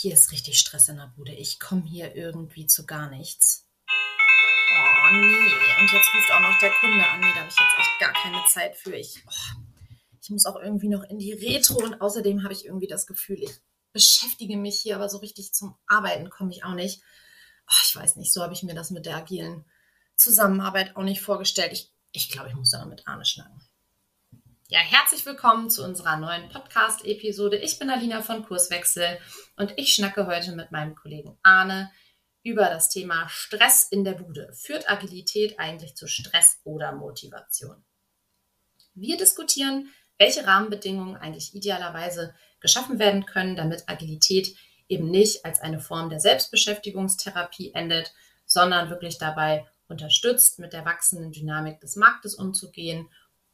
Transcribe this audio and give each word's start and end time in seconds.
hier 0.00 0.14
ist 0.14 0.30
richtig 0.30 0.60
Stress 0.60 0.88
in 0.88 0.96
der 0.96 1.12
Bude. 1.16 1.32
Ich 1.32 1.58
komme 1.58 1.82
hier 1.84 2.14
irgendwie 2.14 2.66
zu 2.66 2.86
gar 2.86 3.10
nichts. 3.10 3.66
Oh 3.90 5.10
nee, 5.12 5.80
und 5.80 5.92
jetzt 5.92 6.14
ruft 6.14 6.30
auch 6.30 6.40
noch 6.40 6.58
der 6.60 6.70
Kunde 6.70 7.04
an. 7.04 7.18
Nee, 7.18 7.32
da 7.34 7.40
habe 7.40 7.48
ich 7.48 7.58
jetzt 7.58 7.78
echt 7.78 7.98
gar 7.98 8.12
keine 8.12 8.44
Zeit 8.46 8.76
für. 8.76 8.94
Ich, 8.94 9.24
oh, 9.26 9.60
ich 10.20 10.30
muss 10.30 10.46
auch 10.46 10.54
irgendwie 10.54 10.88
noch 10.88 11.02
in 11.02 11.18
die 11.18 11.32
Retro 11.32 11.82
und 11.82 12.00
außerdem 12.00 12.44
habe 12.44 12.52
ich 12.52 12.64
irgendwie 12.64 12.86
das 12.86 13.08
Gefühl, 13.08 13.42
ich 13.42 13.50
beschäftige 13.92 14.56
mich 14.56 14.80
hier, 14.80 14.94
aber 14.94 15.08
so 15.08 15.18
richtig 15.18 15.52
zum 15.52 15.76
Arbeiten 15.88 16.30
komme 16.30 16.52
ich 16.52 16.62
auch 16.62 16.74
nicht. 16.74 17.02
Oh, 17.68 17.82
ich 17.84 17.96
weiß 17.96 18.16
nicht, 18.16 18.32
so 18.32 18.42
habe 18.42 18.54
ich 18.54 18.62
mir 18.62 18.74
das 18.74 18.90
mit 18.90 19.04
der 19.04 19.16
agilen 19.16 19.64
Zusammenarbeit 20.14 20.94
auch 20.94 21.02
nicht 21.02 21.22
vorgestellt. 21.22 21.72
Ich, 21.72 21.92
ich 22.12 22.30
glaube, 22.30 22.50
ich 22.50 22.54
muss 22.54 22.70
da 22.70 22.78
noch 22.78 22.88
mit 22.88 23.08
Arne 23.08 23.24
schnacken. 23.24 23.60
Ja, 24.70 24.80
herzlich 24.80 25.24
willkommen 25.24 25.70
zu 25.70 25.82
unserer 25.82 26.18
neuen 26.18 26.50
Podcast-Episode. 26.50 27.56
Ich 27.56 27.78
bin 27.78 27.88
Alina 27.88 28.20
von 28.20 28.44
Kurswechsel 28.44 29.18
und 29.56 29.72
ich 29.78 29.94
schnacke 29.94 30.26
heute 30.26 30.52
mit 30.52 30.72
meinem 30.72 30.94
Kollegen 30.94 31.38
Arne 31.42 31.90
über 32.42 32.66
das 32.66 32.90
Thema 32.90 33.30
Stress 33.30 33.88
in 33.90 34.04
der 34.04 34.12
Bude. 34.12 34.52
Führt 34.52 34.90
Agilität 34.90 35.58
eigentlich 35.58 35.96
zu 35.96 36.06
Stress 36.06 36.60
oder 36.64 36.92
Motivation? 36.92 37.82
Wir 38.92 39.16
diskutieren, 39.16 39.88
welche 40.18 40.46
Rahmenbedingungen 40.46 41.16
eigentlich 41.16 41.54
idealerweise 41.54 42.34
geschaffen 42.60 42.98
werden 42.98 43.24
können, 43.24 43.56
damit 43.56 43.88
Agilität 43.88 44.54
eben 44.86 45.10
nicht 45.10 45.46
als 45.46 45.62
eine 45.62 45.80
Form 45.80 46.10
der 46.10 46.20
Selbstbeschäftigungstherapie 46.20 47.72
endet, 47.72 48.12
sondern 48.44 48.90
wirklich 48.90 49.16
dabei 49.16 49.66
unterstützt, 49.88 50.58
mit 50.58 50.74
der 50.74 50.84
wachsenden 50.84 51.32
Dynamik 51.32 51.80
des 51.80 51.96
Marktes 51.96 52.34
umzugehen 52.34 53.08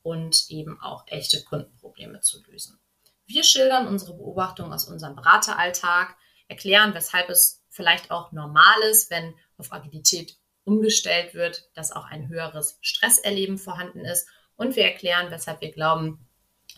und 0.04 0.50
eben 0.50 0.80
auch 0.80 1.04
echte 1.08 1.42
Kundenprobleme 1.42 2.20
zu 2.20 2.40
lösen. 2.44 2.78
Wir 3.26 3.42
schildern 3.42 3.88
unsere 3.88 4.14
Beobachtungen 4.14 4.72
aus 4.72 4.86
unserem 4.86 5.16
Berateralltag, 5.16 6.14
erklären, 6.46 6.92
weshalb 6.94 7.30
es 7.30 7.62
vielleicht 7.70 8.10
auch 8.10 8.30
normal 8.30 8.82
ist, 8.90 9.10
wenn 9.10 9.34
auf 9.56 9.72
Agilität 9.72 10.36
umgestellt 10.64 11.32
wird, 11.34 11.70
dass 11.74 11.90
auch 11.90 12.04
ein 12.04 12.28
höheres 12.28 12.78
Stresserleben 12.82 13.56
vorhanden 13.56 14.04
ist. 14.04 14.28
Und 14.56 14.76
wir 14.76 14.84
erklären, 14.84 15.30
weshalb 15.30 15.62
wir 15.62 15.72
glauben, 15.72 16.28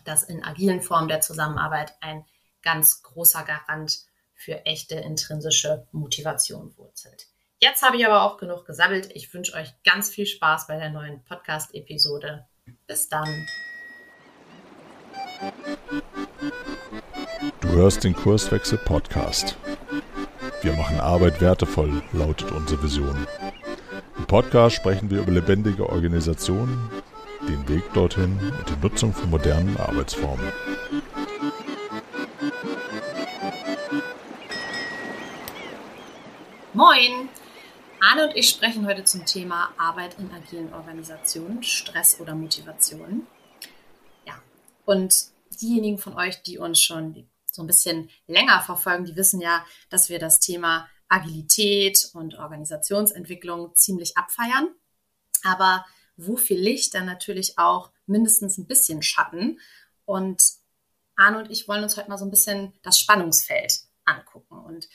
dass 0.05 0.23
in 0.23 0.45
agilen 0.45 0.81
Formen 0.81 1.09
der 1.09 1.21
Zusammenarbeit 1.21 1.95
ein 2.01 2.25
ganz 2.63 3.03
großer 3.03 3.43
Garant 3.43 3.99
für 4.35 4.65
echte 4.67 4.95
intrinsische 4.95 5.87
Motivation 5.91 6.77
wurzelt. 6.77 7.27
Jetzt 7.59 7.83
habe 7.83 7.97
ich 7.97 8.07
aber 8.07 8.23
auch 8.23 8.37
genug 8.37 8.67
gesammelt. 8.67 9.11
Ich 9.15 9.33
wünsche 9.35 9.55
euch 9.55 9.73
ganz 9.83 10.11
viel 10.11 10.27
Spaß 10.27 10.69
bei 10.69 10.77
der 10.77 10.91
neuen 10.91 11.25
Podcast-Episode 11.25 12.47
bis 12.87 13.09
dann. 13.09 13.47
Du 17.61 17.69
hörst 17.69 18.05
den 18.05 18.15
Kurswechsel 18.15 18.79
Podcast. 18.79 19.57
Wir 20.63 20.73
machen 20.75 21.01
Arbeit 21.01 21.41
wertevoll, 21.41 22.03
lautet 22.13 22.53
unsere 22.53 22.83
Vision. 22.83 23.27
Im 24.19 24.27
Podcast 24.27 24.77
sprechen 24.77 25.11
wir 25.11 25.21
über 25.21 25.33
lebendige 25.33 25.89
Organisationen, 25.89 26.91
den 27.49 27.69
Weg 27.69 27.93
dorthin 27.93 28.39
und 28.59 28.69
die 28.69 28.81
Nutzung 28.83 29.13
von 29.13 29.31
modernen 29.31 29.77
Arbeitsformen. 29.77 30.53
Moin! 36.73 37.29
Arne 38.09 38.29
und 38.29 38.37
ich 38.37 38.49
sprechen 38.49 38.87
heute 38.87 39.03
zum 39.03 39.27
Thema 39.27 39.75
Arbeit 39.79 40.17
in 40.21 40.31
agilen 40.31 40.73
Organisationen, 40.73 41.65
Stress 41.65 42.21
oder 42.21 42.37
Motivation. 42.37 43.27
Ja, 44.25 44.41
und 44.85 45.13
diejenigen 45.61 45.99
von 45.99 46.15
euch, 46.15 46.41
die 46.43 46.57
uns 46.59 46.81
schon 46.81 47.29
so 47.51 47.63
ein 47.63 47.67
bisschen 47.67 48.09
länger 48.29 48.61
verfolgen, 48.61 49.07
die 49.07 49.17
wissen 49.17 49.41
ja, 49.41 49.67
dass 49.91 50.09
wir 50.09 50.21
das 50.21 50.39
Thema 50.39 50.89
Agilität 51.09 52.11
und 52.13 52.39
Organisationsentwicklung 52.39 53.75
ziemlich 53.75 54.17
abfeiern. 54.17 54.69
Aber 55.43 55.85
wo 56.17 56.37
viel 56.37 56.61
Licht, 56.61 56.95
dann 56.95 57.07
natürlich 57.07 57.59
auch 57.59 57.91
mindestens 58.07 58.57
ein 58.57 58.69
bisschen 58.69 59.03
Schatten. 59.03 59.59
Und 60.05 60.45
Arne 61.17 61.39
und 61.39 61.51
ich 61.51 61.67
wollen 61.67 61.83
uns 61.83 61.97
heute 61.97 62.09
mal 62.09 62.19
so 62.19 62.25
ein 62.25 62.31
bisschen 62.31 62.73
das 62.83 63.01
Spannungsfeld 63.01 63.81
angucken 64.05 64.59
und 64.59 64.89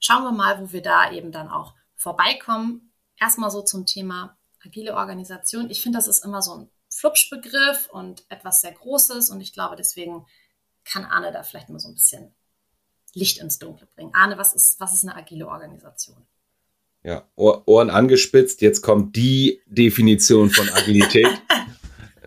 schauen 0.00 0.22
wir 0.22 0.32
mal, 0.32 0.58
wo 0.58 0.72
wir 0.72 0.80
da 0.80 1.12
eben 1.12 1.32
dann 1.32 1.50
auch 1.50 1.74
vorbeikommen. 2.02 2.92
Erstmal 3.18 3.50
so 3.50 3.62
zum 3.62 3.86
Thema 3.86 4.36
agile 4.64 4.94
Organisation. 4.94 5.70
Ich 5.70 5.80
finde, 5.80 5.98
das 5.98 6.08
ist 6.08 6.24
immer 6.24 6.42
so 6.42 6.54
ein 6.54 6.70
Flupschbegriff 6.90 7.88
und 7.90 8.24
etwas 8.28 8.60
sehr 8.60 8.72
Großes 8.72 9.30
und 9.30 9.40
ich 9.40 9.52
glaube, 9.52 9.76
deswegen 9.76 10.26
kann 10.84 11.04
Arne 11.04 11.32
da 11.32 11.42
vielleicht 11.42 11.68
mal 11.68 11.78
so 11.78 11.88
ein 11.88 11.94
bisschen 11.94 12.34
Licht 13.14 13.38
ins 13.38 13.58
Dunkle 13.58 13.86
bringen. 13.94 14.14
Arne, 14.14 14.36
was 14.36 14.52
ist, 14.52 14.80
was 14.80 14.94
ist 14.94 15.04
eine 15.04 15.16
agile 15.16 15.46
Organisation? 15.46 16.26
Ja, 17.04 17.26
Ohren 17.34 17.90
angespitzt, 17.90 18.60
jetzt 18.60 18.82
kommt 18.82 19.16
die 19.16 19.60
Definition 19.66 20.50
von 20.50 20.68
Agilität. 20.70 21.26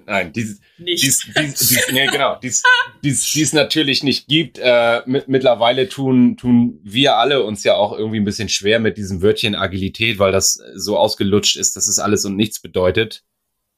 Nein, 0.08 0.32
die, 0.34 0.56
nicht. 0.78 1.04
Die's, 1.04 1.26
die's, 1.36 1.60
die's, 1.70 1.92
nee, 1.92 2.06
genau, 2.08 2.36
die's, 2.36 2.62
die's, 3.04 3.32
die's 3.32 3.54
natürlich 3.54 4.04
nicht 4.04 4.28
gibt. 4.28 4.60
Äh, 4.62 5.02
mit, 5.08 5.28
mittlerweile 5.28 5.90
tun, 5.90 6.38
tun 6.38 6.80
wir 6.84 7.18
alle 7.18 7.44
uns 7.44 7.64
ja 7.64 7.76
auch 7.76 7.92
irgendwie 7.98 8.20
ein 8.20 8.26
bisschen 8.26 8.50
schwer 8.50 8.80
mit 8.80 8.98
diesem 8.98 9.22
Wörtchen 9.22 9.56
Agilität, 9.56 10.20
weil 10.20 10.32
das 10.32 10.62
so 10.76 10.98
ausgelutscht 10.98 11.56
ist, 11.56 11.76
dass 11.76 11.88
es 11.88 11.98
alles 11.98 12.24
und 12.26 12.36
nichts 12.36 12.60
bedeutet. 12.60 13.24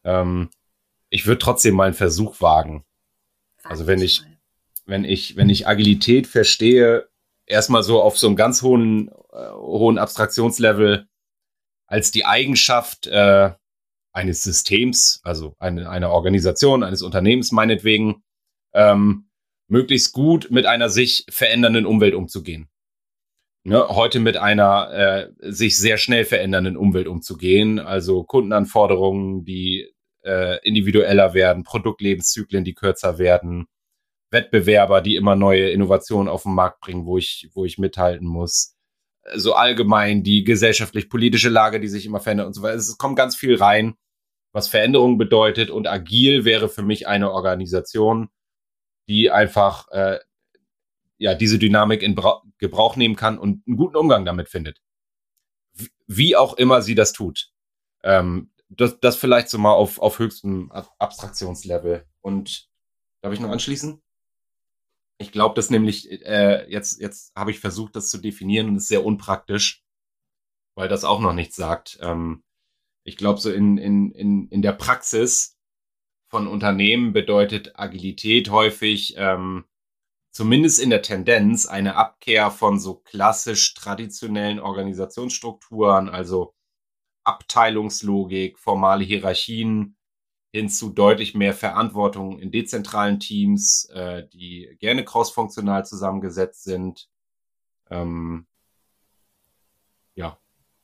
Ähm, 0.03 0.49
ich 1.09 1.25
würde 1.25 1.39
trotzdem 1.39 1.75
mal 1.75 1.85
einen 1.85 1.93
Versuch 1.93 2.41
wagen. 2.41 2.83
Also 3.63 3.87
wenn 3.87 4.01
ich, 4.01 4.21
wenn 4.85 5.05
ich, 5.05 5.37
wenn 5.37 5.49
ich 5.49 5.67
Agilität 5.67 6.27
verstehe, 6.27 7.07
erstmal 7.45 7.83
so 7.83 8.01
auf 8.01 8.17
so 8.17 8.27
einem 8.27 8.35
ganz 8.35 8.61
hohen, 8.61 9.09
äh, 9.31 9.51
hohen 9.51 9.97
Abstraktionslevel 9.97 11.07
als 11.85 12.11
die 12.11 12.25
Eigenschaft, 12.25 13.07
äh, 13.07 13.51
eines 14.17 14.41
Systems, 14.41 15.21
also 15.23 15.55
eine, 15.59 15.89
einer 15.89 16.09
Organisation, 16.09 16.83
eines 16.83 17.03
Unternehmens 17.03 17.51
meinetwegen, 17.51 18.23
ähm, 18.73 19.29
möglichst 19.67 20.11
gut 20.11 20.49
mit 20.49 20.65
einer 20.65 20.89
sich 20.89 21.25
verändernden 21.29 21.85
Umwelt 21.85 22.15
umzugehen. 22.15 22.67
Ne, 23.63 23.85
heute 23.89 24.19
mit 24.19 24.37
einer 24.37 24.91
äh, 24.91 25.51
sich 25.51 25.77
sehr 25.77 25.97
schnell 25.97 26.25
verändernden 26.25 26.77
Umwelt 26.77 27.07
umzugehen, 27.07 27.79
also 27.79 28.23
Kundenanforderungen, 28.23 29.43
die 29.43 29.93
äh, 30.23 30.57
individueller 30.65 31.33
werden, 31.33 31.63
Produktlebenszyklen, 31.63 32.63
die 32.63 32.73
kürzer 32.73 33.19
werden, 33.19 33.67
Wettbewerber, 34.31 35.01
die 35.01 35.15
immer 35.15 35.35
neue 35.35 35.69
Innovationen 35.69 36.27
auf 36.27 36.43
den 36.43 36.55
Markt 36.55 36.79
bringen, 36.79 37.05
wo 37.05 37.17
ich, 37.17 37.49
wo 37.53 37.65
ich 37.65 37.77
mithalten 37.77 38.27
muss. 38.27 38.73
So 39.35 39.53
allgemein 39.53 40.23
die 40.23 40.43
gesellschaftlich-politische 40.45 41.49
Lage, 41.49 41.81
die 41.81 41.89
sich 41.89 42.05
immer 42.05 42.21
verändert 42.21 42.47
und 42.47 42.53
so 42.53 42.61
weiter. 42.61 42.75
Es 42.75 42.97
kommt 42.97 43.17
ganz 43.17 43.35
viel 43.35 43.55
rein 43.55 43.95
was 44.57 44.67
Veränderung 44.67 45.19
bedeutet. 45.19 45.69
Und 45.69 45.87
agil 45.87 46.43
wäre 46.43 46.67
für 46.67 46.81
mich 46.81 47.07
eine 47.07 47.31
Organisation, 47.31 48.29
die 49.07 49.29
einfach 49.29 49.87
äh, 49.89 50.19
ja 51.19 51.35
diese 51.35 51.59
Dynamik 51.59 52.01
in 52.01 52.15
Bra 52.15 52.41
Gebrauch 52.57 52.95
nehmen 52.95 53.15
kann 53.15 53.37
und 53.37 53.67
einen 53.67 53.77
guten 53.77 53.95
Umgang 53.95 54.25
damit 54.25 54.49
findet. 54.49 54.81
Wie 56.07 56.35
auch 56.35 56.55
immer 56.55 56.81
sie 56.81 56.95
das 56.95 57.13
tut. 57.13 57.51
Ähm, 58.01 58.49
das, 58.69 58.99
das 58.99 59.15
vielleicht 59.15 59.49
so 59.49 59.59
mal 59.59 59.73
auf, 59.73 59.99
auf 59.99 60.17
höchstem 60.17 60.71
Abstraktionslevel. 60.71 62.05
Und 62.21 62.67
darf 63.21 63.31
ich 63.31 63.39
noch 63.39 63.51
anschließen? 63.51 64.01
Ich 65.19 65.31
glaube, 65.31 65.53
das 65.53 65.69
nämlich, 65.69 66.09
äh, 66.25 66.67
jetzt, 66.67 66.99
jetzt 66.99 67.31
habe 67.35 67.51
ich 67.51 67.59
versucht, 67.59 67.95
das 67.95 68.09
zu 68.09 68.17
definieren 68.17 68.69
und 68.69 68.77
ist 68.77 68.87
sehr 68.87 69.05
unpraktisch, 69.05 69.83
weil 70.73 70.87
das 70.87 71.03
auch 71.03 71.19
noch 71.19 71.33
nichts 71.33 71.55
sagt. 71.55 71.99
Ähm, 72.01 72.43
ich 73.07 73.15
glaube, 73.15 73.39
so 73.39 73.49
in, 73.49 73.77
in, 73.77 74.11
in, 74.11 74.49
in 74.49 74.61
der 74.61 74.73
Praxis 74.73 75.57
von 76.27 76.45
Unternehmen 76.45 77.13
bedeutet 77.13 77.79
Agilität 77.79 78.49
häufig, 78.49 79.15
ähm, 79.17 79.63
zumindest 80.31 80.79
in 80.79 80.89
der 80.89 81.01
Tendenz, 81.01 81.67
eine 81.67 81.95
Abkehr 81.95 82.51
von 82.51 82.81
so 82.81 82.95
klassisch 82.95 83.73
traditionellen 83.75 84.59
Organisationsstrukturen, 84.59 86.09
also 86.09 86.53
Abteilungslogik, 87.23 88.59
formale 88.59 89.05
Hierarchien, 89.05 89.95
hin 90.51 90.67
zu 90.67 90.89
deutlich 90.89 91.33
mehr 91.33 91.53
Verantwortung 91.53 92.39
in 92.39 92.51
dezentralen 92.51 93.21
Teams, 93.21 93.85
äh, 93.93 94.27
die 94.33 94.75
gerne 94.81 95.05
crossfunktional 95.05 95.85
zusammengesetzt 95.85 96.65
sind. 96.65 97.07
Ähm, 97.89 98.47
ja, 100.13 100.37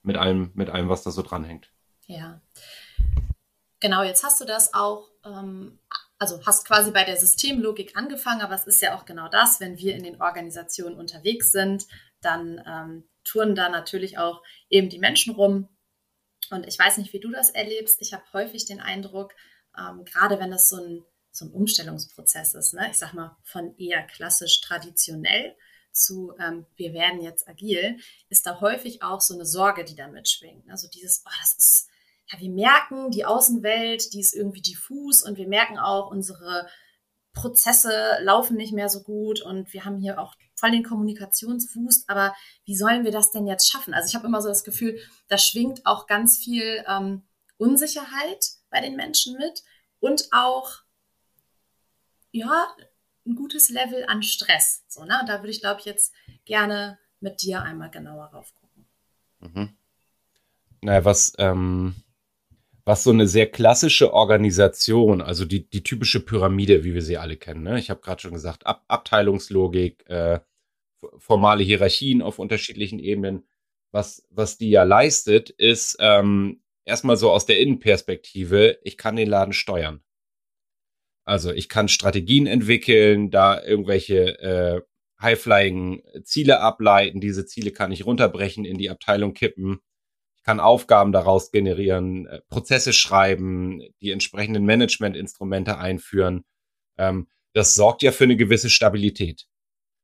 mit 0.03 0.15
allem, 0.15 0.51
mit 0.53 0.69
allem, 0.69 0.87
was 0.87 1.03
da 1.03 1.11
so 1.11 1.21
dranhängt. 1.21 1.72
Ja. 2.07 2.41
Genau, 3.79 4.03
jetzt 4.03 4.23
hast 4.23 4.39
du 4.39 4.45
das 4.45 4.73
auch, 4.73 5.09
ähm, 5.25 5.79
also 6.17 6.45
hast 6.45 6.65
quasi 6.65 6.91
bei 6.91 7.03
der 7.03 7.17
Systemlogik 7.17 7.97
angefangen, 7.97 8.41
aber 8.41 8.55
es 8.55 8.65
ist 8.65 8.81
ja 8.81 8.97
auch 8.97 9.05
genau 9.05 9.27
das, 9.27 9.59
wenn 9.59 9.77
wir 9.77 9.95
in 9.95 10.03
den 10.03 10.21
Organisationen 10.21 10.95
unterwegs 10.95 11.51
sind, 11.51 11.85
dann 12.21 12.63
ähm, 12.65 13.03
touren 13.23 13.55
da 13.55 13.69
natürlich 13.69 14.17
auch 14.17 14.41
eben 14.69 14.89
die 14.89 14.99
Menschen 14.99 15.35
rum. 15.35 15.67
Und 16.49 16.67
ich 16.67 16.77
weiß 16.77 16.97
nicht, 16.97 17.13
wie 17.13 17.19
du 17.19 17.31
das 17.31 17.49
erlebst. 17.49 18.01
Ich 18.01 18.13
habe 18.13 18.23
häufig 18.33 18.65
den 18.65 18.79
Eindruck, 18.79 19.33
ähm, 19.77 20.05
gerade 20.05 20.39
wenn 20.39 20.53
es 20.53 20.69
so 20.69 20.77
ein, 20.77 21.03
so 21.31 21.45
ein 21.45 21.51
Umstellungsprozess 21.51 22.53
ist, 22.53 22.73
ne? 22.73 22.87
ich 22.91 22.97
sag 22.97 23.13
mal 23.13 23.35
von 23.43 23.75
eher 23.77 24.03
klassisch 24.03 24.61
traditionell 24.61 25.55
zu 25.93 26.33
ähm, 26.39 26.65
wir 26.75 26.93
werden 26.93 27.21
jetzt 27.21 27.47
agil, 27.47 27.99
ist 28.29 28.45
da 28.45 28.59
häufig 28.59 29.03
auch 29.03 29.21
so 29.21 29.33
eine 29.33 29.45
Sorge, 29.45 29.83
die 29.83 29.95
da 29.95 30.07
mitschwingt. 30.07 30.69
Also 30.69 30.87
dieses, 30.87 31.23
oh, 31.25 31.31
das 31.41 31.53
ist, 31.53 31.89
ja, 32.33 32.39
wir 32.39 32.49
merken 32.49 33.11
die 33.11 33.25
Außenwelt, 33.25 34.13
die 34.13 34.19
ist 34.19 34.33
irgendwie 34.33 34.61
diffus 34.61 35.23
und 35.23 35.37
wir 35.37 35.47
merken 35.47 35.77
auch, 35.77 36.09
unsere 36.09 36.67
Prozesse 37.33 38.17
laufen 38.21 38.57
nicht 38.57 38.73
mehr 38.73 38.89
so 38.89 39.01
gut 39.01 39.41
und 39.41 39.73
wir 39.73 39.85
haben 39.85 39.97
hier 39.99 40.19
auch 40.19 40.35
voll 40.55 40.71
den 40.71 40.83
Kommunikationswust, 40.83 42.09
aber 42.09 42.35
wie 42.65 42.75
sollen 42.75 43.03
wir 43.03 43.11
das 43.11 43.31
denn 43.31 43.47
jetzt 43.47 43.69
schaffen? 43.69 43.93
Also 43.93 44.07
ich 44.07 44.15
habe 44.15 44.27
immer 44.27 44.41
so 44.41 44.49
das 44.49 44.63
Gefühl, 44.63 44.99
da 45.27 45.37
schwingt 45.37 45.85
auch 45.85 46.05
ganz 46.07 46.37
viel 46.37 46.83
ähm, 46.87 47.23
Unsicherheit 47.57 48.45
bei 48.69 48.81
den 48.81 48.95
Menschen 48.95 49.37
mit 49.37 49.63
und 49.99 50.27
auch, 50.31 50.81
ja, 52.31 52.67
ein 53.25 53.35
gutes 53.35 53.69
Level 53.69 54.05
an 54.07 54.21
Stress. 54.21 54.83
So, 54.87 55.05
ne? 55.05 55.23
Da 55.27 55.39
würde 55.39 55.51
ich, 55.51 55.61
glaube 55.61 55.79
ich, 55.79 55.85
jetzt 55.85 56.13
gerne 56.45 56.99
mit 57.19 57.41
dir 57.41 57.61
einmal 57.61 57.89
genauer 57.89 58.25
rauf 58.25 58.53
gucken. 58.53 58.85
Mhm. 59.39 59.77
Naja, 60.81 61.05
was, 61.05 61.33
ähm, 61.37 61.95
was 62.85 63.03
so 63.03 63.11
eine 63.11 63.27
sehr 63.27 63.47
klassische 63.47 64.13
Organisation, 64.13 65.21
also 65.21 65.45
die, 65.45 65.69
die 65.69 65.83
typische 65.83 66.19
Pyramide, 66.19 66.83
wie 66.83 66.93
wir 66.93 67.01
sie 67.01 67.17
alle 67.17 67.37
kennen. 67.37 67.63
Ne? 67.63 67.79
Ich 67.79 67.89
habe 67.89 68.01
gerade 68.01 68.21
schon 68.21 68.33
gesagt, 68.33 68.65
Ab 68.65 68.83
Abteilungslogik, 68.87 70.03
äh, 70.09 70.39
formale 71.17 71.63
Hierarchien 71.63 72.21
auf 72.21 72.39
unterschiedlichen 72.39 72.99
Ebenen. 72.99 73.47
Was, 73.91 74.27
was 74.29 74.57
die 74.57 74.69
ja 74.69 74.83
leistet, 74.83 75.49
ist 75.49 75.97
ähm, 75.99 76.61
erstmal 76.83 77.15
so 77.15 77.31
aus 77.31 77.45
der 77.45 77.59
Innenperspektive, 77.59 78.79
ich 78.83 78.97
kann 78.97 79.15
den 79.15 79.29
Laden 79.29 79.53
steuern. 79.53 80.01
Also 81.25 81.51
ich 81.51 81.69
kann 81.69 81.87
Strategien 81.87 82.47
entwickeln, 82.47 83.31
da 83.31 83.63
irgendwelche 83.63 84.39
äh, 84.39 84.81
high-flying 85.21 86.03
Ziele 86.23 86.59
ableiten. 86.59 87.21
Diese 87.21 87.45
Ziele 87.45 87.71
kann 87.71 87.91
ich 87.93 88.05
runterbrechen, 88.05 88.65
in 88.65 88.77
die 88.77 88.89
Abteilung 88.89 89.33
kippen. 89.33 89.79
Kann 90.43 90.59
Aufgaben 90.59 91.11
daraus 91.11 91.51
generieren, 91.51 92.27
äh, 92.27 92.41
Prozesse 92.49 92.93
schreiben, 92.93 93.81
die 94.01 94.11
entsprechenden 94.11 94.65
Managementinstrumente 94.65 95.77
einführen. 95.77 96.43
Ähm, 96.97 97.27
das 97.53 97.73
sorgt 97.75 98.01
ja 98.01 98.11
für 98.11 98.25
eine 98.25 98.35
gewisse 98.35 98.69
Stabilität. 98.69 99.47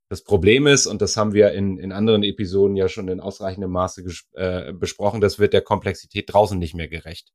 Das 0.10 0.24
Problem 0.24 0.66
ist, 0.66 0.88
und 0.88 1.02
das 1.02 1.18
haben 1.18 1.34
wir 1.34 1.52
in, 1.52 1.78
in 1.78 1.92
anderen 1.92 2.24
Episoden 2.24 2.76
ja 2.76 2.90
schon 2.90 3.10
in 3.10 3.20
ausreichendem 3.20 3.70
Maße 3.70 4.04
äh, 4.34 4.74
besprochen, 4.74 5.22
das 5.22 5.38
wird 5.38 5.54
der 5.54 5.62
Komplexität 5.62 6.34
draußen 6.34 6.58
nicht 6.58 6.74
mehr 6.74 6.88
gerecht. 6.88 7.32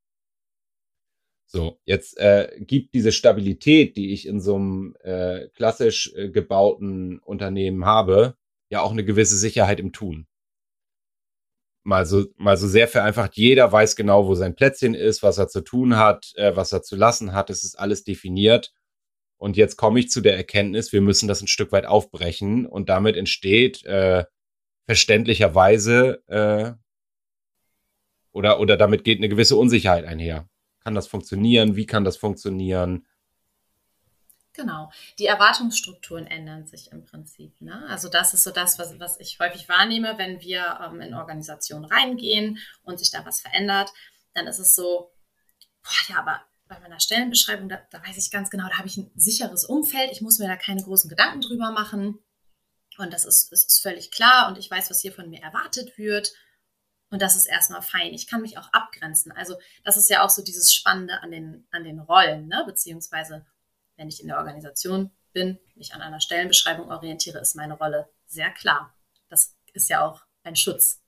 So, 1.47 1.79
jetzt 1.85 2.19
äh, 2.19 2.51
gibt 2.59 2.95
diese 2.95 3.13
Stabilität, 3.13 3.97
die 3.97 4.13
ich 4.13 4.27
in 4.27 4.41
so 4.41 4.57
einem 4.57 4.97
äh, 5.05 5.49
klassisch 5.55 6.13
äh, 6.17 6.31
gebauten 6.31 7.21
Unternehmen 7.21 7.85
habe, 7.85 8.37
ja 8.71 8.83
auch 8.83 8.91
eine 8.91 9.05
gewisse 9.05 9.37
Sicherheit 9.37 9.79
im 9.79 9.93
Tun. 9.93 10.27
Mal 11.85 12.07
so, 12.07 12.25
mal 12.37 12.57
so 12.57 12.67
sehr 12.67 12.89
vereinfacht, 12.89 13.37
jeder 13.37 13.71
weiß 13.71 13.95
genau, 13.97 14.27
wo 14.27 14.35
sein 14.35 14.57
Plätzchen 14.57 14.95
ist, 14.95 15.23
was 15.23 15.39
er 15.39 15.49
zu 15.49 15.61
tun 15.61 15.97
hat, 15.97 16.33
äh, 16.37 16.57
was 16.57 16.73
er 16.73 16.83
zu 16.83 16.97
lassen 16.97 17.33
hat, 17.33 17.51
es 17.51 17.63
ist 17.63 17.79
alles 17.79 18.05
definiert. 18.05 18.73
Und 19.37 19.57
jetzt 19.57 19.77
komme 19.77 20.01
ich 20.01 20.11
zu 20.11 20.21
der 20.23 20.37
Erkenntnis, 20.37 20.93
wir 20.93 21.03
müssen 21.03 21.29
das 21.29 21.43
ein 21.43 21.49
Stück 21.49 21.73
weit 21.73 21.87
aufbrechen 21.87 22.67
und 22.67 22.89
damit 22.89 23.17
entsteht 23.17 23.85
äh, 23.85 24.25
verständlicherweise 24.87 26.23
äh, 26.27 26.73
oder, 28.33 28.61
oder 28.61 28.77
damit 28.77 29.05
geht 29.05 29.19
eine 29.19 29.29
gewisse 29.29 29.57
Unsicherheit 29.57 30.05
einher 30.05 30.49
kann 30.85 30.95
das 30.95 31.07
funktionieren? 31.07 31.77
Wie 31.77 31.87
kann 31.87 32.05
das 32.05 32.17
funktionieren? 32.17 33.07
Genau. 34.55 34.91
Die 35.19 35.27
Erwartungsstrukturen 35.27 36.29
ändern 36.29 36.67
sich 36.67 36.93
im 36.93 37.05
Prinzip. 37.05 37.61
Ne? 37.61 37.85
Also 37.89 38.09
das 38.09 38.35
ist 38.35 38.45
so 38.45 38.53
das, 38.53 38.79
was, 38.79 38.99
was 39.01 39.19
ich 39.19 39.39
häufig 39.41 39.69
wahrnehme, 39.69 40.17
wenn 40.17 40.41
wir 40.41 40.79
ähm, 40.81 41.01
in 41.01 41.15
Organisationen 41.15 41.85
reingehen 41.85 42.59
und 42.85 42.99
sich 42.99 43.11
da 43.11 43.27
was 43.27 43.41
verändert, 43.41 43.93
dann 44.33 44.47
ist 44.47 44.61
es 44.61 44.77
so, 44.77 45.13
boah, 45.83 46.13
ja, 46.13 46.19
aber 46.21 46.45
bei 46.69 46.79
meiner 46.79 47.01
Stellenbeschreibung, 47.01 47.69
da, 47.69 47.81
da 47.91 48.01
weiß 48.07 48.17
ich 48.17 48.31
ganz 48.31 48.49
genau, 48.49 48.69
da 48.69 48.79
habe 48.79 48.87
ich 48.87 48.97
ein 48.97 49.11
sicheres 49.17 49.65
Umfeld, 49.65 50.13
ich 50.13 50.23
muss 50.23 50.39
mir 50.39 50.47
da 50.47 50.57
keine 50.57 50.83
großen 50.83 51.11
Gedanken 51.11 51.41
drüber 51.41 51.73
machen. 51.73 52.21
Und 52.97 53.13
das 53.13 53.25
ist, 53.25 53.51
das 53.51 53.65
ist 53.65 53.83
völlig 53.83 54.13
klar 54.13 54.49
und 54.49 54.57
ich 54.57 54.71
weiß, 54.71 54.89
was 54.89 55.01
hier 55.01 55.13
von 55.13 55.29
mir 55.29 55.43
erwartet 55.43 55.99
wird. 55.99 56.33
Und 57.11 57.21
das 57.23 57.35
ist 57.35 57.47
erstmal 57.47 57.83
fein. 57.83 58.15
Ich 58.15 58.29
kann 58.29 58.41
mich 58.41 58.57
auch 58.57 58.73
abgrenzen. 58.73 59.33
Also 59.33 59.57
das 59.83 59.97
ist 59.97 60.09
ja 60.11 60.25
auch 60.25 60.31
so 60.31 60.43
dieses 60.43 60.73
Spannende 60.73 61.21
an 61.23 61.33
den, 61.33 61.67
an 61.73 61.83
den 61.83 61.99
Rollen, 61.99 62.47
ne? 62.47 62.63
beziehungsweise 62.67 63.45
wenn 63.97 64.09
ich 64.09 64.21
in 64.21 64.29
der 64.29 64.39
Organisation 64.39 65.11
bin, 65.33 65.59
mich 65.75 65.95
an 65.95 66.01
einer 66.01 66.21
Stellenbeschreibung 66.21 66.91
orientiere, 66.91 67.39
ist 67.39 67.57
meine 67.57 67.75
Rolle 67.75 68.09
sehr 68.27 68.51
klar. 68.51 68.97
Das 69.29 69.57
ist 69.73 69.89
ja 69.89 70.07
auch 70.07 70.23
ein 70.43 70.57
Schutz. 70.57 71.03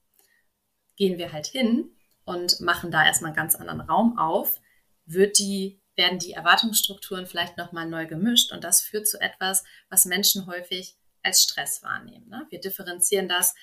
Gehen 0.97 1.19
wir 1.19 1.33
halt 1.33 1.47
hin 1.47 1.97
und 2.25 2.61
machen 2.61 2.91
da 2.91 3.05
erstmal 3.05 3.31
einen 3.31 3.37
ganz 3.37 3.55
anderen 3.55 3.81
Raum 3.81 4.19
auf, 4.19 4.61
wird 5.05 5.39
die, 5.39 5.81
werden 5.95 6.19
die 6.19 6.33
Erwartungsstrukturen 6.33 7.27
vielleicht 7.27 7.57
nochmal 7.57 7.89
neu 7.89 8.07
gemischt 8.07 8.53
und 8.53 8.65
das 8.65 8.83
führt 8.83 9.07
zu 9.07 9.21
etwas, 9.21 9.65
was 9.89 10.05
Menschen 10.05 10.47
häufig 10.47 10.97
als 11.23 11.43
Stress 11.43 11.83
wahrnehmen. 11.83 12.29
Ne? 12.29 12.47
Wir 12.51 12.61
differenzieren 12.61 13.29
das 13.29 13.55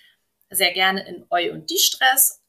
sehr 0.49 0.73
gerne 0.73 1.05
in 1.07 1.25
Eu- 1.29 1.51
und 1.53 1.69
Die-Stress. 1.69 2.41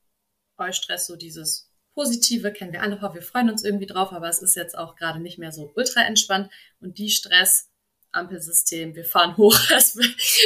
Eu-Stress, 0.59 1.07
so 1.07 1.17
dieses 1.17 1.73
Positive, 1.95 2.53
kennen 2.53 2.73
wir 2.73 2.83
alle, 2.83 3.01
wir 3.01 3.23
freuen 3.23 3.51
uns 3.51 3.65
irgendwie 3.65 3.87
drauf, 3.87 4.13
aber 4.13 4.29
es 4.29 4.43
ist 4.43 4.57
jetzt 4.57 4.77
auch 4.77 4.97
gerade 4.97 5.21
nicht 5.21 5.39
mehr 5.39 5.53
so 5.53 5.73
ultra 5.77 6.03
entspannt. 6.03 6.51
Und 6.81 6.99
Die-Stress, 6.99 7.71
Ampelsystem, 8.13 8.95
wir 8.95 9.05
fahren 9.05 9.37
hoch, 9.37 9.55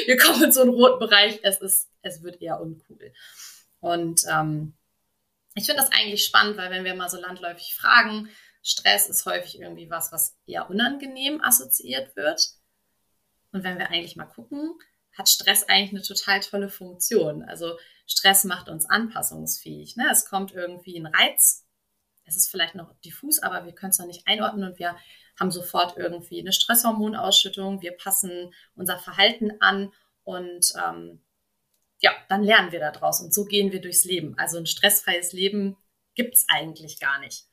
wir 0.06 0.17
kommen 0.17 0.45
in 0.45 0.53
so 0.53 0.61
einen 0.61 0.71
roten 0.71 0.99
Bereich, 0.99 1.41
es 1.43 1.59
ist, 1.59 1.89
es 2.03 2.23
wird 2.23 2.41
eher 2.43 2.61
uncool. 2.61 3.12
Und 3.81 4.23
ähm, 4.31 4.75
ich 5.55 5.67
finde 5.67 5.83
das 5.83 5.93
eigentlich 5.93 6.25
spannend, 6.25 6.56
weil 6.56 6.71
wenn 6.71 6.85
wir 6.85 6.95
mal 6.95 7.09
so 7.09 7.21
landläufig 7.21 7.75
fragen, 7.75 8.29
Stress 8.62 9.09
ist 9.09 9.25
häufig 9.25 9.61
irgendwie 9.61 9.91
was, 9.91 10.12
was 10.12 10.37
eher 10.47 10.69
unangenehm 10.69 11.43
assoziiert 11.43 12.15
wird. 12.17 12.49
Und 13.53 13.65
wenn 13.65 13.79
wir 13.79 13.89
eigentlich 13.89 14.17
mal 14.17 14.27
gucken, 14.27 14.79
hat 15.19 15.29
Stress 15.29 15.65
eigentlich 15.65 15.91
eine 15.91 16.03
total 16.03 16.41
tolle 16.41 16.69
Funktion. 16.69 17.43
Also 17.43 17.76
Stress 18.06 18.44
macht 18.44 18.69
uns 18.69 18.88
anpassungsfähig. 18.88 19.97
Ne? 19.97 20.09
Es 20.11 20.26
kommt 20.26 20.53
irgendwie 20.53 20.99
ein 20.99 21.06
Reiz. 21.06 21.67
Es 22.25 22.37
ist 22.37 22.50
vielleicht 22.50 22.75
noch 22.75 22.94
diffus, 23.00 23.41
aber 23.41 23.65
wir 23.67 23.73
können 23.73 23.91
es 23.91 23.99
noch 23.99 24.06
nicht 24.06 24.26
einordnen 24.26 24.70
und 24.70 24.79
wir 24.79 24.97
haben 25.38 25.50
sofort 25.50 25.97
irgendwie 25.97 26.41
eine 26.41 26.53
Stresshormonausschüttung. 26.53 27.81
Wir 27.82 27.93
passen 27.93 28.53
unser 28.75 28.99
Verhalten 28.99 29.53
an 29.61 29.93
und 30.25 30.73
ähm, 30.76 31.21
ja, 32.00 32.12
dann 32.28 32.43
lernen 32.43 32.71
wir 32.71 32.81
daraus 32.81 33.21
und 33.21 33.35
so 33.35 33.45
gehen 33.45 33.73
wir 33.73 33.81
durchs 33.81 34.04
Leben. 34.04 34.38
Also 34.38 34.59
ein 34.59 34.66
stressfreies 34.66 35.33
Leben 35.33 35.76
gibt 36.14 36.35
es 36.35 36.47
eigentlich 36.49 37.00
gar 37.00 37.19
nicht. 37.19 37.47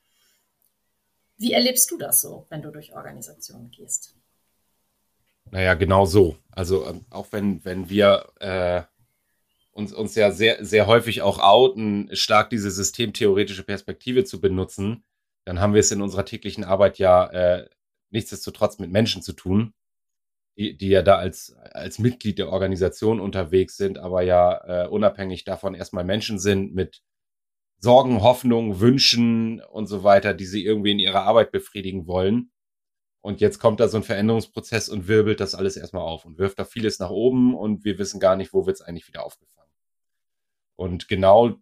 Wie 1.38 1.54
erlebst 1.54 1.90
du 1.92 1.98
das 1.98 2.22
so, 2.22 2.46
wenn 2.50 2.62
du 2.62 2.72
durch 2.72 2.94
Organisationen 2.94 3.72
gehst? 3.72 4.15
Naja, 5.52 5.74
genau 5.76 6.06
so. 6.06 6.38
Also 6.52 6.86
ähm, 6.88 7.06
auch 7.10 7.28
wenn, 7.32 7.64
wenn 7.66 7.90
wir 7.90 8.28
äh, 8.40 8.84
uns, 9.72 9.94
uns 9.94 10.16
ja 10.16 10.32
sehr, 10.32 10.64
sehr 10.66 10.88
häufig 10.88 11.22
auch 11.22 11.40
outen, 11.40 12.10
stark 12.14 12.50
diese 12.50 12.72
systemtheoretische 12.72 13.64
Perspektive 13.64 14.24
zu 14.24 14.40
benutzen, 14.40 15.04
dann 15.46 15.60
haben 15.60 15.74
wir 15.74 15.82
es 15.82 15.92
in 15.92 16.02
unserer 16.02 16.26
täglichen 16.26 16.64
Arbeit 16.64 16.98
ja 16.98 17.28
äh, 17.28 17.70
nichtsdestotrotz 18.10 18.80
mit 18.80 18.92
Menschen 18.92 19.22
zu 19.22 19.34
tun, 19.34 19.74
die, 20.58 20.78
die 20.78 20.90
ja 20.90 21.02
da 21.02 21.18
als, 21.18 21.56
als 21.72 22.00
Mitglied 22.00 22.40
der 22.40 22.50
Organisation 22.50 23.20
unterwegs 23.20 23.78
sind, 23.78 23.98
aber 23.98 24.22
ja 24.22 24.86
äh, 24.86 24.88
unabhängig 24.88 25.44
davon 25.44 25.76
erstmal 25.76 26.06
Menschen 26.06 26.40
sind 26.40 26.74
mit 26.74 27.02
Sorgen, 27.80 28.24
Hoffnungen, 28.24 28.80
Wünschen 28.80 29.62
und 29.62 29.88
so 29.88 30.04
weiter, 30.04 30.34
die 30.34 30.46
sie 30.46 30.66
irgendwie 30.66 30.92
in 30.92 31.00
ihrer 31.00 31.24
Arbeit 31.24 31.52
befriedigen 31.52 32.08
wollen. 32.08 32.52
Und 33.26 33.42
jetzt 33.42 33.58
kommt 33.58 33.80
da 33.80 33.88
so 33.88 33.98
ein 33.98 34.04
Veränderungsprozess 34.04 34.88
und 34.88 35.08
wirbelt 35.08 35.40
das 35.40 35.56
alles 35.56 35.78
erstmal 35.78 36.04
auf 36.04 36.26
und 36.26 36.38
wirft 36.38 36.60
da 36.60 36.64
vieles 36.64 37.00
nach 37.00 37.10
oben 37.10 37.56
und 37.56 37.84
wir 37.84 37.98
wissen 37.98 38.20
gar 38.20 38.36
nicht, 38.36 38.54
wo 38.54 38.68
wird 38.68 38.76
es 38.76 38.84
eigentlich 38.84 39.08
wieder 39.08 39.26
aufgefangen. 39.26 39.72
Und 40.76 41.08
genau 41.08 41.56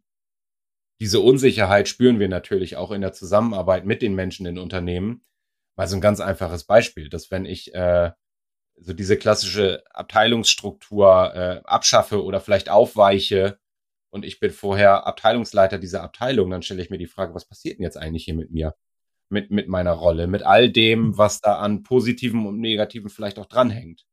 diese 0.99 1.21
Unsicherheit 1.21 1.87
spüren 1.87 2.19
wir 2.19 2.27
natürlich 2.27 2.75
auch 2.75 2.91
in 2.91 2.99
der 2.99 3.13
Zusammenarbeit 3.13 3.85
mit 3.85 4.01
den 4.01 4.13
Menschen 4.13 4.45
in 4.45 4.59
Unternehmen. 4.59 5.23
Weil 5.77 5.87
so 5.87 5.95
ein 5.95 6.01
ganz 6.01 6.19
einfaches 6.19 6.65
Beispiel, 6.65 7.07
dass 7.07 7.31
wenn 7.31 7.45
ich 7.45 7.73
äh, 7.73 8.11
so 8.75 8.91
diese 8.91 9.15
klassische 9.15 9.85
Abteilungsstruktur 9.89 11.33
äh, 11.33 11.61
abschaffe 11.63 12.25
oder 12.25 12.41
vielleicht 12.41 12.67
aufweiche 12.67 13.57
und 14.09 14.25
ich 14.25 14.41
bin 14.41 14.51
vorher 14.51 15.07
Abteilungsleiter 15.07 15.79
dieser 15.79 16.03
Abteilung, 16.03 16.49
dann 16.49 16.61
stelle 16.61 16.81
ich 16.81 16.89
mir 16.89 16.97
die 16.97 17.07
Frage, 17.07 17.33
was 17.33 17.45
passiert 17.45 17.77
denn 17.77 17.83
jetzt 17.83 17.97
eigentlich 17.97 18.25
hier 18.25 18.35
mit 18.35 18.51
mir? 18.51 18.75
Mit, 19.33 19.51
mit 19.51 19.67
meiner 19.67 19.91
Rolle, 19.91 20.27
mit 20.27 20.43
all 20.43 20.71
dem, 20.71 21.07
hm. 21.07 21.17
was 21.17 21.41
da 21.41 21.57
an 21.57 21.83
Positiven 21.83 22.47
und 22.47 22.59
Negativen 22.59 23.09
vielleicht 23.09 23.37
auch 23.39 23.47
dranhängt. 23.47 24.05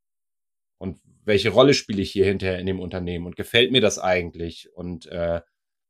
Und 0.79 0.99
welche 1.25 1.51
Rolle 1.51 1.75
spiele 1.75 2.03
ich 2.03 2.11
hier 2.11 2.25
hinterher 2.25 2.59
in 2.59 2.67
dem 2.67 2.81
Unternehmen 2.81 3.27
und 3.27 3.37
gefällt 3.37 3.71
mir 3.71 3.81
das 3.81 3.99
eigentlich? 3.99 4.71
Und 4.75 5.07
äh, 5.07 5.41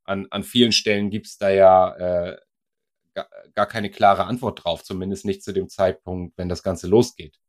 an, 0.03 0.27
an 0.29 0.43
vielen 0.43 0.73
Stellen 0.73 1.09
gibt 1.09 1.27
es 1.27 1.37
da 1.37 1.49
ja 1.49 1.95
äh, 1.95 2.37
gar, 3.13 3.29
gar 3.55 3.65
keine 3.65 3.89
klare 3.89 4.25
Antwort 4.25 4.63
drauf, 4.63 4.83
zumindest 4.83 5.25
nicht 5.25 5.43
zu 5.43 5.53
dem 5.53 5.69
Zeitpunkt, 5.69 6.37
wenn 6.37 6.49
das 6.49 6.61
Ganze 6.61 6.87
losgeht. 6.87 7.39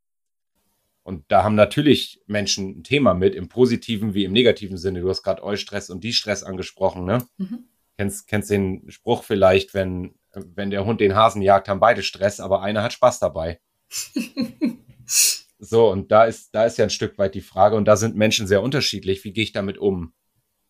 Und 1.03 1.25
da 1.29 1.43
haben 1.43 1.57
natürlich 1.57 2.23
Menschen 2.27 2.79
ein 2.79 2.85
Thema 2.85 3.13
mit, 3.13 3.35
im 3.35 3.49
positiven 3.49 4.15
wie 4.15 4.25
im 4.25 4.33
negativen 4.33 4.77
Sinne. 4.77 5.01
Du 5.01 5.09
hast 5.09 5.25
gerade 5.25 5.43
Eustress 5.43 5.91
und 5.91 6.05
die 6.05 6.13
Stress 6.13 6.45
angesprochen, 6.45 7.05
ne? 7.05 7.27
Mhm. 7.39 7.65
Kennst, 7.99 8.29
kennst 8.29 8.51
den 8.51 8.89
Spruch 8.91 9.25
vielleicht, 9.25 9.75
wenn, 9.75 10.15
wenn 10.35 10.71
der 10.71 10.85
Hund 10.85 11.01
den 11.01 11.15
Hasen 11.15 11.43
jagt, 11.43 11.69
haben 11.69 11.81
beide 11.81 12.03
Stress, 12.03 12.41
aber 12.41 12.63
einer 12.63 12.83
hat 12.83 12.93
Spaß 12.93 13.19
dabei. 13.19 13.61
so, 15.59 15.91
und 15.91 16.11
da 16.11 16.25
ist, 16.25 16.55
da 16.55 16.65
ist 16.65 16.79
ja 16.79 16.85
ein 16.85 16.91
Stück 16.91 17.19
weit 17.19 17.35
die 17.35 17.41
Frage, 17.41 17.77
und 17.77 17.87
da 17.87 17.97
sind 17.97 18.17
Menschen 18.17 18.47
sehr 18.47 18.63
unterschiedlich. 18.63 19.25
Wie 19.25 19.33
gehe 19.33 19.45
ich 19.45 19.53
damit 19.53 19.79
um? 19.79 20.15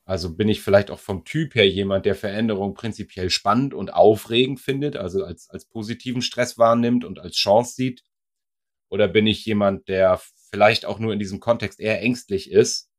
Also 0.04 0.34
bin 0.34 0.48
ich 0.48 0.62
vielleicht 0.62 0.90
auch 0.90 0.98
vom 0.98 1.24
Typ 1.24 1.54
her 1.54 1.68
jemand, 1.68 2.06
der 2.06 2.16
Veränderung 2.16 2.74
prinzipiell 2.74 3.30
spannend 3.30 3.72
und 3.72 3.94
aufregend 3.94 4.60
findet, 4.60 4.96
also 4.96 5.24
als, 5.24 5.48
als 5.48 5.66
positiven 5.66 6.22
Stress 6.22 6.58
wahrnimmt 6.58 7.04
und 7.04 7.20
als 7.20 7.36
Chance 7.36 7.74
sieht? 7.74 8.04
Oder 8.90 9.08
bin 9.08 9.26
ich 9.26 9.46
jemand, 9.46 9.88
der 9.88 10.20
vielleicht 10.50 10.84
auch 10.84 10.98
nur 10.98 11.12
in 11.12 11.18
diesem 11.18 11.40
Kontext 11.40 11.80
eher 11.80 12.02
ängstlich 12.02 12.50
ist 12.50 12.90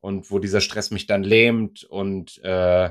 und 0.00 0.30
wo 0.30 0.38
dieser 0.38 0.60
Stress 0.60 0.90
mich 0.90 1.06
dann 1.06 1.24
lähmt 1.24 1.84
und 1.84 2.38
äh, 2.44 2.90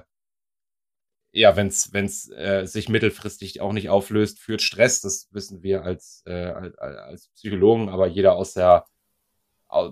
ja, 1.35 1.57
wenn 1.57 1.67
es 1.67 2.31
äh, 2.31 2.65
sich 2.65 2.87
mittelfristig 2.87 3.59
auch 3.59 3.73
nicht 3.73 3.89
auflöst, 3.89 4.39
führt 4.39 4.61
Stress, 4.61 5.01
das 5.01 5.27
wissen 5.31 5.63
wir 5.63 5.83
als, 5.83 6.23
äh, 6.25 6.31
als, 6.31 7.27
Psychologen, 7.35 7.89
aber 7.89 8.07
jeder 8.07 8.35
aus 8.35 8.53
der 8.53 8.85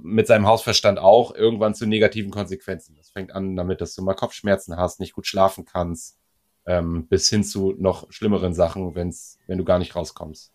mit 0.01 0.27
seinem 0.27 0.47
Hausverstand 0.47 0.97
auch 0.97 1.35
irgendwann 1.35 1.75
zu 1.75 1.85
negativen 1.85 2.31
Konsequenzen. 2.31 2.95
Das 2.95 3.09
fängt 3.09 3.33
an 3.33 3.57
damit, 3.57 3.81
dass 3.81 3.93
du 3.95 4.01
mal 4.01 4.13
Kopfschmerzen 4.13 4.77
hast, 4.77 5.01
nicht 5.01 5.13
gut 5.13 5.27
schlafen 5.27 5.65
kannst, 5.65 6.17
ähm, 6.65 7.07
bis 7.07 7.27
hin 7.29 7.43
zu 7.43 7.73
noch 7.77 8.09
schlimmeren 8.09 8.53
Sachen, 8.53 8.95
wenn's, 8.95 9.39
wenn 9.47 9.57
du 9.57 9.65
gar 9.65 9.79
nicht 9.79 9.95
rauskommst. 9.95 10.53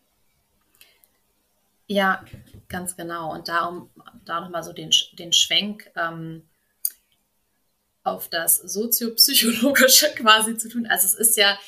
Ja, 1.89 2.25
ganz 2.69 2.97
genau. 2.97 3.35
Und 3.35 3.49
darum 3.49 3.91
da 4.25 4.41
nochmal 4.41 4.63
so 4.63 4.73
den, 4.73 4.91
den 5.19 5.33
Schwenk 5.35 5.91
ähm, 5.97 6.49
auf 8.11 8.29
das 8.29 8.57
Soziopsychologische 8.57 10.09
quasi 10.17 10.57
zu 10.57 10.69
tun. 10.69 10.87
Also 10.87 11.07
es 11.07 11.15
ist 11.15 11.37
ja, 11.37 11.59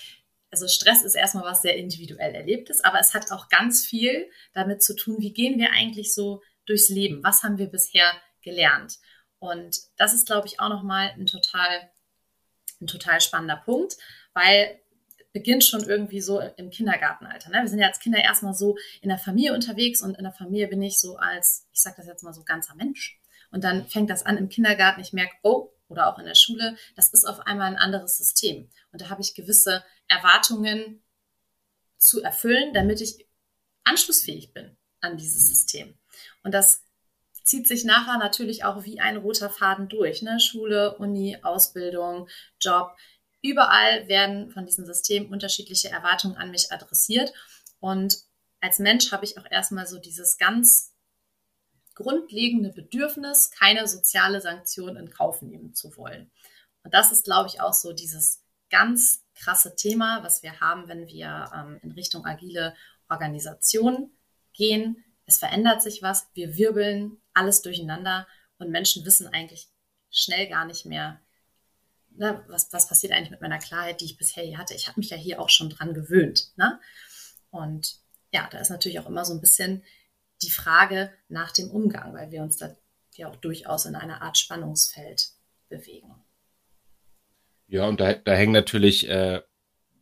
also 0.51 0.69
Stress 0.69 1.05
ist 1.05 1.15
erstmal 1.15 1.45
was 1.45 1.63
sehr 1.63 1.77
individuell 1.77 2.35
erlebtes, 2.35 2.83
aber 2.83 3.01
es 3.01 3.15
hat 3.15 3.31
auch 3.31 3.49
ganz 3.49 3.85
viel 3.85 4.29
damit 4.53 4.83
zu 4.83 4.95
tun, 4.97 5.17
wie 5.19 5.33
gehen 5.33 5.59
wir 5.59 5.73
eigentlich 5.73 6.13
so 6.15 6.43
durchs 6.67 6.89
Leben? 6.89 7.23
Was 7.23 7.43
haben 7.43 7.59
wir 7.59 7.67
bisher 7.67 8.13
gelernt? 8.43 8.99
Und 9.39 9.79
das 9.97 10.13
ist, 10.13 10.27
glaube 10.27 10.47
ich, 10.47 10.61
auch 10.61 10.69
nochmal 10.69 11.13
ein 11.17 11.27
total, 11.27 11.91
ein 12.81 12.87
total 12.87 13.21
spannender 13.21 13.57
Punkt, 13.57 13.97
weil 14.35 14.81
beginnt 15.33 15.65
schon 15.65 15.85
irgendwie 15.85 16.21
so 16.21 16.41
im 16.41 16.71
Kindergartenalter. 16.71 17.51
Ne? 17.51 17.63
Wir 17.63 17.69
sind 17.69 17.79
ja 17.79 17.87
als 17.87 18.01
Kinder 18.01 18.23
erstmal 18.23 18.55
so 18.55 18.77
in 19.01 19.09
der 19.09 19.19
Familie 19.19 19.55
unterwegs 19.55 20.03
und 20.03 20.17
in 20.17 20.25
der 20.25 20.33
Familie 20.33 20.69
bin 20.69 20.83
ich 20.83 20.99
so 20.99 21.17
als, 21.17 21.69
ich 21.73 21.81
sage 21.81 21.97
das 21.99 22.07
jetzt 22.07 22.23
mal 22.23 22.33
so, 22.33 22.43
ganzer 22.43 22.75
Mensch. 22.75 23.21
Und 23.51 23.65
dann 23.65 23.87
fängt 23.87 24.11
das 24.11 24.25
an 24.25 24.37
im 24.37 24.49
Kindergarten. 24.49 25.01
Ich 25.01 25.13
merke, 25.13 25.35
oh, 25.43 25.73
oder 25.91 26.07
auch 26.07 26.19
in 26.19 26.25
der 26.25 26.35
Schule, 26.35 26.77
das 26.97 27.13
ist 27.13 27.27
auf 27.27 27.41
einmal 27.41 27.67
ein 27.67 27.77
anderes 27.77 28.17
System. 28.17 28.71
Und 28.93 29.03
da 29.03 29.11
habe 29.11 29.21
ich 29.21 29.35
gewisse 29.35 29.85
Erwartungen 30.09 31.03
zu 31.99 32.23
erfüllen, 32.23 32.73
damit 32.73 33.01
ich 33.01 33.27
anschlussfähig 33.85 34.55
bin 34.55 34.77
an 35.01 35.17
dieses 35.17 35.49
System. 35.49 35.99
Und 36.43 36.53
das 36.53 36.83
zieht 37.45 37.67
sich 37.67 37.85
nachher 37.85 38.19
natürlich 38.19 38.65
auch 38.65 38.85
wie 38.85 39.01
ein 39.01 39.17
roter 39.17 39.51
Faden 39.51 39.89
durch. 39.89 40.23
Ne? 40.23 40.39
Schule, 40.41 40.97
Uni, 40.99 41.37
Ausbildung, 41.43 42.29
Job. 42.61 42.97
Überall 43.43 44.07
werden 44.09 44.51
von 44.51 44.67
diesem 44.67 44.87
System 44.87 45.31
unterschiedliche 45.31 45.89
Erwartungen 45.89 46.37
an 46.37 46.51
mich 46.51 46.71
adressiert. 46.71 47.33
Und 47.81 48.19
als 48.61 48.79
Mensch 48.79 49.11
habe 49.11 49.25
ich 49.25 49.39
auch 49.39 49.47
erstmal 49.51 49.87
so 49.87 49.99
dieses 49.99 50.39
ganz 50.39 50.90
grundlegende 52.01 52.71
Bedürfnis, 52.71 53.51
keine 53.51 53.87
soziale 53.87 54.41
Sanktion 54.41 54.97
in 54.97 55.11
Kauf 55.11 55.43
nehmen 55.43 55.75
zu 55.75 55.97
wollen. 55.97 56.31
Und 56.83 56.95
das 56.95 57.13
ist, 57.13 57.25
glaube 57.25 57.49
ich, 57.49 57.61
auch 57.61 57.75
so 57.75 57.93
dieses 57.93 58.43
ganz 58.71 59.25
krasse 59.35 59.77
Thema, 59.77 60.23
was 60.23 60.43
wir 60.43 60.61
haben, 60.61 60.89
wenn 60.89 61.07
wir 61.07 61.51
ähm, 61.55 61.81
in 61.83 61.93
Richtung 61.93 62.25
agile 62.25 62.75
Organisation 63.09 64.11
gehen. 64.53 65.05
Es 65.27 65.39
verändert 65.39 65.83
sich 65.83 66.03
was, 66.03 66.29
wir 66.35 66.57
wirbeln 66.57 67.19
alles 67.35 67.63
durcheinander 67.63 68.27
und 68.59 68.71
Menschen 68.71 69.05
wissen 69.05 69.27
eigentlich 69.27 69.69
schnell 70.11 70.49
gar 70.49 70.65
nicht 70.65 70.87
mehr, 70.87 71.21
ne, 72.11 72.45
was, 72.49 72.73
was 72.73 72.89
passiert 72.89 73.13
eigentlich 73.13 73.31
mit 73.31 73.41
meiner 73.41 73.59
Klarheit, 73.59 74.01
die 74.01 74.07
ich 74.07 74.19
bisher 74.19 74.45
hier 74.45 74.59
hatte. 74.59 74.75
Ich 74.75 74.89
habe 74.89 75.01
mich 75.01 75.11
ja 75.11 75.17
hier 75.17 75.41
auch 75.41 75.49
schon 75.49 75.71
dran 75.71 75.95
gewöhnt. 75.95 76.53
Ne? 76.57 76.81
Und 77.51 77.99
ja, 78.33 78.49
da 78.51 78.59
ist 78.59 78.71
natürlich 78.71 79.01
auch 79.01 79.07
immer 79.07 79.25
so 79.25 79.35
ein 79.35 79.41
bisschen 79.41 79.85
die 80.43 80.51
Frage 80.51 81.13
nach 81.29 81.53
dem 81.53 81.71
Umgang, 81.71 82.15
weil 82.15 82.31
wir 82.31 82.43
uns 82.43 82.57
da 82.57 82.75
ja 83.17 83.29
auch 83.29 83.37
durchaus 83.37 83.87
in 83.87 83.95
einer 83.95 84.23
Art 84.23 84.39
Spannungsfeld 84.39 85.31
bewegen. 85.69 86.15
Ja, 87.67 87.87
und 87.87 88.01
da, 88.01 88.15
da 88.15 88.33
hängen 88.33 88.53
natürlich 88.53 89.09
äh, 89.09 89.43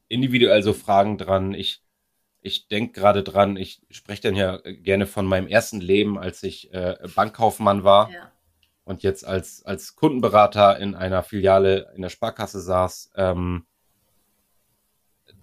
individuell 0.09 0.63
so 0.63 0.73
Fragen 0.73 1.19
dran. 1.19 1.53
Ich, 1.53 1.83
ich 2.41 2.69
denke 2.69 2.99
gerade 2.99 3.23
dran, 3.23 3.57
ich 3.57 3.83
spreche 3.91 4.23
dann 4.23 4.37
ja 4.37 4.59
gerne 4.65 5.07
von 5.07 5.27
meinem 5.27 5.49
ersten 5.49 5.81
Leben, 5.81 6.19
als 6.19 6.43
ich 6.43 6.73
äh, 6.73 6.97
Bankkaufmann 7.15 7.85
war 7.85 8.11
ja. 8.11 8.33
und 8.85 9.03
jetzt 9.03 9.27
als, 9.27 9.65
als 9.65 9.97
Kundenberater 9.97 10.79
in 10.79 10.95
einer 10.95 11.23
Filiale 11.23 11.93
in 11.95 12.03
der 12.03 12.09
Sparkasse 12.09 12.61
saß. 12.61 13.11
Ähm, 13.17 13.67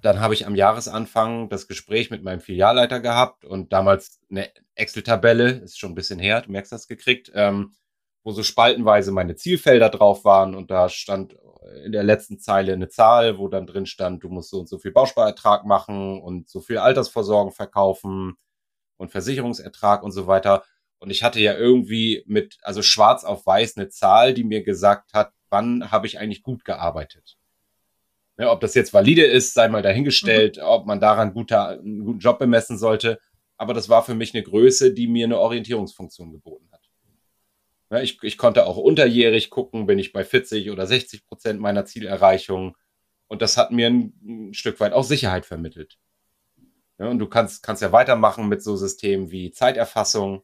dann 0.05 0.19
habe 0.19 0.35
ich 0.35 0.45
am 0.45 0.55
Jahresanfang 0.55 1.49
das 1.49 1.67
Gespräch 1.67 2.11
mit 2.11 2.23
meinem 2.23 2.39
Filialleiter 2.39 2.99
gehabt 2.99 3.43
und 3.43 3.73
damals 3.73 4.21
eine 4.29 4.49
Excel-Tabelle, 4.75 5.49
ist 5.49 5.79
schon 5.79 5.91
ein 5.91 5.95
bisschen 5.95 6.19
her, 6.19 6.41
du 6.41 6.51
merkst 6.51 6.71
das 6.71 6.87
gekriegt, 6.87 7.31
ähm, 7.33 7.73
wo 8.23 8.31
so 8.31 8.43
spaltenweise 8.43 9.11
meine 9.11 9.35
Zielfelder 9.35 9.89
drauf 9.89 10.23
waren 10.23 10.53
und 10.53 10.69
da 10.69 10.89
stand 10.89 11.35
in 11.83 11.91
der 11.91 12.03
letzten 12.03 12.39
Zeile 12.39 12.73
eine 12.73 12.89
Zahl, 12.89 13.39
wo 13.39 13.47
dann 13.47 13.65
drin 13.65 13.87
stand, 13.87 14.23
du 14.23 14.29
musst 14.29 14.51
so 14.51 14.59
und 14.59 14.69
so 14.69 14.77
viel 14.77 14.91
Bausparertrag 14.91 15.65
machen 15.65 16.21
und 16.21 16.49
so 16.49 16.61
viel 16.61 16.77
Altersvorsorgen 16.77 17.51
verkaufen 17.51 18.35
und 18.97 19.11
Versicherungsertrag 19.11 20.03
und 20.03 20.11
so 20.11 20.27
weiter. 20.27 20.63
Und 20.99 21.09
ich 21.09 21.23
hatte 21.23 21.39
ja 21.39 21.55
irgendwie 21.55 22.23
mit, 22.27 22.57
also 22.61 22.81
schwarz 22.83 23.23
auf 23.23 23.45
weiß 23.45 23.77
eine 23.77 23.89
Zahl, 23.89 24.33
die 24.33 24.43
mir 24.43 24.63
gesagt 24.63 25.13
hat, 25.13 25.33
wann 25.49 25.91
habe 25.91 26.07
ich 26.07 26.19
eigentlich 26.19 26.43
gut 26.43 26.63
gearbeitet. 26.63 27.37
Ne, 28.37 28.49
ob 28.49 28.59
das 28.59 28.75
jetzt 28.75 28.93
valide 28.93 29.23
ist, 29.23 29.53
sei 29.53 29.69
mal 29.69 29.81
dahingestellt, 29.81 30.57
mhm. 30.57 30.63
ob 30.63 30.85
man 30.85 30.99
daran 30.99 31.33
guter, 31.33 31.69
einen 31.69 32.03
guten 32.03 32.19
Job 32.19 32.39
bemessen 32.39 32.77
sollte. 32.77 33.19
Aber 33.57 33.73
das 33.73 33.87
war 33.87 34.03
für 34.03 34.15
mich 34.15 34.33
eine 34.33 34.43
Größe, 34.43 34.93
die 34.93 35.07
mir 35.07 35.25
eine 35.25 35.39
Orientierungsfunktion 35.39 36.31
geboten 36.31 36.67
hat. 36.71 36.89
Ne, 37.89 38.03
ich, 38.03 38.21
ich 38.23 38.37
konnte 38.37 38.65
auch 38.65 38.77
unterjährig 38.77 39.49
gucken, 39.49 39.85
bin 39.85 39.99
ich 39.99 40.11
bei 40.11 40.25
40 40.25 40.69
oder 40.71 40.85
60 40.85 41.25
Prozent 41.25 41.61
meiner 41.61 41.85
Zielerreichung. 41.85 42.75
Und 43.27 43.41
das 43.41 43.57
hat 43.57 43.71
mir 43.71 43.87
ein, 43.87 44.13
ein 44.23 44.53
Stück 44.53 44.79
weit 44.79 44.93
auch 44.93 45.03
Sicherheit 45.03 45.45
vermittelt. 45.45 45.97
Ja, 46.97 47.05
ne, 47.05 47.11
und 47.11 47.19
du 47.19 47.27
kannst, 47.27 47.63
kannst 47.63 47.81
ja 47.81 47.91
weitermachen 47.91 48.47
mit 48.49 48.61
so 48.63 48.75
Systemen 48.75 49.31
wie 49.31 49.51
Zeiterfassung. 49.51 50.43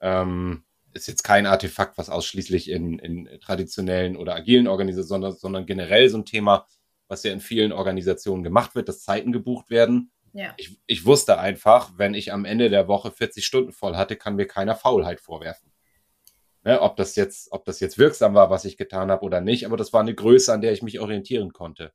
Ähm, 0.00 0.64
ist 0.92 1.08
jetzt 1.08 1.24
kein 1.24 1.46
Artefakt, 1.46 1.98
was 1.98 2.10
ausschließlich 2.10 2.70
in, 2.70 2.98
in 2.98 3.40
traditionellen 3.40 4.16
oder 4.16 4.34
agilen 4.34 4.66
Organisationen, 4.66 5.22
sondern, 5.22 5.36
sondern 5.36 5.66
generell 5.66 6.08
so 6.08 6.18
ein 6.18 6.24
Thema, 6.24 6.66
was 7.08 7.22
ja 7.22 7.32
in 7.32 7.40
vielen 7.40 7.72
Organisationen 7.72 8.42
gemacht 8.42 8.74
wird, 8.74 8.88
dass 8.88 9.02
Zeiten 9.02 9.32
gebucht 9.32 9.70
werden. 9.70 10.10
Ja. 10.32 10.54
Ich, 10.56 10.78
ich 10.86 11.04
wusste 11.04 11.38
einfach, 11.38 11.92
wenn 11.96 12.14
ich 12.14 12.32
am 12.32 12.44
Ende 12.44 12.68
der 12.68 12.88
Woche 12.88 13.10
40 13.10 13.44
Stunden 13.44 13.72
voll 13.72 13.96
hatte, 13.96 14.16
kann 14.16 14.36
mir 14.36 14.46
keiner 14.46 14.74
Faulheit 14.74 15.20
vorwerfen. 15.20 15.72
Ne, 16.62 16.80
ob, 16.80 16.96
das 16.96 17.14
jetzt, 17.14 17.52
ob 17.52 17.64
das 17.64 17.78
jetzt 17.78 17.96
wirksam 17.96 18.34
war, 18.34 18.50
was 18.50 18.64
ich 18.64 18.76
getan 18.76 19.10
habe 19.10 19.24
oder 19.24 19.40
nicht, 19.40 19.66
aber 19.66 19.76
das 19.76 19.92
war 19.92 20.00
eine 20.00 20.14
Größe, 20.16 20.52
an 20.52 20.60
der 20.60 20.72
ich 20.72 20.82
mich 20.82 20.98
orientieren 20.98 21.52
konnte. 21.52 21.92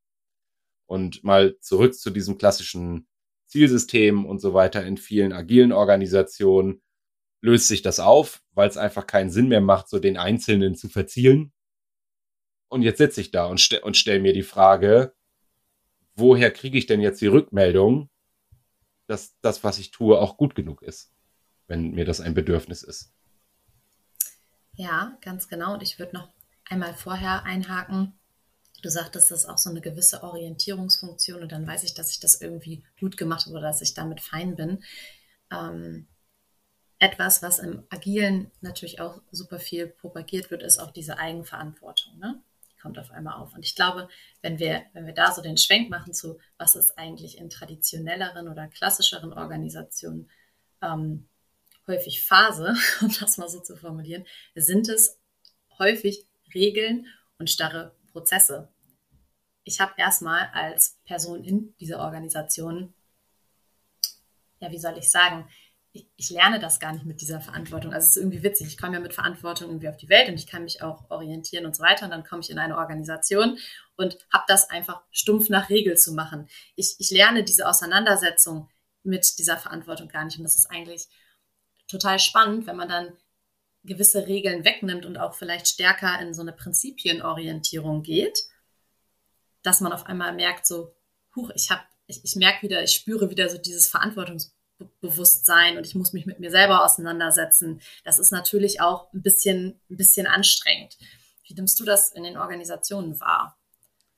Und 0.85 1.23
mal 1.25 1.57
zurück 1.59 1.93
zu 1.93 2.09
diesem 2.09 2.37
klassischen 2.37 3.05
Zielsystem 3.47 4.25
und 4.25 4.39
so 4.39 4.53
weiter 4.53 4.85
in 4.85 4.95
vielen 4.95 5.33
agilen 5.33 5.73
Organisationen 5.73 6.81
löst 7.41 7.67
sich 7.67 7.81
das 7.81 7.99
auf, 7.99 8.41
weil 8.53 8.69
es 8.69 8.77
einfach 8.77 9.07
keinen 9.07 9.29
Sinn 9.29 9.49
mehr 9.49 9.61
macht, 9.61 9.89
so 9.89 9.99
den 9.99 10.17
Einzelnen 10.17 10.75
zu 10.75 10.87
verzielen, 10.87 11.51
und 12.71 12.83
jetzt 12.83 12.99
sitze 12.99 13.19
ich 13.19 13.31
da 13.31 13.45
und, 13.45 13.59
st 13.59 13.83
und 13.83 13.97
stelle 13.97 14.21
mir 14.21 14.33
die 14.33 14.43
Frage, 14.43 15.13
woher 16.15 16.51
kriege 16.51 16.77
ich 16.77 16.85
denn 16.85 17.01
jetzt 17.01 17.19
die 17.19 17.27
Rückmeldung, 17.27 18.09
dass 19.07 19.37
das, 19.41 19.63
was 19.65 19.77
ich 19.77 19.91
tue, 19.91 20.17
auch 20.17 20.37
gut 20.37 20.55
genug 20.55 20.81
ist, 20.81 21.11
wenn 21.67 21.91
mir 21.91 22.05
das 22.05 22.21
ein 22.21 22.33
Bedürfnis 22.33 22.81
ist. 22.81 23.11
Ja, 24.75 25.17
ganz 25.21 25.49
genau. 25.49 25.73
Und 25.73 25.83
ich 25.83 25.99
würde 25.99 26.15
noch 26.15 26.29
einmal 26.63 26.93
vorher 26.93 27.43
einhaken. 27.43 28.17
Du 28.81 28.89
sagtest, 28.89 29.31
das 29.31 29.39
ist 29.41 29.49
auch 29.49 29.57
so 29.57 29.69
eine 29.69 29.81
gewisse 29.81 30.23
Orientierungsfunktion 30.23 31.41
und 31.41 31.51
dann 31.51 31.67
weiß 31.67 31.83
ich, 31.83 31.93
dass 31.93 32.09
ich 32.09 32.21
das 32.21 32.39
irgendwie 32.39 32.83
gut 33.01 33.17
gemacht 33.17 33.45
habe 33.45 33.57
oder 33.57 33.67
dass 33.67 33.81
ich 33.81 33.93
damit 33.93 34.21
fein 34.21 34.55
bin. 34.55 34.81
Ähm, 35.51 36.07
etwas, 36.99 37.43
was 37.43 37.59
im 37.59 37.83
Agilen 37.89 38.49
natürlich 38.61 39.01
auch 39.01 39.21
super 39.31 39.59
viel 39.59 39.87
propagiert 39.87 40.51
wird, 40.51 40.63
ist 40.63 40.79
auch 40.79 40.91
diese 40.91 41.17
Eigenverantwortung. 41.17 42.17
Ne? 42.17 42.41
Kommt 42.81 42.97
auf 42.97 43.11
einmal 43.11 43.35
auf. 43.35 43.53
Und 43.53 43.63
ich 43.63 43.75
glaube, 43.75 44.09
wenn 44.41 44.59
wir, 44.59 44.83
wenn 44.93 45.05
wir 45.05 45.13
da 45.13 45.31
so 45.31 45.41
den 45.41 45.57
Schwenk 45.57 45.89
machen 45.89 46.13
zu, 46.13 46.39
was 46.57 46.75
ist 46.75 46.97
eigentlich 46.97 47.37
in 47.37 47.49
traditionelleren 47.49 48.47
oder 48.47 48.67
klassischeren 48.67 49.33
Organisationen 49.33 50.29
ähm, 50.81 51.27
häufig 51.87 52.23
Phase, 52.23 52.75
um 53.01 53.11
das 53.19 53.37
mal 53.37 53.49
so 53.49 53.59
zu 53.59 53.75
formulieren, 53.77 54.25
sind 54.55 54.89
es 54.89 55.19
häufig 55.77 56.25
Regeln 56.53 57.07
und 57.37 57.49
starre 57.49 57.95
Prozesse. 58.11 58.69
Ich 59.63 59.79
habe 59.79 59.93
erstmal 59.97 60.49
als 60.53 60.99
Person 61.05 61.43
in 61.43 61.75
dieser 61.79 61.99
Organisation, 61.99 62.93
ja, 64.59 64.71
wie 64.71 64.79
soll 64.79 64.97
ich 64.97 65.09
sagen, 65.09 65.47
ich, 65.93 66.07
ich, 66.15 66.29
lerne 66.29 66.59
das 66.59 66.79
gar 66.79 66.93
nicht 66.93 67.05
mit 67.05 67.21
dieser 67.21 67.41
Verantwortung. 67.41 67.93
Also 67.93 68.05
es 68.05 68.15
ist 68.15 68.21
irgendwie 68.21 68.43
witzig. 68.43 68.67
Ich 68.67 68.77
komme 68.77 68.93
ja 68.93 68.99
mit 68.99 69.13
Verantwortung 69.13 69.69
irgendwie 69.69 69.89
auf 69.89 69.97
die 69.97 70.09
Welt 70.09 70.29
und 70.29 70.35
ich 70.35 70.47
kann 70.47 70.63
mich 70.63 70.81
auch 70.81 71.09
orientieren 71.09 71.65
und 71.65 71.75
so 71.75 71.83
weiter. 71.83 72.05
Und 72.05 72.11
dann 72.11 72.23
komme 72.23 72.41
ich 72.41 72.49
in 72.49 72.59
eine 72.59 72.77
Organisation 72.77 73.57
und 73.97 74.17
habe 74.31 74.45
das 74.47 74.69
einfach 74.69 75.01
stumpf 75.11 75.49
nach 75.49 75.69
Regel 75.69 75.97
zu 75.97 76.13
machen. 76.13 76.47
Ich, 76.75 76.95
ich 76.99 77.11
lerne 77.11 77.43
diese 77.43 77.67
Auseinandersetzung 77.67 78.69
mit 79.03 79.37
dieser 79.37 79.57
Verantwortung 79.57 80.07
gar 80.07 80.23
nicht. 80.23 80.37
Und 80.37 80.43
das 80.43 80.55
ist 80.55 80.71
eigentlich 80.71 81.07
total 81.87 82.19
spannend, 82.19 82.67
wenn 82.67 82.77
man 82.77 82.87
dann 82.87 83.11
gewisse 83.83 84.27
Regeln 84.27 84.63
wegnimmt 84.63 85.05
und 85.05 85.17
auch 85.17 85.33
vielleicht 85.33 85.67
stärker 85.67 86.19
in 86.21 86.33
so 86.33 86.41
eine 86.41 86.53
Prinzipienorientierung 86.53 88.03
geht, 88.03 88.43
dass 89.63 89.81
man 89.81 89.91
auf 89.91 90.05
einmal 90.05 90.33
merkt, 90.33 90.67
so, 90.67 90.95
huch, 91.35 91.49
ich 91.55 91.69
habe, 91.71 91.81
ich, 92.07 92.23
ich 92.23 92.35
merke 92.35 92.61
wieder, 92.61 92.81
ich 92.83 92.91
spüre 92.91 93.29
wieder 93.29 93.49
so 93.49 93.57
dieses 93.57 93.87
Verantwortungsbewusstsein 94.81 95.77
und 95.77 95.85
ich 95.85 95.95
muss 95.95 96.13
mich 96.13 96.25
mit 96.25 96.39
mir 96.39 96.51
selber 96.51 96.83
auseinandersetzen. 96.83 97.81
Das 98.03 98.19
ist 98.19 98.31
natürlich 98.31 98.81
auch 98.81 99.11
ein 99.13 99.21
bisschen, 99.21 99.79
ein 99.89 99.97
bisschen 99.97 100.27
anstrengend. 100.27 100.97
Wie 101.45 101.53
nimmst 101.53 101.79
du 101.79 101.85
das 101.85 102.11
in 102.11 102.23
den 102.23 102.37
Organisationen 102.37 103.19
wahr? 103.19 103.57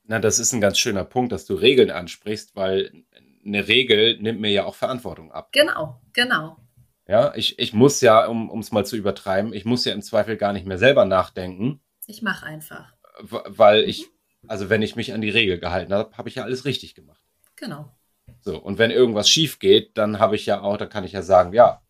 Na, 0.04 0.18
das 0.18 0.38
ist 0.38 0.52
ein 0.52 0.60
ganz 0.60 0.78
schöner 0.78 1.04
Punkt, 1.04 1.32
dass 1.32 1.46
du 1.46 1.54
Regeln 1.54 1.90
ansprichst, 1.90 2.54
weil 2.54 3.04
eine 3.44 3.68
Regel 3.68 4.18
nimmt 4.20 4.40
mir 4.40 4.50
ja 4.50 4.64
auch 4.64 4.74
Verantwortung 4.74 5.32
ab. 5.32 5.50
Genau, 5.52 6.00
genau. 6.12 6.58
Ja, 7.06 7.34
ich, 7.34 7.58
ich 7.58 7.72
muss 7.72 8.00
ja, 8.00 8.26
um 8.26 8.58
es 8.58 8.72
mal 8.72 8.86
zu 8.86 8.96
übertreiben, 8.96 9.52
ich 9.52 9.64
muss 9.64 9.84
ja 9.84 9.92
im 9.92 10.02
Zweifel 10.02 10.36
gar 10.36 10.52
nicht 10.52 10.66
mehr 10.66 10.78
selber 10.78 11.04
nachdenken. 11.04 11.80
Ich 12.06 12.22
mache 12.22 12.46
einfach. 12.46 12.92
Weil 13.20 13.84
ich, 13.84 14.06
also 14.46 14.70
wenn 14.70 14.82
ich 14.82 14.96
mich 14.96 15.12
an 15.12 15.20
die 15.20 15.30
Regel 15.30 15.58
gehalten 15.58 15.92
habe, 15.92 16.16
habe 16.16 16.28
ich 16.28 16.36
ja 16.36 16.44
alles 16.44 16.64
richtig 16.64 16.94
gemacht. 16.94 17.22
Genau. 17.56 17.94
So, 18.40 18.58
und 18.58 18.78
wenn 18.78 18.90
irgendwas 18.90 19.28
schief 19.28 19.58
geht, 19.58 19.96
dann 19.96 20.18
habe 20.18 20.36
ich 20.36 20.46
ja 20.46 20.60
auch, 20.60 20.76
dann 20.76 20.88
kann 20.88 21.04
ich 21.04 21.12
ja 21.12 21.22
sagen, 21.22 21.52
ja, 21.52 21.82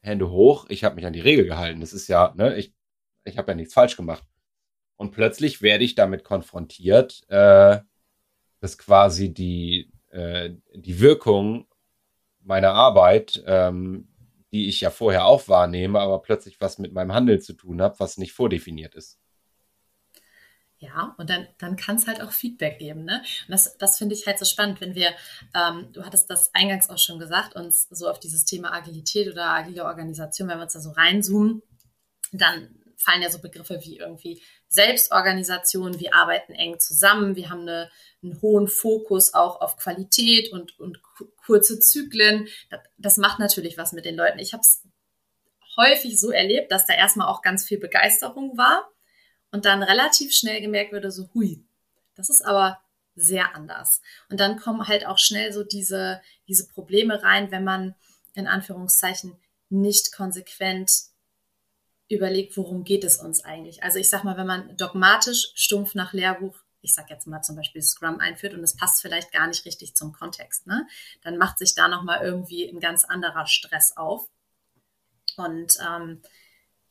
Hände 0.00 0.30
hoch, 0.30 0.66
ich 0.68 0.84
habe 0.84 0.94
mich 0.94 1.06
an 1.06 1.12
die 1.12 1.20
Regel 1.20 1.46
gehalten. 1.46 1.80
Das 1.80 1.92
ist 1.92 2.08
ja, 2.08 2.32
ne, 2.36 2.56
ich, 2.56 2.72
ich 3.24 3.38
habe 3.38 3.50
ja 3.52 3.56
nichts 3.56 3.74
falsch 3.74 3.96
gemacht. 3.96 4.24
Und 4.96 5.10
plötzlich 5.10 5.62
werde 5.62 5.84
ich 5.84 5.94
damit 5.94 6.24
konfrontiert, 6.24 7.24
äh, 7.28 7.80
dass 8.60 8.78
quasi 8.78 9.34
die, 9.34 9.90
äh, 10.10 10.50
die 10.74 11.00
Wirkung 11.00 11.66
meiner 12.40 12.72
Arbeit, 12.72 13.42
ähm, 13.46 14.08
die 14.52 14.68
ich 14.68 14.80
ja 14.80 14.90
vorher 14.90 15.26
auch 15.26 15.48
wahrnehme, 15.48 16.00
aber 16.00 16.22
plötzlich 16.22 16.60
was 16.60 16.78
mit 16.78 16.92
meinem 16.92 17.12
Handeln 17.12 17.40
zu 17.40 17.52
tun 17.52 17.82
habe, 17.82 17.98
was 17.98 18.16
nicht 18.16 18.32
vordefiniert 18.32 18.94
ist. 18.94 19.18
Ja, 20.78 21.14
und 21.16 21.30
dann, 21.30 21.46
dann 21.58 21.76
kann 21.76 21.96
es 21.96 22.06
halt 22.06 22.20
auch 22.20 22.32
Feedback 22.32 22.78
geben. 22.78 23.04
Ne? 23.04 23.22
Und 23.46 23.52
das, 23.52 23.78
das 23.78 23.96
finde 23.96 24.14
ich 24.14 24.26
halt 24.26 24.38
so 24.38 24.44
spannend, 24.44 24.80
wenn 24.82 24.94
wir, 24.94 25.10
ähm, 25.54 25.90
du 25.92 26.04
hattest 26.04 26.28
das 26.28 26.54
eingangs 26.54 26.90
auch 26.90 26.98
schon 26.98 27.18
gesagt, 27.18 27.56
uns 27.56 27.88
so 27.88 28.08
auf 28.08 28.20
dieses 28.20 28.44
Thema 28.44 28.72
Agilität 28.74 29.30
oder 29.32 29.46
agile 29.46 29.84
Organisation, 29.84 30.48
wenn 30.48 30.58
wir 30.58 30.64
uns 30.64 30.74
da 30.74 30.80
so 30.80 30.90
reinzoomen, 30.90 31.62
dann 32.32 32.82
fallen 32.98 33.22
ja 33.22 33.30
so 33.30 33.38
Begriffe 33.38 33.80
wie 33.82 33.98
irgendwie 33.98 34.42
Selbstorganisation, 34.68 35.98
wir 35.98 36.14
arbeiten 36.14 36.52
eng 36.52 36.78
zusammen, 36.78 37.36
wir 37.36 37.48
haben 37.48 37.62
eine, 37.62 37.90
einen 38.22 38.40
hohen 38.42 38.68
Fokus 38.68 39.32
auch 39.32 39.62
auf 39.62 39.78
Qualität 39.78 40.52
und, 40.52 40.78
und 40.78 41.00
kurze 41.36 41.80
Zyklen. 41.80 42.48
Das 42.98 43.16
macht 43.16 43.38
natürlich 43.38 43.78
was 43.78 43.92
mit 43.92 44.04
den 44.04 44.16
Leuten. 44.16 44.40
Ich 44.40 44.52
habe 44.52 44.60
es 44.60 44.82
häufig 45.78 46.20
so 46.20 46.30
erlebt, 46.30 46.70
dass 46.70 46.86
da 46.86 46.94
erstmal 46.94 47.28
auch 47.28 47.40
ganz 47.40 47.64
viel 47.64 47.78
Begeisterung 47.78 48.58
war 48.58 48.90
und 49.50 49.64
dann 49.64 49.82
relativ 49.82 50.32
schnell 50.32 50.60
gemerkt 50.60 50.92
wurde, 50.92 51.10
so 51.10 51.28
hui, 51.34 51.64
das 52.14 52.30
ist 52.30 52.44
aber 52.44 52.80
sehr 53.14 53.54
anders. 53.54 54.02
Und 54.28 54.40
dann 54.40 54.58
kommen 54.58 54.86
halt 54.86 55.06
auch 55.06 55.18
schnell 55.18 55.52
so 55.52 55.64
diese, 55.64 56.20
diese 56.48 56.68
Probleme 56.68 57.22
rein, 57.22 57.50
wenn 57.50 57.64
man 57.64 57.94
in 58.34 58.46
Anführungszeichen 58.46 59.36
nicht 59.70 60.12
konsequent 60.14 60.90
überlegt, 62.08 62.56
worum 62.56 62.84
geht 62.84 63.04
es 63.04 63.16
uns 63.16 63.44
eigentlich. 63.44 63.82
Also 63.82 63.98
ich 63.98 64.08
sag 64.08 64.22
mal, 64.22 64.36
wenn 64.36 64.46
man 64.46 64.76
dogmatisch 64.76 65.50
stumpf 65.54 65.94
nach 65.94 66.12
Lehrbuch, 66.12 66.56
ich 66.82 66.94
sag 66.94 67.10
jetzt 67.10 67.26
mal 67.26 67.42
zum 67.42 67.56
Beispiel 67.56 67.82
Scrum 67.82 68.20
einführt 68.20 68.54
und 68.54 68.62
es 68.62 68.76
passt 68.76 69.02
vielleicht 69.02 69.32
gar 69.32 69.48
nicht 69.48 69.64
richtig 69.64 69.96
zum 69.96 70.12
Kontext, 70.12 70.66
ne? 70.66 70.86
dann 71.22 71.36
macht 71.36 71.58
sich 71.58 71.74
da 71.74 71.88
nochmal 71.88 72.22
irgendwie 72.22 72.68
ein 72.68 72.78
ganz 72.78 73.04
anderer 73.04 73.46
Stress 73.46 73.96
auf. 73.96 74.28
Und 75.36 75.76
ähm, 75.84 76.22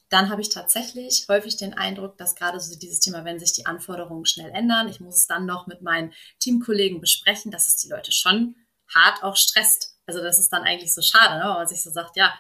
dann 0.10 0.30
habe 0.30 0.41
ich 0.41 0.50
tatsächlich 0.50 1.26
häufig 1.30 1.58
den 1.58 1.74
Eindruck, 1.74 2.18
dass 2.18 2.36
gerade 2.36 2.60
so 2.60 2.78
dieses 2.78 3.00
Thema, 3.00 3.26
wenn 3.26 3.39
sich 3.39 3.54
die 3.54 3.65
Anforderungen 3.65 4.26
schnell 4.26 4.52
ändern, 4.52 4.88
ich 4.88 5.00
muss 5.00 5.18
es 5.18 5.28
dann 5.28 5.46
noch 5.46 5.68
mit 5.68 5.82
meinen 5.82 6.13
Teamkollegen 6.39 7.02
besprechen, 7.02 7.52
dass 7.52 7.68
es 7.68 7.78
die 7.78 7.89
Leute 7.89 8.12
schon 8.12 8.56
hart 8.94 9.24
auch 9.24 9.36
stresst. 9.36 9.98
Also 10.06 10.22
das 10.22 10.39
ist 10.39 10.50
dann 10.50 10.63
eigentlich 10.63 10.94
so 10.94 11.02
schade, 11.02 11.39
ne? 11.39 11.50
weil 11.50 11.56
man 11.56 11.68
sich 11.68 11.82
so 11.82 11.89
sagt, 11.89 12.15
ja, 12.18 12.34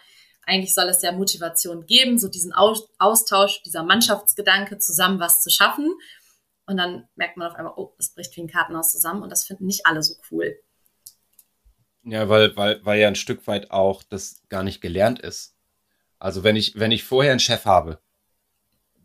eigentlich 0.45 0.75
soll 0.75 0.89
es 0.89 1.01
ja 1.01 1.11
Motivation 1.11 1.87
geben, 1.87 2.19
so 2.19 2.27
diesen 2.27 2.53
Austausch, 2.53 3.63
dieser 3.63 3.83
Mannschaftsgedanke, 3.83 4.77
zusammen 4.77 5.19
was 5.19 5.41
zu 5.41 5.49
schaffen. 5.49 5.91
Und 6.67 6.77
dann 6.77 7.07
merkt 7.15 7.37
man 7.37 7.49
auf 7.49 7.55
einmal, 7.55 7.73
oh, 7.75 7.93
das 7.97 8.13
bricht 8.13 8.35
wie 8.35 8.41
ein 8.41 8.47
Kartenhaus 8.47 8.91
zusammen 8.91 9.23
und 9.23 9.31
das 9.31 9.43
finden 9.43 9.65
nicht 9.65 9.85
alle 9.85 10.03
so 10.03 10.15
cool. 10.29 10.59
Ja, 12.03 12.29
weil, 12.29 12.55
weil, 12.55 12.85
weil 12.85 12.99
ja 12.99 13.07
ein 13.07 13.15
Stück 13.15 13.47
weit 13.47 13.71
auch 13.71 14.03
das 14.03 14.43
gar 14.49 14.61
nicht 14.61 14.81
gelernt 14.81 15.19
ist. 15.19 15.54
Also 16.19 16.43
wenn 16.43 16.55
ich, 16.55 16.79
wenn 16.79 16.91
ich 16.91 17.03
vorher 17.03 17.31
einen 17.31 17.39
Chef 17.39 17.65
habe, 17.65 17.99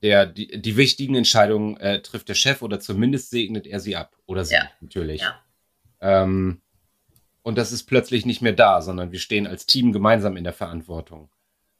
der 0.02 0.26
die, 0.26 0.60
die 0.60 0.76
wichtigen 0.76 1.14
Entscheidungen 1.14 1.76
äh, 1.76 2.00
trifft 2.00 2.28
der 2.28 2.34
Chef 2.34 2.62
oder 2.62 2.80
zumindest 2.80 3.30
segnet 3.30 3.66
er 3.66 3.80
sie 3.80 3.96
ab. 3.96 4.16
Oder 4.26 4.44
sie 4.44 4.54
ja. 4.54 4.70
natürlich. 4.80 5.20
Ja. 5.20 5.42
Ähm, 6.00 6.62
und 7.42 7.58
das 7.58 7.72
ist 7.72 7.84
plötzlich 7.84 8.26
nicht 8.26 8.42
mehr 8.42 8.52
da, 8.52 8.82
sondern 8.82 9.12
wir 9.12 9.18
stehen 9.18 9.46
als 9.46 9.66
Team 9.66 9.92
gemeinsam 9.92 10.36
in 10.36 10.44
der 10.44 10.52
Verantwortung. 10.52 11.30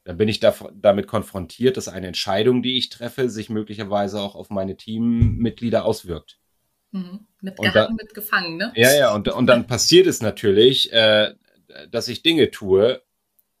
Dann 0.03 0.17
bin 0.17 0.27
ich 0.27 0.39
da, 0.39 0.55
damit 0.73 1.07
konfrontiert, 1.07 1.77
dass 1.77 1.87
eine 1.87 2.07
Entscheidung, 2.07 2.63
die 2.63 2.77
ich 2.77 2.89
treffe, 2.89 3.29
sich 3.29 3.49
möglicherweise 3.49 4.19
auch 4.19 4.35
auf 4.35 4.49
meine 4.49 4.75
Teammitglieder 4.75 5.85
auswirkt. 5.85 6.39
Mhm. 6.91 7.27
Mit 7.39 7.57
gehangen, 7.57 7.95
mit 7.95 8.13
gefangen, 8.13 8.57
ne? 8.57 8.73
Ja, 8.75 8.93
ja, 8.93 9.13
und, 9.13 9.27
und 9.29 9.47
dann 9.47 9.67
passiert 9.67 10.07
es 10.07 10.21
natürlich, 10.21 10.91
äh, 10.91 11.33
dass 11.89 12.07
ich 12.07 12.23
Dinge 12.23 12.51
tue 12.51 13.01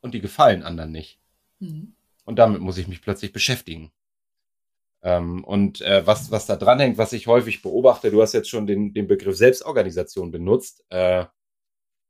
und 0.01 0.13
die 0.13 0.21
gefallen 0.21 0.63
anderen 0.63 0.91
nicht. 0.91 1.20
Mhm. 1.61 1.93
Und 2.25 2.37
damit 2.37 2.61
muss 2.61 2.77
ich 2.77 2.87
mich 2.87 3.01
plötzlich 3.01 3.31
beschäftigen. 3.31 3.91
Ähm, 5.03 5.43
und 5.43 5.81
äh, 5.81 6.05
was, 6.05 6.29
was 6.31 6.45
da 6.45 6.55
dranhängt, 6.55 6.97
was 6.97 7.13
ich 7.13 7.27
häufig 7.27 7.61
beobachte, 7.61 8.11
du 8.11 8.21
hast 8.21 8.33
jetzt 8.33 8.49
schon 8.49 8.67
den, 8.67 8.93
den 8.93 9.07
Begriff 9.07 9.35
Selbstorganisation 9.35 10.31
benutzt. 10.31 10.83
Äh, 10.89 11.25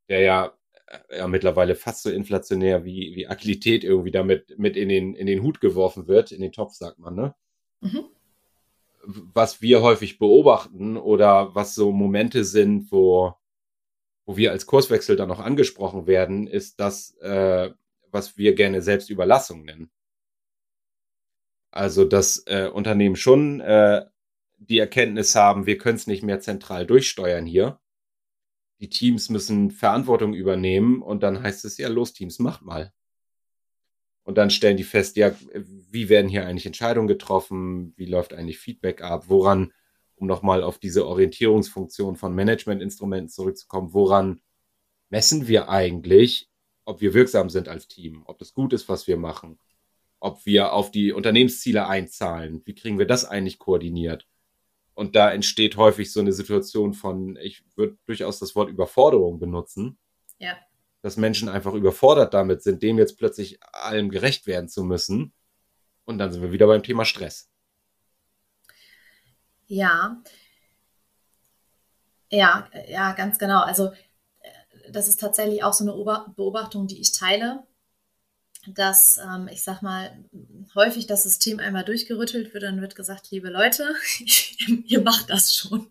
der 0.09 0.19
ja, 0.21 0.53
äh, 0.87 1.19
ja 1.19 1.27
mittlerweile 1.27 1.75
fast 1.75 2.03
so 2.03 2.09
inflationär 2.09 2.83
wie, 2.83 3.15
wie 3.15 3.27
Agilität 3.27 3.83
irgendwie 3.83 4.11
damit 4.11 4.57
mit 4.57 4.75
in 4.75 4.89
den, 4.89 5.15
in 5.15 5.27
den 5.27 5.41
Hut 5.41 5.61
geworfen 5.61 6.07
wird, 6.07 6.31
in 6.31 6.41
den 6.41 6.51
Topf, 6.51 6.73
sagt 6.73 6.99
man, 6.99 7.15
ne? 7.15 7.35
Mhm. 7.79 8.05
Was 9.03 9.61
wir 9.61 9.81
häufig 9.81 10.19
beobachten 10.19 10.95
oder 10.95 11.55
was 11.55 11.73
so 11.73 11.91
Momente 11.91 12.43
sind, 12.43 12.91
wo, 12.91 13.33
wo 14.25 14.37
wir 14.37 14.51
als 14.51 14.67
Kurswechsel 14.67 15.15
dann 15.15 15.29
noch 15.29 15.39
angesprochen 15.39 16.05
werden, 16.05 16.45
ist 16.45 16.79
das, 16.79 17.15
äh, 17.21 17.71
was 18.12 18.38
wir 18.38 18.56
gerne 18.56 18.82
Selbstüberlassung 18.82 19.63
nennen. 19.63 19.91
Also, 21.71 22.06
dass 22.06 22.43
äh, 22.47 22.69
Unternehmen 22.71 23.15
schon 23.15 23.62
äh, 23.62 24.06
die 24.58 24.80
Erkenntnis 24.80 25.36
haben, 25.36 25.65
wir 25.65 25.78
können 25.78 25.95
es 25.95 26.08
nicht 26.08 26.24
mehr 26.24 26.39
zentral 26.39 26.86
durchsteuern 26.86 27.45
hier 27.45 27.82
die 28.82 28.89
Teams 28.89 29.30
müssen 29.30 29.69
Verantwortung 29.69 30.34
übernehmen 30.34 31.04
und 31.04 31.21
dann 31.21 31.41
heißt 31.41 31.65
es 31.65 31.78
ja, 31.78 31.88
los 31.88 32.13
Teams, 32.13 32.39
macht 32.39 32.63
mal. 32.63 32.91
Und 34.24 34.38
dann 34.38 34.50
stellen 34.50 34.78
die 34.78 34.84
fest, 34.84 35.17
ja, 35.17 35.36
wie 35.54 36.10
werden 36.10 36.30
hier 36.30 36.45
eigentlich 36.45 36.65
Entscheidungen 36.65 37.08
getroffen? 37.08 37.93
Wie 37.95 38.06
läuft 38.06 38.34
eigentlich 38.34 38.58
Feedback 38.58 39.02
ab? 39.02 39.26
Woran, 39.28 39.71
um 40.15 40.28
nochmal 40.28 40.63
auf 40.63 40.80
diese 40.80 41.08
Orientierungsfunktion 41.08 42.15
von 42.15 42.34
Managementinstrumenten 42.34 43.30
zurückzukommen, 43.30 43.93
woran 43.93 44.41
messen 45.10 45.47
wir 45.47 45.69
eigentlich, 45.69 46.50
ob 46.86 47.02
wir 47.02 47.13
wirksam 47.13 47.50
sind 47.50 47.67
als 47.70 47.88
Team, 47.88 48.24
ob 48.26 48.39
das 48.39 48.54
gut 48.54 48.74
ist, 48.74 48.89
was 48.89 49.08
wir 49.08 49.17
machen, 49.17 49.60
ob 50.20 50.46
wir 50.46 50.74
auf 50.74 50.91
die 50.91 51.12
Unternehmensziele 51.12 51.88
einzahlen? 51.88 52.62
Wie 52.65 52.76
kriegen 52.76 53.00
wir 53.00 53.08
das 53.08 53.26
eigentlich 53.26 53.60
koordiniert? 53.60 54.28
Und 54.94 55.15
da 55.15 55.32
entsteht 55.32 55.78
häufig 55.78 56.12
so 56.12 56.20
eine 56.20 56.34
Situation 56.34 56.94
von, 56.94 57.38
ich 57.38 57.63
würde 57.76 57.98
durchaus 58.06 58.39
das 58.39 58.56
Wort 58.56 58.70
Überforderung 58.70 59.39
benutzen. 59.39 59.98
Ja. 60.38 60.58
Dass 61.02 61.17
Menschen 61.17 61.50
einfach 61.50 61.74
überfordert 61.74 62.34
damit 62.34 62.62
sind, 62.62 62.84
dem 62.84 62.98
jetzt 62.98 63.17
plötzlich 63.17 63.58
allem 63.74 64.10
gerecht 64.10 64.46
werden 64.48 64.70
zu 64.70 64.84
müssen. 64.84 65.34
Und 66.06 66.17
dann 66.17 66.32
sind 66.32 66.41
wir 66.41 66.52
wieder 66.52 66.67
beim 66.67 66.84
Thema 66.84 67.06
Stress. 67.06 67.50
Ja. 69.67 70.22
Ja, 72.30 72.70
ja, 72.88 73.13
ganz 73.13 73.39
genau. 73.39 73.62
Also, 73.62 73.91
das 74.91 75.08
ist 75.08 75.19
tatsächlich 75.19 75.63
auch 75.63 75.73
so 75.73 75.84
eine 75.84 76.25
Beobachtung, 76.36 76.88
die 76.88 77.01
ich 77.01 77.13
teile. 77.13 77.63
dass, 78.75 79.17
ähm, 79.17 79.49
ich 79.51 79.63
sag 79.63 79.82
mal, 79.82 80.23
häufig 80.75 81.08
das 81.08 81.23
System 81.23 81.60
einmal 81.60 81.84
durchgerüttelt 81.84 82.54
wird, 82.54 82.62
dann 82.62 82.80
wird 82.80 82.95
gesagt, 82.95 83.32
liebe 83.32 83.49
Leute, 83.49 83.95
ihr 84.86 85.01
macht 85.01 85.32
das 85.32 85.56
schon. 85.56 85.88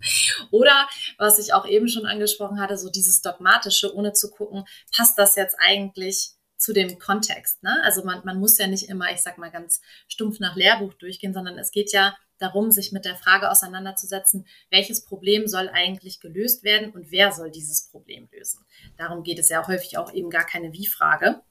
Oder, 0.52 0.88
was 1.18 1.40
ich 1.40 1.52
auch 1.52 1.66
eben 1.66 1.88
schon 1.88 2.06
angesprochen 2.06 2.60
hatte, 2.60 2.78
so 2.78 2.88
dieses 2.88 3.22
Dogmatische, 3.22 3.92
ohne 3.92 4.12
zu 4.12 4.30
gucken, 4.30 4.64
passt 4.96 5.18
das 5.18 5.34
jetzt 5.34 5.56
eigentlich 5.58 6.34
zu 6.58 6.72
dem 6.72 6.98
Kontext. 7.00 7.62
Ne? 7.64 7.76
Also 7.82 8.04
man, 8.04 8.24
man 8.24 8.38
muss 8.38 8.58
ja 8.58 8.68
nicht 8.68 8.88
immer, 8.88 9.10
ich 9.10 9.22
sag 9.22 9.38
mal, 9.38 9.50
ganz 9.50 9.80
stumpf 10.06 10.38
nach 10.38 10.54
Lehrbuch 10.54 10.94
durchgehen, 10.94 11.34
sondern 11.34 11.58
es 11.58 11.72
geht 11.72 11.92
ja 11.92 12.16
darum, 12.40 12.70
sich 12.70 12.90
mit 12.90 13.05
der 13.05 13.16
Frage 13.16 13.50
auseinanderzusetzen, 13.50 14.46
welches 14.70 15.05
Problem 15.05 15.46
soll 15.46 15.68
eigentlich 15.68 16.20
gelöst 16.20 16.64
werden 16.64 16.90
und 16.90 17.11
wer 17.11 17.33
soll 17.33 17.50
dieses 17.50 17.88
Problem 17.90 18.29
lösen. 18.33 18.64
Darum 18.96 19.22
geht 19.22 19.38
es 19.38 19.48
ja 19.48 19.66
häufig 19.66 19.98
auch 19.98 20.12
eben 20.12 20.31
gar 20.31 20.44
keine 20.44 20.72
Wie-Frage. 20.72 21.42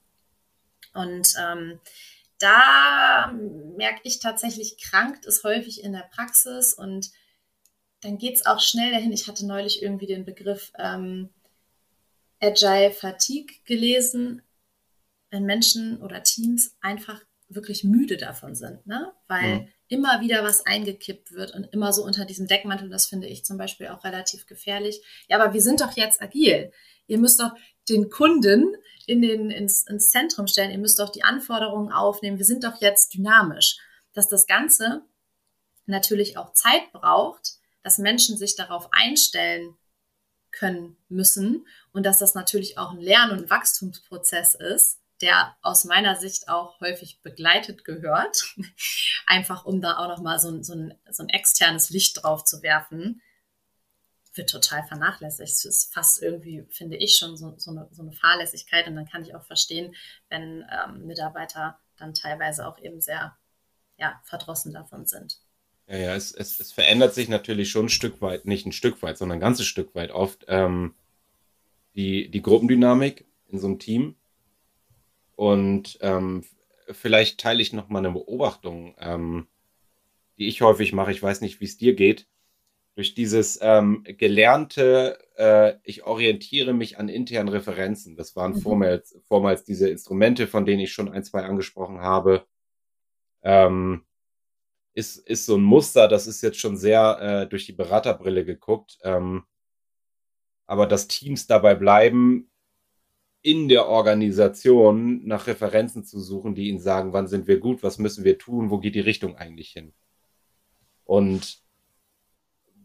Und 0.93 1.35
ähm, 1.39 1.79
da 2.39 3.31
merke 3.77 4.01
ich 4.03 4.19
tatsächlich, 4.19 4.77
krankt 4.77 5.25
ist 5.25 5.43
häufig 5.43 5.83
in 5.83 5.93
der 5.93 6.09
Praxis 6.11 6.73
und 6.73 7.11
dann 8.01 8.17
geht 8.17 8.35
es 8.35 8.45
auch 8.45 8.59
schnell 8.59 8.91
dahin. 8.91 9.11
Ich 9.11 9.27
hatte 9.27 9.45
neulich 9.45 9.81
irgendwie 9.83 10.07
den 10.07 10.25
Begriff 10.25 10.71
ähm, 10.77 11.29
Agile 12.41 12.91
Fatigue 12.91 13.55
gelesen, 13.65 14.41
wenn 15.31 15.43
Menschen 15.43 16.01
oder 16.01 16.23
Teams 16.23 16.75
einfach 16.81 17.21
wirklich 17.49 17.83
müde 17.83 18.17
davon 18.17 18.55
sind, 18.55 18.85
ne? 18.87 19.11
weil 19.27 19.59
mhm. 19.59 19.67
Immer 19.89 20.21
wieder 20.21 20.43
was 20.43 20.65
eingekippt 20.65 21.33
wird 21.33 21.53
und 21.53 21.65
immer 21.73 21.91
so 21.91 22.03
unter 22.05 22.23
diesem 22.23 22.47
Deckmantel, 22.47 22.89
das 22.89 23.07
finde 23.07 23.27
ich 23.27 23.43
zum 23.43 23.57
Beispiel 23.57 23.87
auch 23.87 24.03
relativ 24.03 24.45
gefährlich. 24.45 25.01
Ja, 25.27 25.39
aber 25.39 25.53
wir 25.53 25.61
sind 25.61 25.81
doch 25.81 25.97
jetzt 25.97 26.21
agil. 26.21 26.71
Ihr 27.07 27.17
müsst 27.17 27.39
doch 27.39 27.51
den 27.89 28.09
Kunden 28.09 28.75
in 29.07 29.21
den, 29.21 29.49
ins, 29.49 29.87
ins 29.87 30.11
Zentrum 30.11 30.47
stellen. 30.47 30.71
Ihr 30.71 30.77
müsst 30.77 30.99
doch 30.99 31.09
die 31.09 31.23
Anforderungen 31.23 31.91
aufnehmen. 31.91 32.37
Wir 32.37 32.45
sind 32.45 32.63
doch 32.63 32.79
jetzt 32.79 33.15
dynamisch. 33.15 33.77
Dass 34.13 34.27
das 34.27 34.47
Ganze 34.47 35.01
natürlich 35.87 36.37
auch 36.37 36.53
Zeit 36.53 36.91
braucht, 36.91 37.53
dass 37.83 37.97
Menschen 37.97 38.37
sich 38.37 38.55
darauf 38.55 38.89
einstellen 38.91 39.75
können 40.51 40.97
müssen 41.09 41.67
und 41.91 42.05
dass 42.05 42.19
das 42.19 42.35
natürlich 42.35 42.77
auch 42.77 42.91
ein 42.91 43.01
Lern- 43.01 43.31
und 43.31 43.49
Wachstumsprozess 43.49 44.55
ist, 44.55 44.98
der 45.21 45.55
aus 45.61 45.83
meiner 45.85 46.15
Sicht 46.15 46.49
auch 46.49 46.79
häufig 46.79 47.21
begleitet 47.21 47.83
gehört, 47.83 48.55
einfach 49.27 49.65
um 49.65 49.81
da 49.81 49.97
auch 49.97 50.07
nochmal 50.07 50.39
so, 50.39 50.61
so, 50.63 50.73
ein, 50.73 50.93
so 51.09 51.23
ein 51.23 51.29
externes 51.29 51.89
Licht 51.89 52.23
drauf 52.23 52.43
zu 52.43 52.61
werfen, 52.63 53.21
wird 54.33 54.49
total 54.49 54.83
vernachlässigt. 54.87 55.49
Es 55.49 55.65
ist 55.65 55.93
fast 55.93 56.21
irgendwie, 56.21 56.65
finde 56.69 56.97
ich, 56.97 57.17
schon 57.17 57.35
so, 57.35 57.55
so, 57.57 57.71
eine, 57.71 57.87
so 57.91 58.01
eine 58.01 58.13
Fahrlässigkeit. 58.13 58.87
Und 58.87 58.95
dann 58.95 59.07
kann 59.07 59.23
ich 59.23 59.35
auch 59.35 59.43
verstehen, 59.43 59.95
wenn 60.29 60.65
ähm, 60.71 61.05
Mitarbeiter 61.05 61.79
dann 61.97 62.13
teilweise 62.13 62.67
auch 62.67 62.79
eben 62.79 63.01
sehr 63.01 63.37
ja, 63.97 64.21
verdrossen 64.23 64.73
davon 64.73 65.05
sind. 65.05 65.39
Ja, 65.87 65.97
ja, 65.97 66.15
es, 66.15 66.31
es, 66.31 66.59
es 66.59 66.71
verändert 66.71 67.13
sich 67.13 67.29
natürlich 67.29 67.69
schon 67.69 67.87
ein 67.87 67.89
Stück 67.89 68.21
weit, 68.21 68.45
nicht 68.45 68.65
ein 68.65 68.71
Stück 68.71 69.01
weit, 69.01 69.17
sondern 69.17 69.37
ein 69.37 69.41
ganzes 69.41 69.65
Stück 69.65 69.95
weit 69.95 70.11
oft 70.11 70.45
ähm, 70.47 70.93
die, 71.95 72.29
die 72.29 72.41
Gruppendynamik 72.41 73.25
in 73.47 73.59
so 73.59 73.67
einem 73.67 73.79
Team. 73.79 74.15
Und 75.39 75.97
ähm, 76.01 76.43
vielleicht 76.91 77.39
teile 77.39 77.61
ich 77.61 77.71
noch 77.71 77.87
mal 77.87 77.99
eine 77.99 78.11
Beobachtung, 78.11 78.93
ähm, 78.99 79.47
die 80.37 80.49
ich 80.49 80.61
häufig 80.61 80.91
mache. 80.91 81.13
Ich 81.13 81.23
weiß 81.23 81.39
nicht, 81.39 81.61
wie 81.61 81.65
es 81.65 81.77
dir 81.77 81.95
geht 81.95 82.27
durch 82.95 83.13
dieses 83.13 83.57
ähm, 83.61 84.03
gelernte, 84.03 85.17
äh, 85.37 85.75
ich 85.83 86.03
orientiere 86.03 86.73
mich 86.73 86.99
an 86.99 87.07
internen 87.07 87.47
Referenzen. 87.47 88.17
Das 88.17 88.35
waren 88.35 88.51
mhm. 88.55 88.59
vormals, 88.59 89.17
vormals 89.29 89.63
diese 89.63 89.87
Instrumente, 89.87 90.45
von 90.45 90.65
denen 90.65 90.81
ich 90.81 90.91
schon 90.91 91.09
ein, 91.09 91.23
zwei 91.23 91.43
angesprochen 91.43 92.01
habe. 92.01 92.45
Ähm, 93.41 94.03
ist, 94.93 95.15
ist 95.25 95.45
so 95.45 95.55
ein 95.55 95.63
Muster, 95.63 96.09
das 96.09 96.27
ist 96.27 96.41
jetzt 96.41 96.59
schon 96.59 96.75
sehr 96.75 97.19
äh, 97.21 97.47
durch 97.47 97.65
die 97.65 97.71
Beraterbrille 97.71 98.43
geguckt. 98.43 98.97
Ähm, 99.03 99.45
aber 100.65 100.85
dass 100.85 101.07
Teams 101.07 101.47
dabei 101.47 101.75
bleiben, 101.75 102.48
in 103.41 103.69
der 103.69 103.87
Organisation 103.87 105.25
nach 105.25 105.47
Referenzen 105.47 106.03
zu 106.03 106.19
suchen, 106.19 106.55
die 106.55 106.67
ihnen 106.67 106.79
sagen, 106.79 107.13
wann 107.13 107.27
sind 107.27 107.47
wir 107.47 107.59
gut, 107.59 107.83
was 107.83 107.97
müssen 107.97 108.23
wir 108.23 108.37
tun, 108.37 108.69
wo 108.69 108.79
geht 108.79 108.95
die 108.95 108.99
Richtung 108.99 109.35
eigentlich 109.37 109.71
hin. 109.71 109.93
Und 111.05 111.61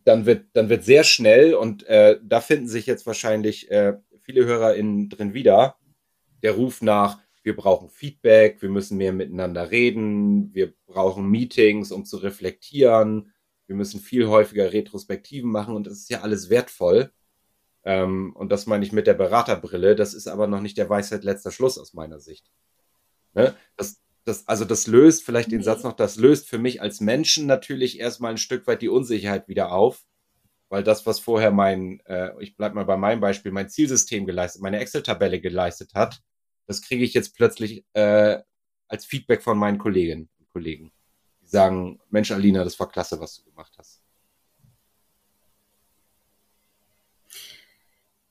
dann 0.05 0.27
wird, 0.27 0.47
dann 0.53 0.69
wird 0.69 0.85
sehr 0.85 1.03
schnell, 1.05 1.55
und 1.55 1.85
äh, 1.85 2.19
da 2.23 2.40
finden 2.40 2.69
sich 2.69 2.87
jetzt 2.87 3.07
wahrscheinlich 3.07 3.71
äh, 3.71 3.95
viele 4.21 4.45
HörerInnen 4.45 5.09
drin 5.09 5.35
wieder, 5.35 5.77
der 6.43 6.53
Ruf 6.53 6.83
nach, 6.83 7.19
wir 7.43 7.57
brauchen 7.57 7.90
Feedback, 7.90 8.62
wir 8.62 8.71
müssen 8.71 8.97
mehr 8.97 9.12
miteinander 9.12 9.71
reden, 9.71 10.55
wir 10.55 10.73
brauchen 10.87 11.31
Meetings, 11.31 11.93
um 11.93 12.05
zu 12.05 12.19
reflektieren, 12.19 13.33
wir 13.67 13.77
müssen 13.77 14.01
viel 14.01 14.29
häufiger 14.29 14.73
Retrospektiven 14.73 15.51
machen 15.51 15.75
und 15.75 15.87
das 15.87 15.95
ist 15.95 16.11
ja 16.11 16.21
alles 16.21 16.49
wertvoll. 16.49 17.12
Ähm, 17.85 18.35
und 18.35 18.51
das 18.51 18.66
meine 18.66 18.85
ich 18.85 18.92
mit 18.92 19.07
der 19.07 19.14
Beraterbrille, 19.14 19.94
das 19.94 20.14
ist 20.14 20.27
aber 20.27 20.47
noch 20.47 20.61
nicht 20.61 20.79
der 20.79 20.88
Weisheit 20.88 21.23
letzter 21.23 21.51
Schluss 21.51 21.79
aus 21.79 21.92
meiner 21.92 22.18
Sicht. 22.18 22.51
Ne? 23.35 23.55
Das, 23.77 24.01
das, 24.25 24.49
also 24.49 24.64
das 24.64 24.87
löst 24.87 25.25
vielleicht 25.25 25.53
den 25.53 25.62
Satz 25.62 25.83
noch, 25.83 25.92
das 25.92 26.16
löst 26.16 26.49
für 26.49 26.59
mich 26.59 26.81
als 26.81 27.01
Menschen 27.01 27.47
natürlich 27.47 28.01
erstmal 28.01 28.33
ein 28.33 28.38
Stück 28.38 28.66
weit 28.66 28.81
die 28.81 28.88
Unsicherheit 28.88 29.49
wieder 29.49 29.70
auf, 29.73 30.05
weil 30.70 30.83
das, 30.83 31.05
was 31.05 31.20
vorher 31.20 31.51
mein, 31.51 32.01
äh, 32.07 32.31
ich 32.40 32.57
bleib 32.57 32.75
mal 32.75 32.87
bei 32.87 32.97
meinem 32.97 33.20
Beispiel, 33.20 33.53
mein 33.53 33.68
Zielsystem 33.68 34.25
geleistet, 34.25 34.62
meine 34.62 34.79
Excel-Tabelle 34.79 35.40
geleistet 35.40 35.94
hat, 35.94 36.23
das 36.66 36.81
kriege 36.81 37.05
ich 37.05 37.12
jetzt 37.12 37.37
plötzlich 37.37 37.85
äh, 37.92 38.38
als 38.88 39.05
Feedback 39.05 39.42
von 39.42 39.59
meinen 39.59 39.79
Kolleginnen 39.79 40.31
und 40.38 40.49
Kollegen. 40.49 40.90
Die 41.42 41.49
sagen, 41.49 42.01
Mensch, 42.09 42.31
Alina, 42.31 42.64
das 42.64 42.81
war 42.81 42.88
klasse, 42.88 43.20
was 43.20 43.37
du 43.37 43.44
gemacht 43.44 43.75
hast. 43.77 44.04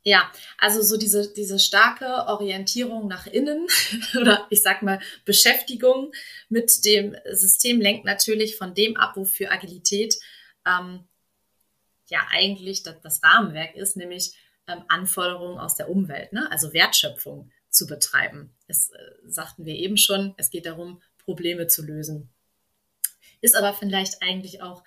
Ja, 0.06 0.30
also 0.58 0.82
so 0.82 0.98
diese, 0.98 1.34
diese 1.34 1.60
starke 1.60 2.06
Orientierung 2.28 3.08
nach 3.08 3.26
innen 3.26 3.68
oder 4.20 4.46
ich 4.50 4.62
sag 4.62 4.82
mal 4.82 5.00
Beschäftigung 5.24 6.12
mit 6.50 6.84
dem 6.84 7.16
System 7.32 7.80
lenkt 7.80 8.04
natürlich 8.04 8.58
von 8.58 8.74
dem 8.74 8.98
ab, 8.98 9.16
wofür 9.16 9.52
Agilität 9.52 10.16
ähm, 10.68 11.06
ja 12.10 12.20
eigentlich 12.32 12.84
das, 12.84 13.00
das, 13.02 13.24
Rahmenwerk 13.24 13.76
ist, 13.76 13.96
nämlich 13.96 14.34
ähm, 14.68 14.84
Anforderungen 14.90 15.58
aus 15.58 15.76
der 15.76 15.90
Umwelt, 15.90 16.34
ne? 16.34 16.52
also 16.52 16.74
Wertschöpfung 16.74 17.50
zu 17.70 17.88
betreiben. 17.88 18.54
Das 18.68 18.90
äh, 18.90 18.98
sagten 19.26 19.66
wir 19.66 19.76
eben 19.76 19.96
schon, 19.96 20.34
es 20.38 20.50
geht 20.50 20.66
darum, 20.66 21.02
Probleme 21.18 21.68
zu 21.68 21.82
lösen. 21.82 22.30
Ist 23.40 23.56
aber 23.56 23.74
vielleicht 23.74 24.22
eigentlich 24.22 24.62
auch 24.62 24.84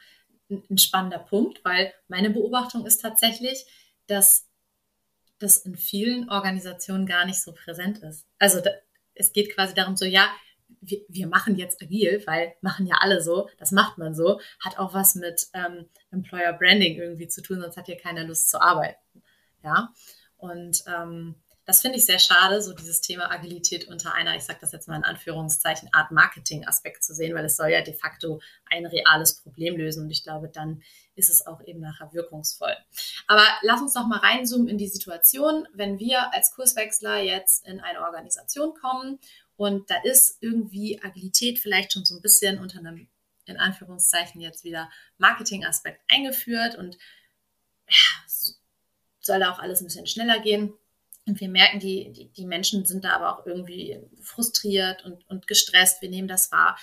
ein, 0.50 0.62
ein 0.70 0.78
spannender 0.78 1.18
Punkt, 1.18 1.64
weil 1.64 1.94
meine 2.08 2.28
Beobachtung 2.28 2.84
ist 2.84 3.00
tatsächlich, 3.00 3.64
dass 4.06 4.45
das 5.38 5.58
in 5.58 5.76
vielen 5.76 6.28
Organisationen 6.30 7.06
gar 7.06 7.26
nicht 7.26 7.42
so 7.42 7.52
präsent 7.52 7.98
ist. 7.98 8.26
Also 8.38 8.60
da, 8.60 8.70
es 9.14 9.32
geht 9.32 9.54
quasi 9.54 9.74
darum, 9.74 9.96
so 9.96 10.04
ja, 10.04 10.28
wir, 10.80 11.00
wir, 11.08 11.26
machen 11.26 11.56
jetzt 11.56 11.80
agil, 11.82 12.22
weil 12.26 12.54
machen 12.60 12.86
ja 12.86 12.96
alle 13.00 13.22
so, 13.22 13.48
das 13.58 13.72
macht 13.72 13.98
man 13.98 14.14
so, 14.14 14.40
hat 14.60 14.78
auch 14.78 14.94
was 14.94 15.14
mit 15.14 15.46
ähm, 15.54 15.86
Employer 16.10 16.52
Branding 16.52 16.96
irgendwie 16.96 17.28
zu 17.28 17.42
tun, 17.42 17.60
sonst 17.60 17.76
hat 17.76 17.86
hier 17.86 17.96
keiner 17.96 18.24
Lust 18.24 18.50
zu 18.50 18.60
arbeiten. 18.60 18.98
Ja, 19.62 19.92
und 20.36 20.84
ähm, 20.86 21.36
das 21.66 21.80
finde 21.80 21.98
ich 21.98 22.06
sehr 22.06 22.20
schade, 22.20 22.62
so 22.62 22.72
dieses 22.72 23.00
Thema 23.00 23.28
Agilität 23.30 23.88
unter 23.88 24.14
einer, 24.14 24.36
ich 24.36 24.44
sage 24.44 24.60
das 24.60 24.70
jetzt 24.70 24.86
mal 24.86 24.96
in 24.96 25.04
Anführungszeichen, 25.04 25.88
Art 25.92 26.12
Marketing-Aspekt 26.12 27.02
zu 27.02 27.12
sehen, 27.12 27.34
weil 27.34 27.44
es 27.44 27.56
soll 27.56 27.70
ja 27.70 27.82
de 27.82 27.92
facto 27.92 28.40
ein 28.66 28.86
reales 28.86 29.34
Problem 29.42 29.76
lösen 29.76 30.04
und 30.04 30.10
ich 30.10 30.22
glaube, 30.22 30.48
dann 30.48 30.82
ist 31.16 31.28
es 31.28 31.44
auch 31.44 31.60
eben 31.66 31.80
nachher 31.80 32.12
wirkungsvoll. 32.12 32.76
Aber 33.26 33.44
lass 33.62 33.80
uns 33.80 33.94
noch 33.94 34.06
mal 34.06 34.20
reinzoomen 34.20 34.68
in 34.68 34.78
die 34.78 34.86
Situation, 34.86 35.66
wenn 35.74 35.98
wir 35.98 36.32
als 36.32 36.52
Kurswechsler 36.52 37.20
jetzt 37.20 37.66
in 37.66 37.80
eine 37.80 38.02
Organisation 38.02 38.74
kommen 38.74 39.18
und 39.56 39.90
da 39.90 39.96
ist 40.04 40.40
irgendwie 40.40 41.02
Agilität 41.02 41.58
vielleicht 41.58 41.92
schon 41.92 42.04
so 42.04 42.14
ein 42.14 42.22
bisschen 42.22 42.60
unter 42.60 42.78
einem, 42.78 43.08
in 43.46 43.56
Anführungszeichen 43.56 44.40
jetzt 44.40 44.62
wieder 44.62 44.88
Marketing-Aspekt 45.18 46.00
eingeführt 46.08 46.76
und 46.76 46.96
ja, 47.88 48.28
soll 49.20 49.40
da 49.40 49.50
auch 49.50 49.58
alles 49.58 49.80
ein 49.80 49.86
bisschen 49.86 50.06
schneller 50.06 50.38
gehen 50.38 50.72
und 51.26 51.40
wir 51.40 51.48
merken, 51.48 51.80
die, 51.80 52.12
die, 52.12 52.28
die, 52.28 52.46
Menschen 52.46 52.84
sind 52.84 53.04
da 53.04 53.14
aber 53.14 53.36
auch 53.36 53.46
irgendwie 53.46 53.98
frustriert 54.22 55.04
und, 55.04 55.28
und 55.28 55.48
gestresst. 55.48 56.00
Wir 56.00 56.08
nehmen 56.08 56.28
das 56.28 56.52
wahr. 56.52 56.78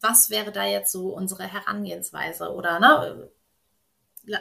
Was 0.00 0.28
wäre 0.28 0.50
da 0.50 0.66
jetzt 0.66 0.90
so 0.90 1.14
unsere 1.14 1.44
Herangehensweise? 1.44 2.52
Oder 2.52 2.80
ne, 2.80 3.30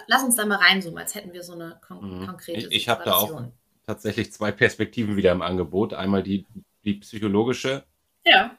lass 0.08 0.24
uns 0.24 0.36
da 0.36 0.46
mal 0.46 0.58
reinzoomen, 0.58 0.98
als 0.98 1.14
hätten 1.14 1.34
wir 1.34 1.44
so 1.44 1.54
eine 1.54 1.80
kon 1.88 2.22
mhm. 2.22 2.26
konkrete 2.26 2.62
Situation. 2.62 2.72
Ich, 2.72 2.82
ich 2.82 2.90
habe 2.90 3.04
da 3.04 3.14
auch 3.14 3.44
tatsächlich 3.86 4.34
zwei 4.34 4.52
Perspektiven 4.52 5.16
wieder 5.16 5.32
im 5.32 5.44
Angebot. 5.44 5.94
Einmal 5.94 6.24
die, 6.24 6.48
die 6.84 6.96
psychologische. 6.96 7.84
Ja. 8.26 8.58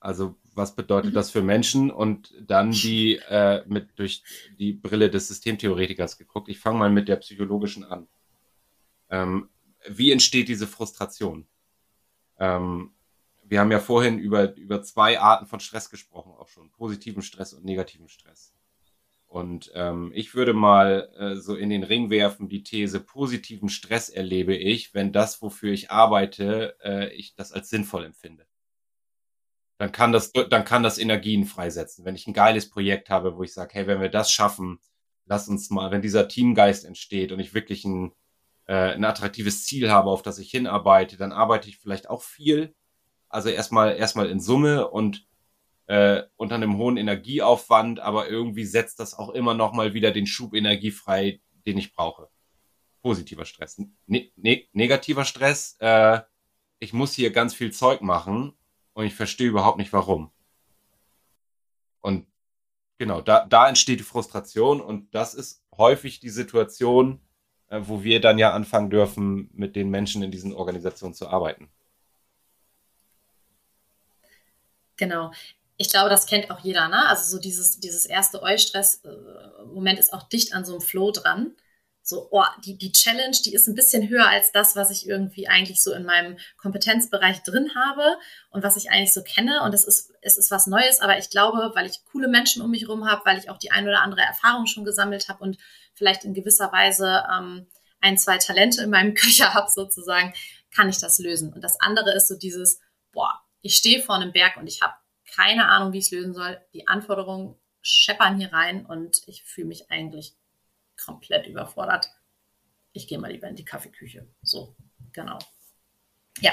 Also 0.00 0.34
was 0.54 0.74
bedeutet 0.74 1.12
mhm. 1.12 1.14
das 1.14 1.30
für 1.30 1.42
Menschen? 1.42 1.92
Und 1.92 2.34
dann 2.40 2.72
die 2.72 3.20
äh, 3.28 3.62
mit 3.66 3.96
durch 3.96 4.24
die 4.58 4.72
Brille 4.72 5.08
des 5.08 5.28
Systemtheoretikers 5.28 6.18
geguckt. 6.18 6.48
Ich 6.48 6.58
fange 6.58 6.78
mal 6.78 6.90
mit 6.90 7.06
der 7.06 7.16
psychologischen 7.16 7.84
an. 7.84 8.08
Ähm, 9.10 9.48
wie 9.88 10.12
entsteht 10.12 10.48
diese 10.48 10.66
Frustration? 10.66 11.46
Ähm, 12.38 12.92
wir 13.44 13.60
haben 13.60 13.70
ja 13.70 13.78
vorhin 13.78 14.18
über, 14.18 14.54
über 14.56 14.82
zwei 14.82 15.20
Arten 15.20 15.46
von 15.46 15.60
Stress 15.60 15.90
gesprochen, 15.90 16.32
auch 16.32 16.48
schon. 16.48 16.70
Positiven 16.72 17.22
Stress 17.22 17.52
und 17.52 17.64
negativen 17.64 18.08
Stress. 18.08 18.52
Und 19.28 19.70
ähm, 19.74 20.12
ich 20.14 20.34
würde 20.34 20.52
mal 20.52 21.10
äh, 21.18 21.36
so 21.36 21.56
in 21.56 21.70
den 21.70 21.82
Ring 21.82 22.10
werfen, 22.10 22.48
die 22.48 22.62
These, 22.62 23.00
positiven 23.00 23.68
Stress 23.68 24.08
erlebe 24.08 24.56
ich, 24.56 24.94
wenn 24.94 25.12
das, 25.12 25.42
wofür 25.42 25.72
ich 25.72 25.90
arbeite, 25.90 26.76
äh, 26.82 27.12
ich 27.12 27.34
das 27.34 27.52
als 27.52 27.68
sinnvoll 27.68 28.04
empfinde. 28.04 28.46
Dann 29.78 29.92
kann 29.92 30.12
das, 30.12 30.32
dann 30.32 30.64
kann 30.64 30.82
das 30.82 30.98
Energien 30.98 31.44
freisetzen. 31.44 32.04
Wenn 32.04 32.14
ich 32.14 32.26
ein 32.26 32.32
geiles 32.32 32.70
Projekt 32.70 33.10
habe, 33.10 33.36
wo 33.36 33.42
ich 33.42 33.52
sage, 33.52 33.74
hey, 33.74 33.86
wenn 33.86 34.00
wir 34.00 34.08
das 34.08 34.30
schaffen, 34.30 34.78
lass 35.26 35.48
uns 35.48 35.70
mal, 35.70 35.90
wenn 35.90 36.02
dieser 36.02 36.28
Teamgeist 36.28 36.84
entsteht 36.84 37.32
und 37.32 37.40
ich 37.40 37.52
wirklich 37.52 37.84
ein, 37.84 38.12
äh, 38.66 38.92
ein 38.92 39.04
attraktives 39.04 39.64
Ziel 39.64 39.90
habe, 39.90 40.10
auf 40.10 40.22
das 40.22 40.38
ich 40.38 40.50
hinarbeite, 40.50 41.16
dann 41.16 41.32
arbeite 41.32 41.68
ich 41.68 41.78
vielleicht 41.78 42.10
auch 42.10 42.22
viel. 42.22 42.74
Also 43.28 43.48
erstmal, 43.48 43.96
erstmal 43.96 44.28
in 44.28 44.40
Summe 44.40 44.88
und 44.88 45.26
äh, 45.86 46.22
unter 46.36 46.56
einem 46.56 46.76
hohen 46.78 46.96
Energieaufwand, 46.96 48.00
aber 48.00 48.28
irgendwie 48.28 48.64
setzt 48.64 48.98
das 48.98 49.14
auch 49.14 49.30
immer 49.30 49.54
noch 49.54 49.72
mal 49.72 49.94
wieder 49.94 50.10
den 50.10 50.26
Schub 50.26 50.54
Energie 50.54 50.90
frei, 50.90 51.40
den 51.66 51.78
ich 51.78 51.94
brauche. 51.94 52.28
Positiver 53.02 53.44
Stress. 53.44 53.78
Ne 54.06 54.30
ne 54.36 54.66
negativer 54.72 55.24
Stress, 55.24 55.76
äh, 55.78 56.20
ich 56.78 56.92
muss 56.92 57.14
hier 57.14 57.30
ganz 57.30 57.54
viel 57.54 57.72
Zeug 57.72 58.02
machen 58.02 58.52
und 58.94 59.06
ich 59.06 59.14
verstehe 59.14 59.48
überhaupt 59.48 59.78
nicht 59.78 59.92
warum. 59.92 60.32
Und 62.00 62.26
genau, 62.98 63.20
da, 63.20 63.46
da 63.46 63.68
entsteht 63.68 64.00
die 64.00 64.04
Frustration 64.04 64.80
und 64.80 65.14
das 65.14 65.34
ist 65.34 65.64
häufig 65.76 66.20
die 66.20 66.30
Situation, 66.30 67.20
äh, 67.70 67.80
wo 67.82 68.02
wir 68.02 68.20
dann 68.20 68.38
ja 68.38 68.52
anfangen 68.52 68.90
dürfen, 68.90 69.50
mit 69.54 69.76
den 69.76 69.90
Menschen 69.90 70.22
in 70.22 70.30
diesen 70.30 70.52
Organisationen 70.52 71.14
zu 71.14 71.28
arbeiten. 71.28 71.68
Genau 74.96 75.30
ich 75.76 75.90
glaube, 75.90 76.08
das 76.08 76.26
kennt 76.26 76.50
auch 76.50 76.60
jeder, 76.60 76.88
ne? 76.88 77.06
Also 77.08 77.36
so 77.36 77.40
dieses, 77.40 77.78
dieses 77.80 78.06
erste 78.06 78.42
Eustress-Moment 78.42 79.98
ist 79.98 80.12
auch 80.12 80.22
dicht 80.22 80.54
an 80.54 80.64
so 80.64 80.72
einem 80.72 80.80
Flow 80.80 81.10
dran. 81.10 81.52
So, 82.08 82.28
oh, 82.30 82.44
die, 82.64 82.78
die 82.78 82.92
Challenge, 82.92 83.36
die 83.44 83.52
ist 83.52 83.66
ein 83.66 83.74
bisschen 83.74 84.08
höher 84.08 84.28
als 84.28 84.52
das, 84.52 84.76
was 84.76 84.92
ich 84.92 85.08
irgendwie 85.08 85.48
eigentlich 85.48 85.82
so 85.82 85.92
in 85.92 86.04
meinem 86.04 86.38
Kompetenzbereich 86.56 87.42
drin 87.42 87.72
habe 87.74 88.16
und 88.50 88.62
was 88.62 88.76
ich 88.76 88.92
eigentlich 88.92 89.12
so 89.12 89.24
kenne. 89.24 89.64
Und 89.64 89.74
es 89.74 89.84
ist, 89.84 90.12
es 90.22 90.38
ist 90.38 90.52
was 90.52 90.68
Neues, 90.68 91.00
aber 91.00 91.18
ich 91.18 91.30
glaube, 91.30 91.72
weil 91.74 91.84
ich 91.84 92.04
coole 92.04 92.28
Menschen 92.28 92.62
um 92.62 92.70
mich 92.70 92.82
herum 92.82 93.10
habe, 93.10 93.22
weil 93.24 93.38
ich 93.38 93.50
auch 93.50 93.58
die 93.58 93.72
ein 93.72 93.88
oder 93.88 94.02
andere 94.02 94.20
Erfahrung 94.20 94.66
schon 94.66 94.84
gesammelt 94.84 95.28
habe 95.28 95.42
und 95.42 95.58
vielleicht 95.94 96.24
in 96.24 96.32
gewisser 96.32 96.70
Weise 96.70 97.24
ähm, 97.28 97.66
ein, 98.00 98.18
zwei 98.18 98.38
Talente 98.38 98.84
in 98.84 98.90
meinem 98.90 99.14
Köcher 99.14 99.52
habe, 99.52 99.68
sozusagen, 99.68 100.32
kann 100.72 100.88
ich 100.88 100.98
das 100.98 101.18
lösen. 101.18 101.52
Und 101.52 101.64
das 101.64 101.80
andere 101.80 102.12
ist 102.14 102.28
so 102.28 102.36
dieses, 102.36 102.78
boah, 103.10 103.40
ich 103.62 103.74
stehe 103.76 104.00
vor 104.00 104.14
einem 104.14 104.30
Berg 104.30 104.58
und 104.58 104.68
ich 104.68 104.80
habe 104.80 104.94
keine 105.34 105.66
Ahnung, 105.68 105.92
wie 105.92 105.98
ich 105.98 106.04
es 106.04 106.10
lösen 106.12 106.34
soll. 106.34 106.60
Die 106.72 106.86
Anforderungen 106.86 107.56
scheppern 107.82 108.38
hier 108.38 108.52
rein 108.52 108.86
und 108.86 109.22
ich 109.26 109.42
fühle 109.42 109.66
mich 109.66 109.90
eigentlich 109.90 110.36
komplett 111.06 111.46
überfordert. 111.46 112.10
Ich 112.92 113.06
gehe 113.06 113.18
mal 113.18 113.30
lieber 113.30 113.48
in 113.48 113.56
die 113.56 113.64
Kaffeeküche. 113.64 114.26
So, 114.42 114.74
genau. 115.12 115.38
Ja. 116.40 116.52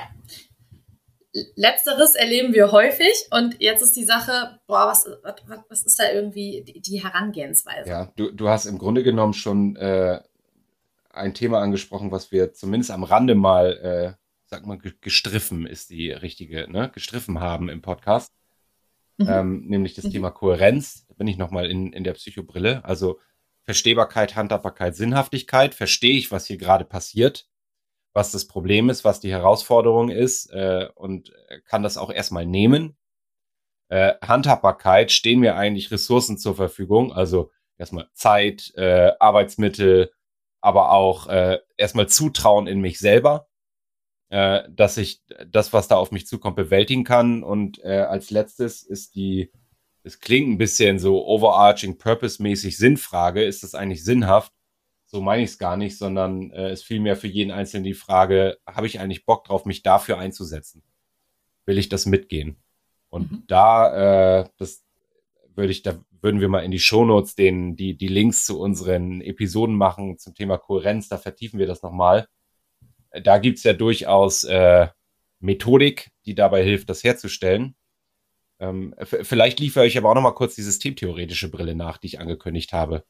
Letzteres 1.55 2.13
erleben 2.13 2.53
wir 2.53 2.71
häufig 2.71 3.13
und 3.31 3.59
jetzt 3.59 3.81
ist 3.81 3.95
die 3.95 4.03
Sache, 4.03 4.59
boah, 4.67 4.87
was, 4.87 5.09
was, 5.23 5.63
was 5.67 5.83
ist 5.83 5.99
da 5.99 6.11
irgendwie 6.11 6.63
die, 6.63 6.79
die 6.79 7.03
Herangehensweise? 7.03 7.89
Ja, 7.89 8.13
du, 8.15 8.31
du 8.31 8.49
hast 8.49 8.67
im 8.67 8.77
Grunde 8.77 9.01
genommen 9.01 9.33
schon 9.33 9.75
äh, 9.77 10.21
ein 11.09 11.33
Thema 11.33 11.59
angesprochen, 11.59 12.11
was 12.11 12.31
wir 12.31 12.53
zumindest 12.53 12.91
am 12.91 13.03
Rande 13.03 13.33
mal, 13.33 13.77
äh, 13.77 14.13
sag 14.45 14.67
mal, 14.67 14.77
gestriffen 14.77 15.65
ist 15.65 15.89
die 15.89 16.11
richtige, 16.11 16.71
ne, 16.71 16.91
gestriffen 16.93 17.39
haben 17.39 17.67
im 17.67 17.81
Podcast 17.81 18.31
mhm. 19.17 19.27
ähm, 19.29 19.65
nämlich 19.67 19.93
das 19.95 20.05
mhm. 20.05 20.11
Thema 20.11 20.31
Kohärenz. 20.31 21.05
Da 21.07 21.15
bin 21.15 21.27
ich 21.27 21.37
nochmal 21.37 21.69
in, 21.69 21.93
in 21.93 22.03
der 22.03 22.13
Psychobrille. 22.13 22.83
Also 22.85 23.19
Verstehbarkeit, 23.65 24.35
Handhabbarkeit, 24.35 24.95
Sinnhaftigkeit. 24.95 25.75
Verstehe 25.75 26.17
ich, 26.17 26.31
was 26.31 26.45
hier 26.45 26.57
gerade 26.57 26.85
passiert, 26.85 27.47
was 28.13 28.31
das 28.31 28.47
Problem 28.47 28.89
ist, 28.89 29.03
was 29.03 29.19
die 29.19 29.31
Herausforderung 29.31 30.09
ist 30.09 30.51
äh, 30.51 30.89
und 30.95 31.33
kann 31.65 31.83
das 31.83 31.97
auch 31.97 32.11
erstmal 32.11 32.45
nehmen. 32.45 32.97
Äh, 33.89 34.13
Handhabbarkeit 34.21 35.11
stehen 35.11 35.39
mir 35.39 35.55
eigentlich 35.55 35.91
Ressourcen 35.91 36.37
zur 36.37 36.55
Verfügung, 36.55 37.13
also 37.13 37.51
erstmal 37.77 38.09
Zeit, 38.13 38.73
äh, 38.75 39.11
Arbeitsmittel, 39.19 40.11
aber 40.61 40.91
auch 40.91 41.27
äh, 41.27 41.59
erstmal 41.77 42.07
Zutrauen 42.07 42.67
in 42.67 42.81
mich 42.81 42.99
selber 42.99 43.47
äh, 44.33 44.67
dass 44.67 44.97
ich 44.97 45.21
das, 45.47 45.73
was 45.73 45.87
da 45.87 45.95
auf 45.95 46.09
mich 46.11 46.25
zukommt, 46.25 46.55
bewältigen 46.55 47.03
kann. 47.03 47.43
Und 47.43 47.77
äh, 47.83 47.99
als 47.99 48.31
letztes 48.31 48.81
ist 48.81 49.13
die, 49.13 49.51
es 50.03 50.19
klingt 50.19 50.49
ein 50.49 50.57
bisschen 50.57 50.99
so 50.99 51.25
overarching, 51.25 51.97
purpose-mäßig 51.97 52.77
Sinnfrage. 52.77 53.43
Ist 53.43 53.63
das 53.63 53.75
eigentlich 53.75 54.03
sinnhaft? 54.03 54.51
So 55.05 55.21
meine 55.21 55.43
ich 55.43 55.51
es 55.51 55.57
gar 55.57 55.77
nicht, 55.77 55.97
sondern 55.97 56.51
äh, 56.51 56.69
es 56.69 56.83
vielmehr 56.83 57.15
für 57.15 57.27
jeden 57.27 57.51
Einzelnen 57.51 57.83
die 57.83 57.93
Frage, 57.93 58.57
habe 58.67 58.87
ich 58.87 58.99
eigentlich 58.99 59.25
Bock 59.25 59.45
drauf, 59.45 59.65
mich 59.65 59.83
dafür 59.83 60.17
einzusetzen? 60.17 60.83
Will 61.65 61.77
ich 61.77 61.89
das 61.89 62.05
mitgehen? 62.05 62.57
Und 63.09 63.31
mhm. 63.31 63.43
da, 63.47 64.41
äh, 64.41 64.49
das 64.57 64.83
würde 65.55 65.71
ich, 65.71 65.83
da 65.83 65.99
würden 66.21 66.41
wir 66.41 66.49
mal 66.49 66.63
in 66.63 66.71
die 66.71 66.79
Shownotes 66.79 67.35
den, 67.35 67.75
die, 67.75 67.95
die 67.95 68.07
Links 68.07 68.45
zu 68.45 68.59
unseren 68.59 69.21
Episoden 69.21 69.75
machen 69.75 70.17
zum 70.17 70.33
Thema 70.33 70.57
Kohärenz, 70.57 71.09
da 71.09 71.17
vertiefen 71.17 71.59
wir 71.59 71.67
das 71.67 71.83
nochmal 71.83 72.27
da 73.21 73.37
gibt's 73.37 73.63
ja 73.63 73.73
durchaus 73.73 74.43
äh, 74.43 74.87
Methodik, 75.39 76.11
die 76.25 76.35
dabei 76.35 76.63
hilft, 76.63 76.89
das 76.89 77.03
herzustellen. 77.03 77.75
Ähm, 78.59 78.95
vielleicht 79.03 79.59
liefere 79.59 79.85
ich 79.85 79.97
aber 79.97 80.09
auch 80.09 80.15
noch 80.15 80.21
mal 80.21 80.31
kurz 80.31 80.55
die 80.55 80.61
systemtheoretische 80.61 81.49
Brille 81.49 81.75
nach, 81.75 81.97
die 81.97 82.07
ich 82.07 82.19
angekündigt 82.19 82.73
habe, 82.73 83.03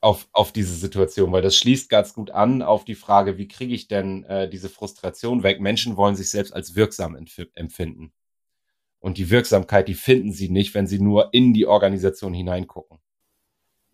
auf, 0.00 0.28
auf 0.32 0.52
diese 0.52 0.74
Situation, 0.74 1.32
weil 1.32 1.42
das 1.42 1.56
schließt 1.56 1.88
ganz 1.88 2.14
gut 2.14 2.30
an 2.30 2.62
auf 2.62 2.84
die 2.84 2.94
Frage, 2.94 3.36
wie 3.38 3.48
kriege 3.48 3.74
ich 3.74 3.88
denn 3.88 4.24
äh, 4.24 4.48
diese 4.48 4.68
Frustration 4.68 5.42
weg? 5.42 5.60
Menschen 5.60 5.96
wollen 5.96 6.16
sich 6.16 6.30
selbst 6.30 6.52
als 6.52 6.76
wirksam 6.76 7.16
empfinden. 7.54 8.12
Und 9.00 9.18
die 9.18 9.30
Wirksamkeit, 9.30 9.88
die 9.88 9.94
finden 9.94 10.32
sie 10.32 10.48
nicht, 10.48 10.74
wenn 10.74 10.86
sie 10.86 11.00
nur 11.00 11.32
in 11.32 11.52
die 11.52 11.66
Organisation 11.66 12.34
hineingucken. 12.34 12.98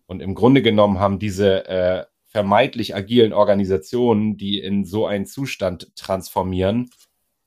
Und 0.07 0.21
im 0.21 0.35
Grunde 0.35 0.61
genommen 0.61 0.99
haben 0.99 1.19
diese 1.19 1.67
äh, 1.67 2.05
vermeintlich 2.25 2.95
agilen 2.95 3.33
Organisationen, 3.33 4.37
die 4.37 4.59
in 4.59 4.85
so 4.85 5.07
einen 5.07 5.25
Zustand 5.25 5.95
transformieren, 5.95 6.89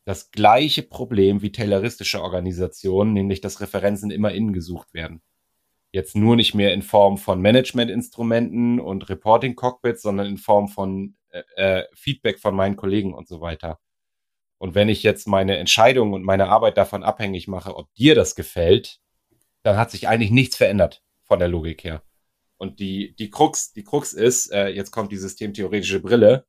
das 0.09 0.31
gleiche 0.31 0.83
Problem 0.83 1.43
wie 1.43 1.53
tayloristische 1.53 2.23
Organisationen, 2.23 3.13
nämlich 3.13 3.43
dass 3.43 3.61
Referenzen 3.61 4.11
immer 4.11 4.33
innen 4.33 4.55
gesucht 4.55 4.95
werden. 4.95 5.21
Jetzt 5.93 6.17
nur 6.17 6.35
nicht 6.35 6.55
mehr 6.55 6.73
in 6.73 6.81
Form 6.81 7.19
von 7.19 7.43
Managementinstrumenten 7.43 8.81
und 8.81 9.11
Reporting-Cockpits, 9.11 10.01
sondern 10.01 10.27
in 10.27 10.39
Form 10.39 10.69
von 10.69 11.15
äh, 11.29 11.43
äh, 11.57 11.85
Feedback 11.93 12.41
von 12.41 12.57
meinen 12.57 12.77
Kollegen 12.77 13.13
und 13.13 13.29
so 13.29 13.43
weiter. 13.43 13.81
Und 14.57 14.75
wenn 14.75 14.89
ich 14.89 15.03
jetzt 15.03 15.29
meine 15.29 15.59
Entscheidung 15.59 16.15
und 16.15 16.23
meine 16.23 16.49
Arbeit 16.49 16.79
davon 16.79 17.03
abhängig 17.03 17.47
mache, 17.47 17.77
ob 17.77 17.93
dir 17.93 18.15
das 18.15 18.35
gefällt, 18.35 19.01
dann 19.63 19.77
hat 19.77 19.91
sich 19.91 20.09
eigentlich 20.09 20.31
nichts 20.31 20.57
verändert 20.57 21.03
von 21.25 21.39
der 21.39 21.49
Logik 21.49 21.85
her. 21.85 22.03
Und 22.57 22.81
die, 22.81 23.15
die 23.17 23.29
Krux, 23.29 23.75
die 23.75 23.85
Krux 23.85 24.15
ist, 24.15 24.51
äh, 24.53 24.69
jetzt 24.69 24.91
kommt 24.91 25.13
die 25.13 25.19
systemtheoretische 25.19 26.01
Brille, 26.01 26.47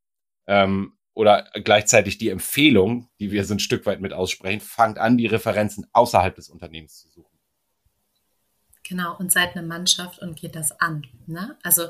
ähm, 0.47 0.93
oder 1.13 1.49
gleichzeitig 1.63 2.17
die 2.17 2.29
Empfehlung, 2.29 3.09
die 3.19 3.31
wir 3.31 3.43
so 3.45 3.53
ein 3.53 3.59
Stück 3.59 3.85
weit 3.85 4.01
mit 4.01 4.13
aussprechen, 4.13 4.61
fangt 4.61 4.97
an, 4.97 5.17
die 5.17 5.27
Referenzen 5.27 5.87
außerhalb 5.93 6.35
des 6.35 6.49
Unternehmens 6.49 6.99
zu 6.99 7.09
suchen. 7.09 7.37
Genau, 8.83 9.15
und 9.17 9.31
seid 9.31 9.55
eine 9.55 9.67
Mannschaft 9.67 10.19
und 10.19 10.39
geht 10.39 10.55
das 10.55 10.71
an. 10.79 11.05
Ne? 11.27 11.57
Also 11.61 11.89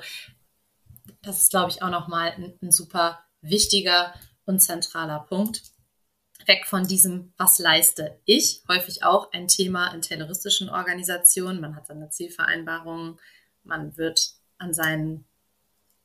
das 1.21 1.43
ist, 1.43 1.51
glaube 1.51 1.71
ich, 1.71 1.81
auch 1.81 1.89
nochmal 1.89 2.31
ein, 2.31 2.53
ein 2.61 2.71
super 2.71 3.23
wichtiger 3.41 4.13
und 4.45 4.59
zentraler 4.59 5.19
Punkt. 5.19 5.63
Weg 6.45 6.65
von 6.65 6.87
diesem, 6.87 7.33
was 7.37 7.59
leiste 7.59 8.19
ich, 8.25 8.63
häufig 8.67 9.03
auch 9.03 9.31
ein 9.33 9.47
Thema 9.47 9.93
in 9.93 10.01
terroristischen 10.01 10.69
Organisationen. 10.69 11.61
Man 11.61 11.75
hat 11.75 11.87
seine 11.87 12.09
Zielvereinbarungen, 12.09 13.19
man 13.63 13.95
wird 13.97 14.33
an 14.57 14.73
seinen 14.73 15.25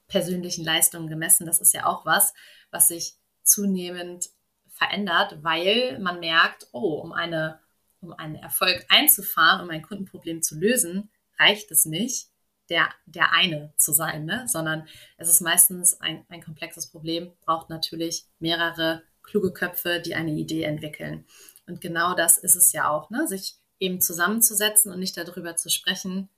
persönlichen 0.07 0.65
Leistungen 0.65 1.09
gemessen. 1.09 1.47
Das 1.47 1.61
ist 1.61 1.73
ja 1.73 1.87
auch 1.87 2.05
was, 2.05 2.35
was 2.75 2.89
sich 2.89 3.15
zunehmend 3.43 4.29
verändert, 4.69 5.39
weil 5.43 5.99
man 6.01 6.21
merkt, 6.21 6.67
oh, 6.73 7.01
um, 7.01 7.13
eine, 7.13 7.61
um 8.01 8.13
einen 8.13 8.35
Erfolg 8.35 8.85
einzufahren, 8.89 9.63
um 9.63 9.71
ein 9.71 9.83
Kundenproblem 9.83 10.43
zu 10.43 10.59
lösen, 10.59 11.11
reicht 11.39 11.71
es 11.71 11.85
nicht, 11.85 12.29
der, 12.69 12.89
der 13.07 13.33
eine 13.33 13.73
zu 13.77 13.93
sein, 13.93 14.25
ne? 14.25 14.47
sondern 14.49 14.89
es 15.17 15.29
ist 15.29 15.41
meistens 15.41 16.01
ein, 16.01 16.25
ein 16.29 16.43
komplexes 16.43 16.87
Problem, 16.87 17.33
braucht 17.45 17.71
natürlich 17.71 18.25
mehrere 18.39 19.03
kluge 19.23 19.53
Köpfe, 19.53 20.01
die 20.01 20.15
eine 20.15 20.33
Idee 20.33 20.65
entwickeln. 20.65 21.25
Und 21.67 21.81
genau 21.81 22.15
das 22.15 22.39
ist 22.39 22.57
es 22.57 22.73
ja 22.73 22.91
auch, 22.91 23.11
ne? 23.11 23.27
sich 23.29 23.57
eben 23.79 24.01
zusammenzusetzen 24.01 24.93
und 24.93 24.99
nicht 24.99 25.17
darüber 25.17 25.57
zu 25.57 25.71
sprechen, 25.71 26.29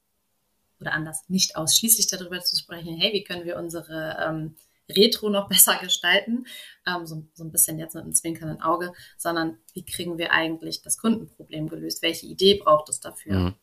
oder 0.80 0.92
anders, 0.92 1.24
nicht 1.28 1.56
ausschließlich 1.56 2.06
darüber 2.08 2.40
zu 2.40 2.56
sprechen, 2.56 2.96
hey, 2.96 3.12
wie 3.12 3.24
können 3.24 3.46
wir 3.46 3.56
unsere 3.56 4.18
ähm, 4.20 4.56
retro 4.90 5.28
noch 5.28 5.48
besser 5.48 5.78
gestalten, 5.78 6.46
ähm, 6.86 7.06
so, 7.06 7.26
so 7.34 7.44
ein 7.44 7.52
bisschen 7.52 7.78
jetzt 7.78 7.94
mit 7.94 8.04
einem 8.04 8.14
zwinkernden 8.14 8.62
Auge, 8.62 8.92
sondern 9.16 9.58
wie 9.74 9.84
kriegen 9.84 10.18
wir 10.18 10.32
eigentlich 10.32 10.82
das 10.82 10.98
Kundenproblem 10.98 11.68
gelöst? 11.68 12.02
Welche 12.02 12.26
Idee 12.26 12.54
braucht 12.54 12.88
es 12.88 13.00
dafür? 13.00 13.34
Mhm. 13.34 13.54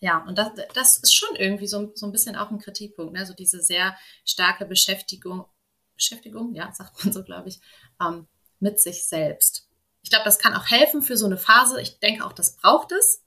Ja, 0.00 0.24
und 0.26 0.36
das, 0.36 0.50
das 0.74 0.98
ist 0.98 1.14
schon 1.14 1.34
irgendwie 1.36 1.66
so, 1.66 1.90
so 1.94 2.06
ein 2.06 2.12
bisschen 2.12 2.36
auch 2.36 2.50
ein 2.50 2.58
Kritikpunkt, 2.58 3.14
ne? 3.14 3.24
so 3.24 3.32
diese 3.32 3.62
sehr 3.62 3.96
starke 4.24 4.66
Beschäftigung, 4.66 5.46
Beschäftigung, 5.94 6.54
ja, 6.54 6.70
sagt 6.72 7.02
man 7.02 7.12
so, 7.12 7.24
glaube 7.24 7.48
ich, 7.48 7.60
ähm, 8.00 8.26
mit 8.60 8.80
sich 8.80 9.06
selbst. 9.06 9.68
Ich 10.02 10.10
glaube, 10.10 10.24
das 10.24 10.38
kann 10.38 10.54
auch 10.54 10.70
helfen 10.70 11.02
für 11.02 11.16
so 11.16 11.26
eine 11.26 11.38
Phase. 11.38 11.80
Ich 11.80 11.98
denke 11.98 12.24
auch, 12.24 12.32
das 12.32 12.56
braucht 12.56 12.92
es. 12.92 13.24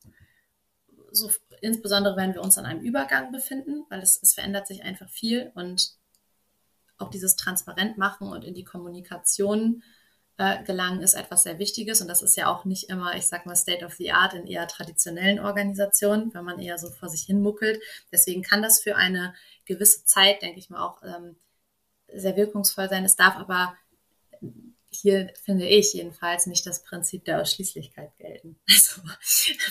So, 1.11 1.31
insbesondere 1.61 2.15
wenn 2.15 2.33
wir 2.33 2.41
uns 2.41 2.57
an 2.57 2.65
einem 2.65 2.81
Übergang 2.81 3.31
befinden, 3.31 3.85
weil 3.89 4.01
es, 4.01 4.19
es 4.21 4.33
verändert 4.33 4.67
sich 4.67 4.83
einfach 4.83 5.09
viel 5.09 5.51
und 5.55 5.98
auch 6.99 7.09
dieses 7.09 7.35
Transparent 7.35 7.97
machen 7.97 8.27
und 8.27 8.43
in 8.43 8.53
die 8.53 8.63
Kommunikation 8.63 9.83
äh, 10.37 10.63
gelangen 10.63 11.01
ist 11.01 11.15
etwas 11.15 11.43
sehr 11.43 11.59
Wichtiges. 11.59 12.01
Und 12.01 12.07
das 12.07 12.21
ist 12.21 12.37
ja 12.37 12.47
auch 12.47 12.65
nicht 12.65 12.89
immer, 12.89 13.15
ich 13.15 13.27
sag 13.27 13.45
mal, 13.45 13.55
State 13.55 13.85
of 13.85 13.93
the 13.93 14.11
Art 14.11 14.33
in 14.33 14.47
eher 14.47 14.67
traditionellen 14.67 15.39
Organisationen, 15.39 16.33
wenn 16.33 16.45
man 16.45 16.59
eher 16.59 16.77
so 16.77 16.89
vor 16.89 17.09
sich 17.09 17.23
hin 17.23 17.41
muckelt. 17.41 17.81
Deswegen 18.11 18.41
kann 18.41 18.61
das 18.61 18.81
für 18.81 18.95
eine 18.95 19.33
gewisse 19.65 20.05
Zeit, 20.05 20.41
denke 20.41 20.59
ich 20.59 20.69
mal, 20.69 20.85
auch 20.85 21.03
ähm, 21.03 21.35
sehr 22.13 22.35
wirkungsvoll 22.35 22.89
sein. 22.89 23.05
Es 23.05 23.15
darf 23.15 23.35
aber 23.35 23.75
hier 24.91 25.31
finde 25.43 25.67
ich 25.67 25.93
jedenfalls 25.93 26.47
nicht 26.47 26.65
das 26.65 26.83
Prinzip 26.83 27.25
der 27.25 27.41
Ausschließlichkeit 27.41 28.15
gelten. 28.17 28.57
Also 28.69 29.01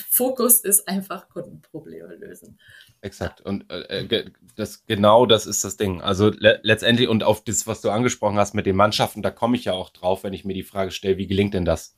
Fokus 0.09 0.61
ist 0.61 0.87
einfach 0.87 1.29
Kundenprobleme 1.29 2.15
lösen. 2.15 2.59
Exakt. 3.01 3.41
Und 3.41 3.69
äh, 3.69 4.31
das 4.55 4.85
genau 4.85 5.25
das 5.25 5.45
ist 5.45 5.63
das 5.63 5.77
Ding. 5.77 6.01
Also 6.01 6.29
le 6.29 6.59
letztendlich 6.63 7.07
und 7.07 7.23
auf 7.23 7.43
das, 7.43 7.65
was 7.65 7.81
du 7.81 7.89
angesprochen 7.89 8.37
hast 8.37 8.53
mit 8.53 8.65
den 8.65 8.75
Mannschaften, 8.75 9.21
da 9.21 9.31
komme 9.31 9.55
ich 9.55 9.65
ja 9.65 9.73
auch 9.73 9.89
drauf, 9.89 10.23
wenn 10.23 10.33
ich 10.33 10.43
mir 10.43 10.53
die 10.53 10.63
Frage 10.63 10.91
stelle, 10.91 11.17
wie 11.17 11.27
gelingt 11.27 11.53
denn 11.53 11.65
das? 11.65 11.95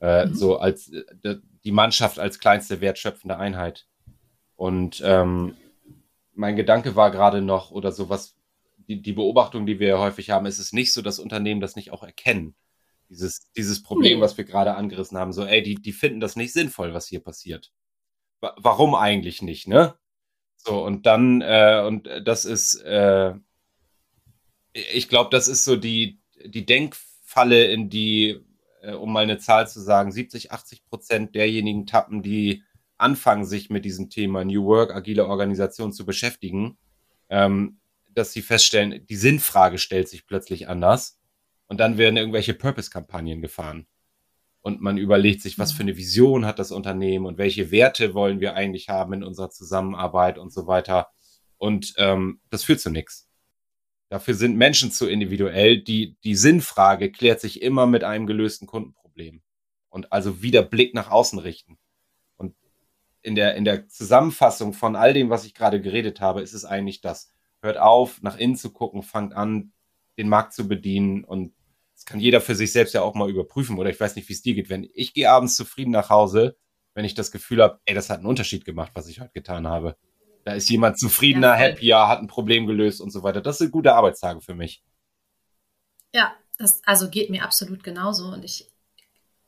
Äh, 0.00 0.26
mhm. 0.26 0.34
So 0.34 0.58
als 0.58 0.92
äh, 0.92 1.36
die 1.64 1.72
Mannschaft 1.72 2.18
als 2.18 2.38
kleinste 2.38 2.80
wertschöpfende 2.80 3.38
Einheit. 3.38 3.86
Und 4.56 5.02
ähm, 5.04 5.56
mein 6.34 6.56
Gedanke 6.56 6.94
war 6.96 7.10
gerade 7.10 7.40
noch, 7.42 7.70
oder 7.70 7.90
so 7.92 8.08
was, 8.08 8.36
die, 8.88 9.00
die 9.00 9.12
Beobachtung, 9.12 9.66
die 9.66 9.80
wir 9.80 9.98
häufig 9.98 10.30
haben, 10.30 10.46
ist 10.46 10.58
es 10.58 10.72
nicht 10.72 10.92
so, 10.92 11.02
dass 11.02 11.18
Unternehmen 11.18 11.60
das 11.60 11.76
nicht 11.76 11.90
auch 11.90 12.02
erkennen. 12.02 12.54
Dieses, 13.08 13.50
dieses 13.52 13.82
Problem, 13.82 14.20
was 14.20 14.36
wir 14.36 14.44
gerade 14.44 14.74
angerissen 14.74 15.18
haben, 15.18 15.32
so, 15.32 15.44
ey, 15.44 15.62
die, 15.62 15.76
die 15.76 15.92
finden 15.92 16.20
das 16.20 16.36
nicht 16.36 16.52
sinnvoll, 16.52 16.94
was 16.94 17.06
hier 17.06 17.20
passiert. 17.20 17.72
warum 18.40 18.94
eigentlich 18.94 19.42
nicht, 19.42 19.68
ne? 19.68 19.94
So, 20.66 20.82
und 20.82 21.04
dann, 21.04 21.42
äh, 21.42 21.84
und 21.86 22.08
das 22.24 22.46
ist, 22.46 22.80
äh, 22.82 23.34
ich 24.72 25.08
glaube, 25.08 25.28
das 25.30 25.46
ist 25.46 25.64
so 25.64 25.76
die, 25.76 26.20
die 26.42 26.64
Denkfalle, 26.64 27.66
in 27.66 27.90
die, 27.90 28.40
äh, 28.80 28.92
um 28.92 29.12
mal 29.12 29.24
eine 29.24 29.38
Zahl 29.38 29.68
zu 29.68 29.80
sagen, 29.80 30.10
70, 30.10 30.52
80 30.52 30.86
Prozent 30.86 31.34
derjenigen 31.34 31.86
tappen, 31.86 32.22
die 32.22 32.62
anfangen, 32.96 33.44
sich 33.44 33.68
mit 33.68 33.84
diesem 33.84 34.08
Thema 34.08 34.42
New 34.44 34.64
Work, 34.64 34.94
agile 34.94 35.26
Organisation 35.26 35.92
zu 35.92 36.06
beschäftigen, 36.06 36.78
ähm, 37.28 37.78
dass 38.14 38.32
sie 38.32 38.40
feststellen, 38.40 39.06
die 39.06 39.16
Sinnfrage 39.16 39.76
stellt 39.76 40.08
sich 40.08 40.26
plötzlich 40.26 40.66
anders 40.68 41.20
und 41.66 41.78
dann 41.78 41.98
werden 41.98 42.16
irgendwelche 42.16 42.54
Purpose-Kampagnen 42.54 43.42
gefahren. 43.42 43.86
Und 44.66 44.80
man 44.80 44.96
überlegt 44.96 45.42
sich, 45.42 45.58
was 45.58 45.72
für 45.72 45.82
eine 45.82 45.98
Vision 45.98 46.46
hat 46.46 46.58
das 46.58 46.72
Unternehmen 46.72 47.26
und 47.26 47.36
welche 47.36 47.70
Werte 47.70 48.14
wollen 48.14 48.40
wir 48.40 48.54
eigentlich 48.54 48.88
haben 48.88 49.12
in 49.12 49.22
unserer 49.22 49.50
Zusammenarbeit 49.50 50.38
und 50.38 50.54
so 50.54 50.66
weiter. 50.66 51.08
Und 51.58 51.92
ähm, 51.98 52.40
das 52.48 52.64
führt 52.64 52.80
zu 52.80 52.88
nichts. 52.88 53.28
Dafür 54.08 54.32
sind 54.32 54.56
Menschen 54.56 54.90
zu 54.90 55.06
individuell. 55.06 55.82
Die, 55.82 56.16
die 56.24 56.34
Sinnfrage 56.34 57.12
klärt 57.12 57.42
sich 57.42 57.60
immer 57.60 57.86
mit 57.86 58.04
einem 58.04 58.26
gelösten 58.26 58.66
Kundenproblem. 58.66 59.42
Und 59.90 60.14
also 60.14 60.40
wieder 60.40 60.62
Blick 60.62 60.94
nach 60.94 61.10
außen 61.10 61.38
richten. 61.38 61.76
Und 62.38 62.56
in 63.20 63.34
der, 63.34 63.56
in 63.56 63.66
der 63.66 63.86
Zusammenfassung 63.88 64.72
von 64.72 64.96
all 64.96 65.12
dem, 65.12 65.28
was 65.28 65.44
ich 65.44 65.52
gerade 65.52 65.82
geredet 65.82 66.22
habe, 66.22 66.40
ist 66.40 66.54
es 66.54 66.64
eigentlich 66.64 67.02
das 67.02 67.34
hört 67.60 67.76
auf, 67.76 68.22
nach 68.22 68.38
innen 68.38 68.56
zu 68.56 68.72
gucken, 68.72 69.02
fangt 69.02 69.34
an, 69.34 69.72
den 70.16 70.30
Markt 70.30 70.54
zu 70.54 70.66
bedienen 70.66 71.22
und 71.22 71.52
das 72.04 72.12
kann 72.12 72.20
jeder 72.20 72.42
für 72.42 72.54
sich 72.54 72.70
selbst 72.70 72.92
ja 72.92 73.00
auch 73.00 73.14
mal 73.14 73.30
überprüfen 73.30 73.78
oder 73.78 73.88
ich 73.88 73.98
weiß 73.98 74.14
nicht, 74.16 74.28
wie 74.28 74.34
es 74.34 74.42
dir 74.42 74.54
geht. 74.54 74.68
Wenn 74.68 74.90
ich 74.92 75.14
gehe 75.14 75.30
abends 75.30 75.56
zufrieden 75.56 75.90
nach 75.90 76.10
Hause, 76.10 76.56
wenn 76.92 77.06
ich 77.06 77.14
das 77.14 77.30
Gefühl 77.30 77.62
habe, 77.62 77.80
ey, 77.86 77.94
das 77.94 78.10
hat 78.10 78.18
einen 78.18 78.26
Unterschied 78.26 78.66
gemacht, 78.66 78.92
was 78.94 79.08
ich 79.08 79.20
heute 79.20 79.32
getan 79.32 79.66
habe. 79.66 79.96
Da 80.44 80.52
ist 80.52 80.68
jemand 80.68 80.98
zufriedener, 80.98 81.58
ja, 81.58 81.70
happier, 81.70 82.08
hat 82.08 82.20
ein 82.20 82.26
Problem 82.26 82.66
gelöst 82.66 83.00
und 83.00 83.10
so 83.10 83.22
weiter. 83.22 83.40
Das 83.40 83.56
sind 83.56 83.72
gute 83.72 83.94
Arbeitstage 83.94 84.42
für 84.42 84.54
mich. 84.54 84.82
Ja, 86.12 86.34
das 86.58 86.82
also 86.84 87.08
geht 87.08 87.30
mir 87.30 87.42
absolut 87.42 87.82
genauso 87.82 88.26
und 88.26 88.44
ich 88.44 88.70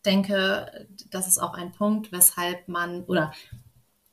denke, 0.06 0.88
das 1.10 1.28
ist 1.28 1.38
auch 1.38 1.52
ein 1.52 1.72
Punkt, 1.72 2.10
weshalb 2.10 2.68
man 2.68 3.04
oder 3.04 3.34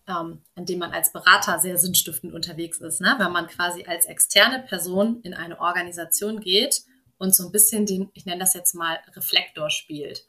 ähm, 0.05 0.41
an 0.55 0.65
dem 0.65 0.79
man 0.79 0.91
als 0.91 1.13
Berater 1.13 1.59
sehr 1.59 1.77
sinnstiftend 1.77 2.33
unterwegs 2.33 2.79
ist, 2.79 2.99
ne? 2.99 3.15
wenn 3.19 3.31
man 3.31 3.47
quasi 3.47 3.85
als 3.85 4.05
externe 4.05 4.59
Person 4.59 5.21
in 5.21 5.33
eine 5.33 5.61
Organisation 5.61 6.41
geht 6.41 6.83
und 7.23 7.33
so 7.33 7.45
ein 7.45 7.53
bisschen 7.53 7.85
den, 7.85 8.11
ich 8.13 8.25
nenne 8.25 8.41
das 8.41 8.53
jetzt 8.53 8.75
mal, 8.75 8.99
Reflektor 9.15 9.69
spielt 9.69 10.27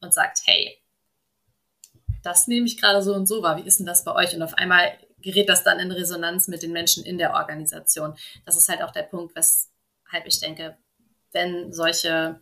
und 0.00 0.12
sagt, 0.12 0.40
hey, 0.44 0.76
das 2.24 2.48
nehme 2.48 2.66
ich 2.66 2.80
gerade 2.80 3.00
so 3.00 3.14
und 3.14 3.26
so 3.26 3.42
wahr, 3.42 3.56
wie 3.56 3.66
ist 3.66 3.78
denn 3.78 3.86
das 3.86 4.02
bei 4.02 4.12
euch? 4.12 4.34
Und 4.34 4.42
auf 4.42 4.54
einmal 4.54 4.98
gerät 5.18 5.48
das 5.48 5.62
dann 5.62 5.78
in 5.78 5.92
Resonanz 5.92 6.48
mit 6.48 6.64
den 6.64 6.72
Menschen 6.72 7.04
in 7.04 7.16
der 7.16 7.34
Organisation. 7.34 8.16
Das 8.44 8.56
ist 8.56 8.68
halt 8.68 8.82
auch 8.82 8.90
der 8.90 9.04
Punkt, 9.04 9.36
weshalb 9.36 10.26
ich 10.26 10.40
denke, 10.40 10.76
wenn 11.30 11.72
solche 11.72 12.40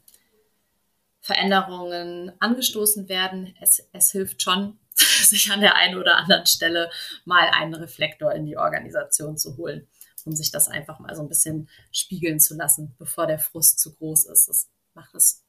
Veränderungen 1.21 2.33
angestoßen 2.41 3.07
werden, 3.11 3.55
es, 3.61 3.87
es 3.93 4.13
hilft 4.13 4.41
schon, 4.41 4.79
sich 4.95 5.53
an 5.53 5.61
der 5.61 5.77
einen 5.77 5.99
oder 5.99 6.17
anderen 6.17 6.47
Stelle 6.47 6.91
mal 7.27 7.51
einen 7.53 7.75
Reflektor 7.75 8.33
in 8.33 8.47
die 8.47 8.57
Organisation 8.57 9.37
zu 9.37 9.59
holen, 9.59 9.87
um 10.27 10.35
sich 10.35 10.51
das 10.51 10.69
einfach 10.69 10.99
mal 10.99 11.15
so 11.15 11.23
ein 11.23 11.29
bisschen 11.29 11.69
spiegeln 11.93 12.41
zu 12.41 12.55
lassen, 12.55 12.95
bevor 12.99 13.27
der 13.27 13.39
Frust 13.39 13.79
zu 13.79 13.95
groß 13.95 14.27
ist. 14.27 14.49
Das 14.49 14.69
macht 14.95 15.15
es 15.15 15.45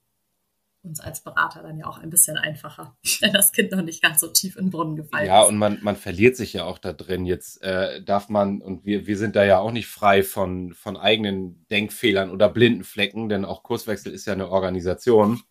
uns 0.84 1.00
als 1.00 1.22
Berater 1.22 1.62
dann 1.62 1.78
ja 1.78 1.86
auch 1.86 2.00
ein 2.00 2.10
bisschen 2.10 2.38
einfacher, 2.38 2.96
wenn 3.20 3.34
das 3.34 3.52
Kind 3.52 3.72
noch 3.72 3.84
nicht 3.84 4.02
ganz 4.02 4.20
so 4.20 4.28
tief 4.28 4.56
in 4.56 4.66
den 4.66 4.72
Brunnen 4.72 4.96
gefallen 4.96 5.28
ja, 5.28 5.42
ist. 5.42 5.44
Ja, 5.44 5.50
und 5.50 5.58
man, 5.58 5.80
man 5.82 5.96
verliert 5.96 6.36
sich 6.36 6.54
ja 6.54 6.66
auch 6.66 6.80
da 6.80 6.94
drin. 6.94 7.26
Jetzt 7.26 7.62
äh, 7.62 8.02
darf 8.04 8.30
man, 8.30 8.62
und 8.62 8.86
wir, 8.86 9.06
wir 9.06 9.18
sind 9.18 9.36
da 9.36 9.44
ja 9.44 9.60
auch 9.60 9.72
nicht 9.72 9.88
frei 9.88 10.24
von, 10.24 10.74
von 10.74 10.98
eigenen 10.98 11.66
Denkfehlern 11.68 12.32
oder 12.32 12.50
blinden 12.50 12.84
Flecken, 12.84 13.30
denn 13.30 13.46
auch 13.46 13.64
Kurswechsel 13.64 14.12
ist 14.12 14.26
ja 14.26 14.34
eine 14.34 14.50
Organisation. 14.50 15.42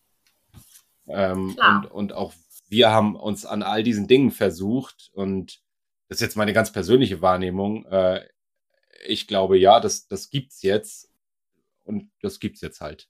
Ähm, 1.07 1.57
und, 1.57 1.91
und 1.91 2.13
auch 2.13 2.33
wir 2.69 2.91
haben 2.91 3.17
uns 3.17 3.45
an 3.45 3.63
all 3.63 3.83
diesen 3.83 4.07
Dingen 4.07 4.31
versucht 4.31 5.11
und 5.13 5.61
das 6.09 6.17
ist 6.17 6.23
jetzt 6.23 6.37
meine 6.37 6.53
ganz 6.53 6.73
persönliche 6.73 7.23
Wahrnehmung. 7.23 7.85
Äh, 7.87 8.27
ich 9.07 9.27
glaube, 9.27 9.59
ja, 9.59 9.81
das, 9.81 10.07
das 10.07 10.31
gibt's 10.31 10.63
jetzt 10.63 11.11
und 11.85 12.11
das 12.21 12.41
gibt's 12.41 12.61
jetzt 12.61 12.81
halt. 12.81 13.09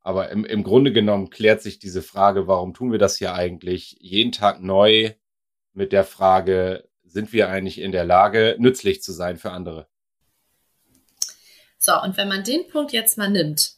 Aber 0.00 0.30
im, 0.30 0.44
im 0.44 0.64
Grunde 0.64 0.92
genommen 0.92 1.30
klärt 1.30 1.62
sich 1.62 1.78
diese 1.78 2.02
Frage, 2.02 2.48
warum 2.48 2.74
tun 2.74 2.90
wir 2.90 2.98
das 2.98 3.18
hier 3.18 3.34
eigentlich 3.34 3.96
jeden 4.00 4.32
Tag 4.32 4.60
neu 4.60 5.14
mit 5.72 5.92
der 5.92 6.04
Frage, 6.04 6.88
sind 7.04 7.32
wir 7.32 7.48
eigentlich 7.48 7.80
in 7.80 7.92
der 7.92 8.04
Lage, 8.04 8.56
nützlich 8.58 9.02
zu 9.02 9.12
sein 9.12 9.36
für 9.36 9.52
andere? 9.52 9.88
So, 11.78 12.00
und 12.00 12.16
wenn 12.16 12.28
man 12.28 12.44
den 12.44 12.68
Punkt 12.68 12.92
jetzt 12.92 13.16
mal 13.16 13.30
nimmt, 13.30 13.76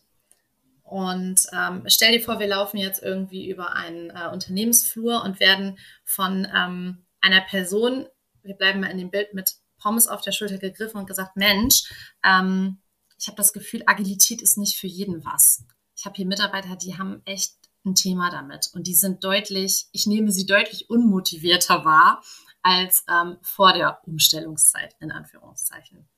und 0.85 1.47
ähm, 1.53 1.83
stell 1.87 2.13
dir 2.13 2.21
vor, 2.23 2.39
wir 2.39 2.47
laufen 2.47 2.77
jetzt 2.77 3.03
irgendwie 3.03 3.49
über 3.49 3.75
einen 3.75 4.11
äh, 4.11 4.29
Unternehmensflur 4.31 5.25
und 5.25 5.41
werden 5.41 5.79
von 6.05 6.47
ähm, 6.55 7.07
einer 7.23 7.41
Person, 7.41 8.07
wir 8.43 8.55
bleiben 8.55 8.81
mal 8.81 8.91
in 8.91 8.99
dem 8.99 9.11
Bild 9.11 9.33
mit 9.33 9.57
Pommes 9.85 10.09
auf 10.09 10.23
der 10.23 10.33
Schulter 10.33 10.57
gegriffen 10.57 10.97
und 10.97 11.07
gesagt, 11.07 11.37
Mensch, 11.37 11.93
ähm, 12.25 12.79
ich 13.19 13.27
habe 13.29 13.37
das 13.37 13.53
Gefühl, 13.53 13.83
Agilität 13.87 14.41
ist 14.41 14.57
nicht 14.57 14.79
für 14.79 14.87
jeden 14.87 15.25
was. 15.25 15.63
Ich 15.95 16.07
habe 16.07 16.17
hier 16.17 16.27
Mitarbeiter, 16.27 16.75
die 16.75 16.97
haben 16.99 17.21
echt 17.27 17.55
ein 17.85 17.95
Thema 17.95 18.31
damit 18.31 18.71
und 18.73 18.87
die 18.87 18.95
sind 18.95 19.23
deutlich, 19.23 19.87
ich 19.93 20.07
nehme 20.07 20.33
sie 20.33 20.47
deutlich 20.47 20.89
unmotivierter 20.89 21.85
wahr 21.85 22.23
als 22.63 23.05
ähm, 23.11 23.37
vor 23.43 23.75
der 23.75 24.01
Umstellungszeit, 24.07 24.97
in 25.01 25.13
Anführungszeichen. 25.13 26.09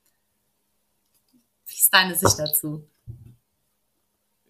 Wie 1.66 1.74
ist 1.74 1.92
deine 1.92 2.14
Sicht 2.14 2.38
dazu? 2.38 2.88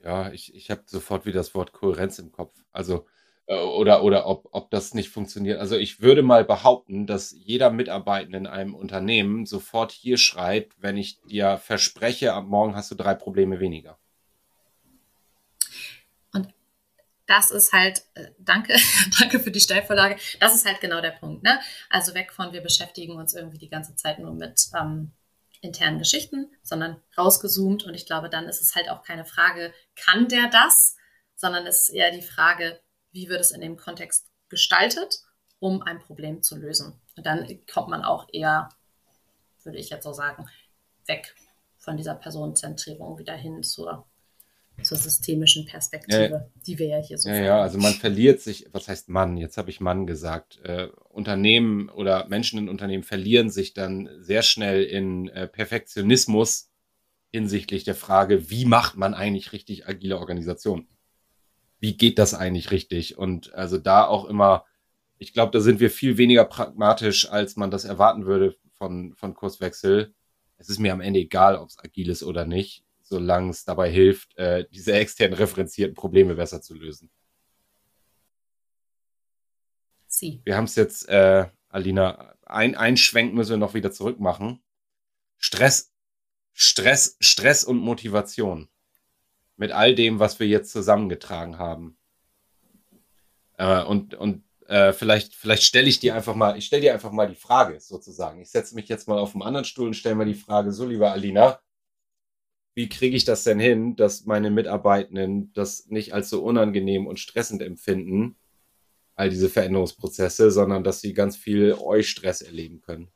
Ja, 0.05 0.31
ich, 0.31 0.55
ich 0.55 0.71
habe 0.71 0.83
sofort 0.85 1.25
wieder 1.25 1.41
das 1.41 1.55
Wort 1.55 1.73
Kohärenz 1.73 2.19
im 2.19 2.33
Kopf. 2.33 2.55
Also, 2.71 3.07
oder, 3.49 4.03
oder 4.03 4.27
ob, 4.27 4.49
ob 4.51 4.71
das 4.71 4.95
nicht 4.95 5.11
funktioniert. 5.11 5.61
Also 5.61 5.77
ich 5.77 6.01
würde 6.01 6.23
mal 6.23 6.45
behaupten, 6.45 7.07
dass 7.07 7.31
jeder 7.31 7.71
Mitarbeitende 7.71 8.39
in 8.39 8.47
einem 8.47 8.75
Unternehmen 8.75 9.47
sofort 9.47 9.93
hier 9.93 10.19
schreit, 10.19 10.73
wenn 10.79 10.97
ich 10.97 11.21
dir 11.23 11.59
verspreche, 11.59 12.33
ab 12.33 12.47
morgen 12.47 12.75
hast 12.75 12.91
du 12.91 12.97
drei 12.97 13.15
Probleme 13.15 13.61
weniger. 13.61 13.99
Und 16.33 16.53
das 17.27 17.53
ist 17.53 17.73
halt, 17.73 18.03
äh, 18.15 18.31
danke, 18.39 18.77
danke 19.21 19.39
für 19.39 19.53
die 19.53 19.61
Stellvorlage. 19.61 20.17
Das 20.41 20.57
ist 20.57 20.67
halt 20.67 20.81
genau 20.81 21.01
der 21.01 21.13
Punkt. 21.13 21.45
Ne? 21.45 21.61
Also 21.89 22.15
weg 22.15 22.33
von, 22.33 22.53
wir 22.53 22.63
beschäftigen 22.63 23.17
uns 23.17 23.35
irgendwie 23.35 23.59
die 23.59 23.71
ganze 23.71 23.95
Zeit 23.95 24.19
nur 24.19 24.33
mit 24.33 24.71
ähm, 24.77 25.13
internen 25.61 26.01
Geschichten, 26.01 26.51
sondern 26.63 27.01
rausgezoomt. 27.17 27.85
Und 27.85 27.95
ich 27.95 28.07
glaube, 28.07 28.29
dann 28.29 28.49
ist 28.49 28.61
es 28.61 28.75
halt 28.75 28.91
auch 28.91 29.05
keine 29.05 29.25
Frage, 29.25 29.73
kann 29.95 30.27
der 30.27 30.49
das, 30.49 30.97
sondern 31.37 31.65
es 31.69 31.83
ist 31.83 31.95
eher 31.95 32.11
die 32.11 32.23
Frage, 32.23 32.81
wie 33.17 33.29
wird 33.31 33.41
es 33.41 33.51
in 33.51 33.63
dem 33.63 33.77
Kontext 33.79 34.27
gestaltet, 34.51 35.23
um 35.59 35.83
ein 35.83 35.99
Problem 35.99 36.43
zu 36.43 36.55
lösen. 36.57 37.01
Und 37.17 37.25
dann 37.25 37.49
kommt 37.73 37.89
man 37.89 38.05
auch 38.05 38.29
eher, 38.31 38.69
würde 39.65 39.79
ich 39.79 39.89
jetzt 39.89 40.05
so 40.05 40.13
sagen, 40.13 40.47
weg 41.07 41.35
von 41.79 41.97
dieser 41.97 42.15
Personenzentrierung 42.15 43.19
wieder 43.19 43.35
hin 43.35 43.63
zur 43.63 44.07
zur 44.83 44.99
systemischen 44.99 45.65
Perspektive, 45.65 46.31
ja, 46.31 46.51
die 46.67 46.79
wir 46.79 46.87
ja 46.87 46.99
hier 46.99 47.17
so 47.17 47.31
Ja, 47.31 47.37
ja, 47.37 47.63
also 47.63 47.79
man 47.79 47.95
verliert 47.95 48.43
sich, 48.43 48.67
was 48.73 48.89
heißt 48.89 49.09
Mann? 49.09 49.39
Jetzt 49.39 49.57
habe 49.57 49.71
ich 49.71 49.81
Mann 49.81 50.07
gesagt. 50.07 50.61
Äh, 50.65 50.89
Unternehmen 51.09 51.89
oder 51.89 52.29
Menschen 52.29 52.59
in 52.59 52.69
Unternehmen 52.69 53.03
verlieren 53.03 53.49
sich 53.49 53.73
dann 53.73 54.11
sehr 54.19 54.43
schnell 54.43 54.85
in 54.85 55.29
äh, 55.29 55.49
Perfektionismus 55.49 56.71
hinsichtlich 57.33 57.85
der 57.85 57.95
Frage, 57.95 58.51
wie 58.51 58.67
macht 58.67 58.97
man 58.97 59.15
eigentlich 59.15 59.53
richtig 59.55 59.89
agile 59.89 60.19
Organisation? 60.19 60.87
Wie 61.87 61.97
geht 61.97 62.19
das 62.19 62.35
eigentlich 62.35 62.73
richtig? 62.73 63.17
Und 63.17 63.55
also 63.55 63.79
da 63.79 64.05
auch 64.05 64.25
immer, 64.25 64.65
ich 65.19 65.33
glaube, 65.33 65.53
da 65.53 65.61
sind 65.61 65.79
wir 65.79 65.91
viel 65.91 66.19
weniger 66.19 66.45
pragmatisch, 66.45 67.31
als 67.31 67.55
man 67.55 67.71
das 67.71 67.85
erwarten 67.85 68.27
würde 68.27 68.57
von, 68.73 69.15
von 69.15 69.35
Kurswechsel. 69.35 70.13
Es 70.59 70.69
ist 70.69 70.81
mir 70.81 70.93
am 70.93 71.01
Ende 71.01 71.21
egal, 71.21 71.57
ob 71.57 71.69
es 71.69 71.79
agil 71.79 72.11
ist 72.11 72.25
oder 72.25 72.45
nicht 72.45 72.87
solange 73.09 73.51
es 73.51 73.65
dabei 73.65 73.91
hilft, 73.91 74.37
äh, 74.37 74.67
diese 74.73 74.93
extern 74.95 75.33
referenzierten 75.33 75.95
Probleme 75.95 76.35
besser 76.35 76.61
zu 76.61 76.75
lösen. 76.75 77.11
Sie. 80.09 80.41
Wir 80.45 80.57
haben 80.57 80.65
es 80.65 80.75
jetzt, 80.75 81.09
äh, 81.09 81.47
Alina, 81.69 82.35
ein, 82.45 82.75
ein 82.75 82.97
Schwenk 82.97 83.35
müssen 83.35 83.51
wir 83.51 83.57
noch 83.59 83.75
wieder 83.75 83.93
zurück 83.93 84.19
machen. 84.19 84.61
Stress, 85.37 85.93
Stress, 86.53 87.17
Stress 87.21 87.65
und 87.65 87.79
Motivation. 87.79 88.69
Mit 89.57 89.73
all 89.73 89.95
dem, 89.95 90.19
was 90.19 90.39
wir 90.41 90.47
jetzt 90.47 90.73
zusammengetragen 90.73 91.59
haben. 91.59 91.97
Äh, 93.59 93.83
und 93.85 94.15
und 94.15 94.45
äh, 94.69 94.93
vielleicht, 94.93 95.35
vielleicht 95.35 95.63
stelle 95.63 95.89
ich 95.89 96.01
dir 96.01 96.15
einfach 96.15 96.35
mal, 96.35 96.59
ich 96.59 96.67
stelle 96.67 96.83
dir 96.83 96.93
einfach 96.93 97.13
mal 97.13 97.29
die 97.29 97.37
Frage 97.37 97.79
sozusagen. 97.81 98.41
Ich 98.41 98.51
setze 98.51 98.75
mich 98.75 98.89
jetzt 98.89 99.09
mal 99.09 99.19
auf 99.19 99.35
einen 99.35 99.43
anderen 99.43 99.65
Stuhl 99.65 99.87
und 99.87 99.95
stelle 99.95 100.17
mal 100.17 100.27
die 100.27 100.35
Frage, 100.35 100.73
so 100.73 100.87
lieber 100.87 101.13
Alina, 101.13 101.61
wie 102.75 102.89
kriege 102.89 103.17
ich 103.17 103.25
das 103.25 103.45
denn 103.45 103.59
hin, 103.59 103.97
dass 103.97 104.27
meine 104.27 104.51
Mitarbeitenden 104.51 105.53
das 105.55 105.87
nicht 105.87 106.13
als 106.13 106.29
so 106.29 106.43
unangenehm 106.43 107.07
und 107.07 107.19
stressend 107.19 107.63
empfinden, 107.63 108.37
all 109.15 109.31
diese 109.31 109.49
Veränderungsprozesse, 109.49 110.51
sondern 110.51 110.85
dass 110.85 111.01
sie 111.01 111.15
ganz 111.15 111.37
viel 111.37 111.75
Eustress 111.75 112.43
erleben 112.43 112.83
können? 112.83 113.09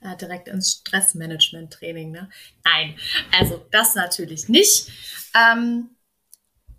Ja, 0.00 0.14
direkt 0.14 0.48
ins 0.48 0.72
Stressmanagement-Training, 0.72 2.12
ne? 2.12 2.30
Nein, 2.64 2.96
also 3.36 3.66
das 3.72 3.96
natürlich 3.96 4.48
nicht. 4.48 4.88
Ähm, 5.34 5.90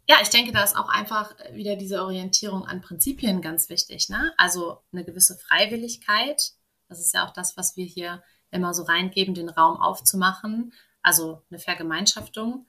ja, 0.07 0.17
ich 0.21 0.29
denke, 0.29 0.51
da 0.53 0.63
ist 0.63 0.77
auch 0.77 0.89
einfach 0.89 1.35
wieder 1.53 1.75
diese 1.75 2.01
Orientierung 2.01 2.65
an 2.65 2.81
Prinzipien 2.81 3.41
ganz 3.41 3.69
wichtig. 3.69 4.09
Ne? 4.09 4.33
Also 4.37 4.81
eine 4.91 5.03
gewisse 5.03 5.37
Freiwilligkeit. 5.37 6.53
Das 6.87 6.99
ist 6.99 7.13
ja 7.13 7.27
auch 7.27 7.33
das, 7.33 7.57
was 7.57 7.75
wir 7.75 7.85
hier 7.85 8.23
immer 8.51 8.73
so 8.73 8.83
reingeben, 8.83 9.35
den 9.35 9.49
Raum 9.49 9.77
aufzumachen 9.77 10.71
also 11.01 11.41
eine 11.49 11.59
Vergemeinschaftung. 11.59 12.67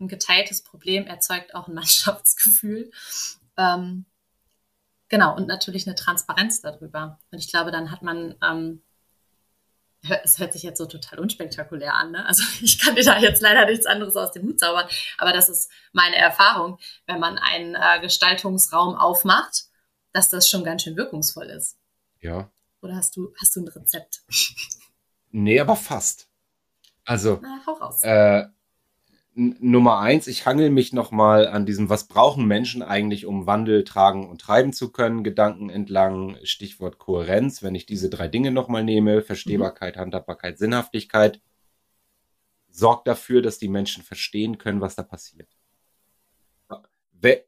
Ein 0.00 0.08
geteiltes 0.08 0.62
Problem 0.62 1.06
erzeugt 1.06 1.54
auch 1.54 1.68
ein 1.68 1.74
Mannschaftsgefühl. 1.74 2.90
Ähm, 3.56 4.06
genau, 5.08 5.36
und 5.36 5.46
natürlich 5.46 5.86
eine 5.86 5.96
Transparenz 5.96 6.60
darüber. 6.60 7.18
Und 7.30 7.38
ich 7.38 7.48
glaube, 7.48 7.70
dann 7.70 7.90
hat 7.90 8.02
man, 8.02 8.34
ähm, 8.42 8.82
es 10.24 10.38
hört 10.38 10.52
sich 10.52 10.62
jetzt 10.62 10.78
so 10.78 10.86
total 10.86 11.18
unspektakulär 11.20 11.94
an, 11.94 12.12
ne? 12.12 12.26
Also 12.26 12.42
ich 12.62 12.78
kann 12.78 12.94
dir 12.94 13.04
da 13.04 13.18
jetzt 13.18 13.42
leider 13.42 13.66
nichts 13.66 13.86
anderes 13.86 14.16
aus 14.16 14.32
dem 14.32 14.44
Hut 14.44 14.60
zaubern, 14.60 14.88
aber 15.18 15.32
das 15.32 15.48
ist 15.48 15.70
meine 15.92 16.16
Erfahrung, 16.16 16.78
wenn 17.06 17.20
man 17.20 17.38
einen 17.38 17.74
äh, 17.74 18.00
Gestaltungsraum 18.00 18.94
aufmacht, 18.94 19.64
dass 20.12 20.30
das 20.30 20.48
schon 20.48 20.64
ganz 20.64 20.82
schön 20.82 20.96
wirkungsvoll 20.96 21.46
ist. 21.46 21.78
Ja. 22.20 22.50
Oder 22.80 22.96
hast 22.96 23.16
du, 23.16 23.34
hast 23.40 23.54
du 23.56 23.60
ein 23.60 23.68
Rezept? 23.68 24.22
Nee, 25.30 25.60
aber 25.60 25.76
fast. 25.76 26.28
Also, 27.04 27.40
Na, 27.42 27.60
äh, 28.02 28.48
Nummer 29.38 29.98
eins, 29.98 30.28
ich 30.28 30.46
hangel 30.46 30.70
mich 30.70 30.94
nochmal 30.94 31.46
an 31.46 31.66
diesem, 31.66 31.90
was 31.90 32.08
brauchen 32.08 32.46
Menschen 32.46 32.80
eigentlich, 32.80 33.26
um 33.26 33.46
Wandel 33.46 33.84
tragen 33.84 34.26
und 34.30 34.40
treiben 34.40 34.72
zu 34.72 34.90
können, 34.90 35.24
Gedanken 35.24 35.68
entlang, 35.68 36.38
Stichwort 36.42 36.98
Kohärenz, 36.98 37.62
wenn 37.62 37.74
ich 37.74 37.84
diese 37.84 38.08
drei 38.08 38.28
Dinge 38.28 38.50
nochmal 38.50 38.82
nehme, 38.82 39.20
Verstehbarkeit, 39.20 39.96
mhm. 39.96 40.00
Handhabbarkeit, 40.00 40.56
Sinnhaftigkeit, 40.56 41.42
sorgt 42.70 43.06
dafür, 43.06 43.42
dass 43.42 43.58
die 43.58 43.68
Menschen 43.68 44.02
verstehen 44.02 44.56
können, 44.56 44.80
was 44.80 44.96
da 44.96 45.02
passiert. 45.02 45.50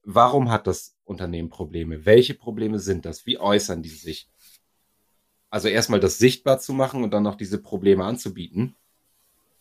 Warum 0.04 0.50
hat 0.50 0.66
das 0.66 0.94
Unternehmen 1.04 1.48
Probleme? 1.48 2.04
Welche 2.04 2.34
Probleme 2.34 2.80
sind 2.80 3.06
das? 3.06 3.24
Wie 3.24 3.38
äußern 3.38 3.82
die 3.82 3.88
sich? 3.88 4.28
Also 5.48 5.68
erstmal 5.68 6.00
das 6.00 6.18
sichtbar 6.18 6.58
zu 6.58 6.74
machen 6.74 7.02
und 7.02 7.14
dann 7.14 7.22
noch 7.22 7.36
diese 7.36 7.62
Probleme 7.62 8.04
anzubieten 8.04 8.76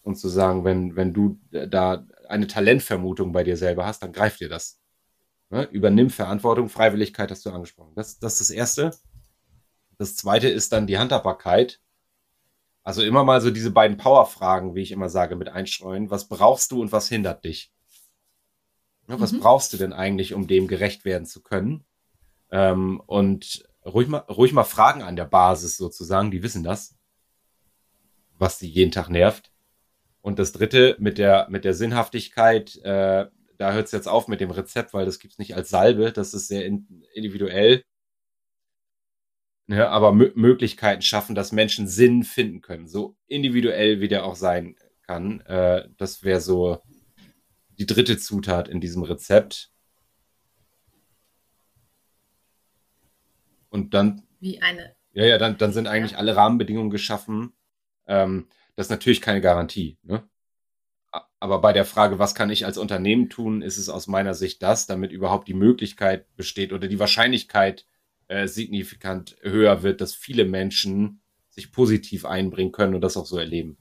und 0.08 0.16
zu 0.16 0.30
sagen, 0.30 0.64
wenn, 0.64 0.96
wenn 0.96 1.14
du 1.14 1.40
da 1.52 2.08
eine 2.30 2.48
Talentvermutung 2.48 3.34
bei 3.34 3.44
dir 3.44 3.58
selber 3.58 3.86
hast, 3.86 4.02
dann 4.02 4.14
greif 4.14 4.38
dir 4.38 4.50
das. 4.50 4.80
Ne? 5.50 5.64
Übernimm 5.66 6.10
Verantwortung, 6.10 6.70
Freiwilligkeit 6.70 7.30
hast 7.30 7.46
du 7.46 7.52
angesprochen. 7.52 7.92
Das, 7.96 8.18
das 8.18 8.40
ist 8.40 8.50
das 8.50 8.56
Erste. 8.56 8.92
Das 9.98 10.16
Zweite 10.16 10.48
ist 10.48 10.72
dann 10.72 10.88
die 10.88 10.98
Handhabbarkeit. 10.98 11.82
Also 12.84 13.04
immer 13.04 13.26
mal 13.26 13.42
so 13.42 13.52
diese 13.52 13.72
beiden 13.72 13.98
Power-Fragen, 13.98 14.76
wie 14.76 14.82
ich 14.82 14.92
immer 14.92 15.10
sage, 15.10 15.36
mit 15.36 15.50
einstreuen. 15.50 16.10
Was 16.10 16.30
brauchst 16.30 16.72
du 16.72 16.82
und 16.82 16.94
was 16.94 17.10
hindert 17.10 17.44
dich? 17.44 17.74
Ne, 19.08 19.20
was 19.20 19.34
mhm. 19.34 19.42
brauchst 19.42 19.74
du 19.74 19.78
denn 19.78 19.92
eigentlich, 19.92 20.34
um 20.34 20.48
dem 20.48 20.68
gerecht 20.68 21.04
werden 21.04 21.26
zu 21.26 21.42
können? 21.42 21.86
Ähm, 22.50 23.02
und 23.06 23.68
ruhig 23.86 24.08
mal, 24.08 24.20
ruhig 24.20 24.54
mal 24.54 24.64
Fragen 24.64 25.02
an 25.02 25.18
der 25.18 25.26
Basis 25.26 25.76
sozusagen, 25.76 26.32
die 26.32 26.44
wissen 26.44 26.64
das, 26.64 26.96
was 28.38 28.60
sie 28.60 28.70
jeden 28.70 28.92
Tag 28.92 29.10
nervt. 29.10 29.52
Und 30.22 30.40
das 30.40 30.52
dritte 30.52 30.96
mit 31.00 31.18
der, 31.18 31.48
mit 31.50 31.64
der 31.64 31.74
Sinnhaftigkeit, 31.74 32.76
äh, 32.84 33.28
da 33.58 33.74
hört 33.74 33.86
es 33.86 33.92
jetzt 33.92 34.08
auf 34.08 34.28
mit 34.28 34.42
dem 34.42 34.52
Rezept, 34.52 34.94
weil 34.94 35.06
das 35.06 35.20
gibt 35.20 35.34
es 35.34 35.40
nicht 35.40 35.56
als 35.56 35.70
Salbe, 35.70 36.12
das 36.12 36.34
ist 36.34 36.48
sehr 36.48 36.66
in, 36.66 37.04
individuell. 37.14 37.84
Ja, 39.68 39.90
aber 39.90 40.10
M 40.10 40.32
Möglichkeiten 40.36 41.02
schaffen, 41.02 41.36
dass 41.36 41.52
Menschen 41.52 41.88
Sinn 41.88 42.24
finden 42.24 42.62
können, 42.62 42.88
so 42.88 43.18
individuell 43.28 44.00
wie 44.00 44.08
der 44.08 44.26
auch 44.26 44.36
sein 44.36 44.76
kann. 45.02 45.42
Äh, 45.42 45.90
das 45.98 46.24
wäre 46.24 46.40
so 46.40 46.82
die 47.78 47.86
dritte 47.86 48.18
Zutat 48.18 48.68
in 48.68 48.80
diesem 48.82 49.04
Rezept. 49.04 49.72
Und 53.70 53.94
dann. 53.94 54.24
Wie 54.40 54.62
eine. 54.62 54.96
Ja, 55.14 55.26
ja, 55.26 55.38
dann, 55.38 55.58
dann 55.58 55.74
sind 55.74 55.88
eigentlich 55.88 56.14
ja. 56.14 56.18
alle 56.20 56.36
Rahmenbedingungen 56.36 56.90
geschaffen, 56.90 57.54
ähm, 58.06 58.48
das 58.78 58.86
ist 58.86 58.92
natürlich 58.92 59.22
keine 59.22 59.42
Garantie. 59.42 59.98
Ne? 60.04 60.24
Aber 61.40 61.60
bei 61.62 61.74
der 61.74 61.84
Frage, 61.84 62.20
was 62.20 62.36
kann 62.36 62.52
ich 62.52 62.66
als 62.66 62.78
Unternehmen 62.78 63.28
tun, 63.30 63.64
ist 63.64 63.78
es 63.78 63.90
aus 63.90 64.06
meiner 64.06 64.36
Sicht 64.36 64.62
das, 64.62 64.86
damit 64.86 65.12
überhaupt 65.12 65.48
die 65.48 65.56
Möglichkeit 65.56 66.34
besteht 66.36 66.72
oder 66.72 66.88
die 66.88 67.00
Wahrscheinlichkeit 67.00 67.86
äh, 68.28 68.48
signifikant 68.48 69.36
höher 69.42 69.82
wird, 69.82 70.00
dass 70.00 70.14
viele 70.14 70.46
Menschen 70.46 71.22
sich 71.50 71.72
positiv 71.72 72.24
einbringen 72.26 72.72
können 72.72 72.94
und 72.94 73.02
das 73.02 73.18
auch 73.18 73.26
so 73.26 73.40
erleben. 73.40 73.78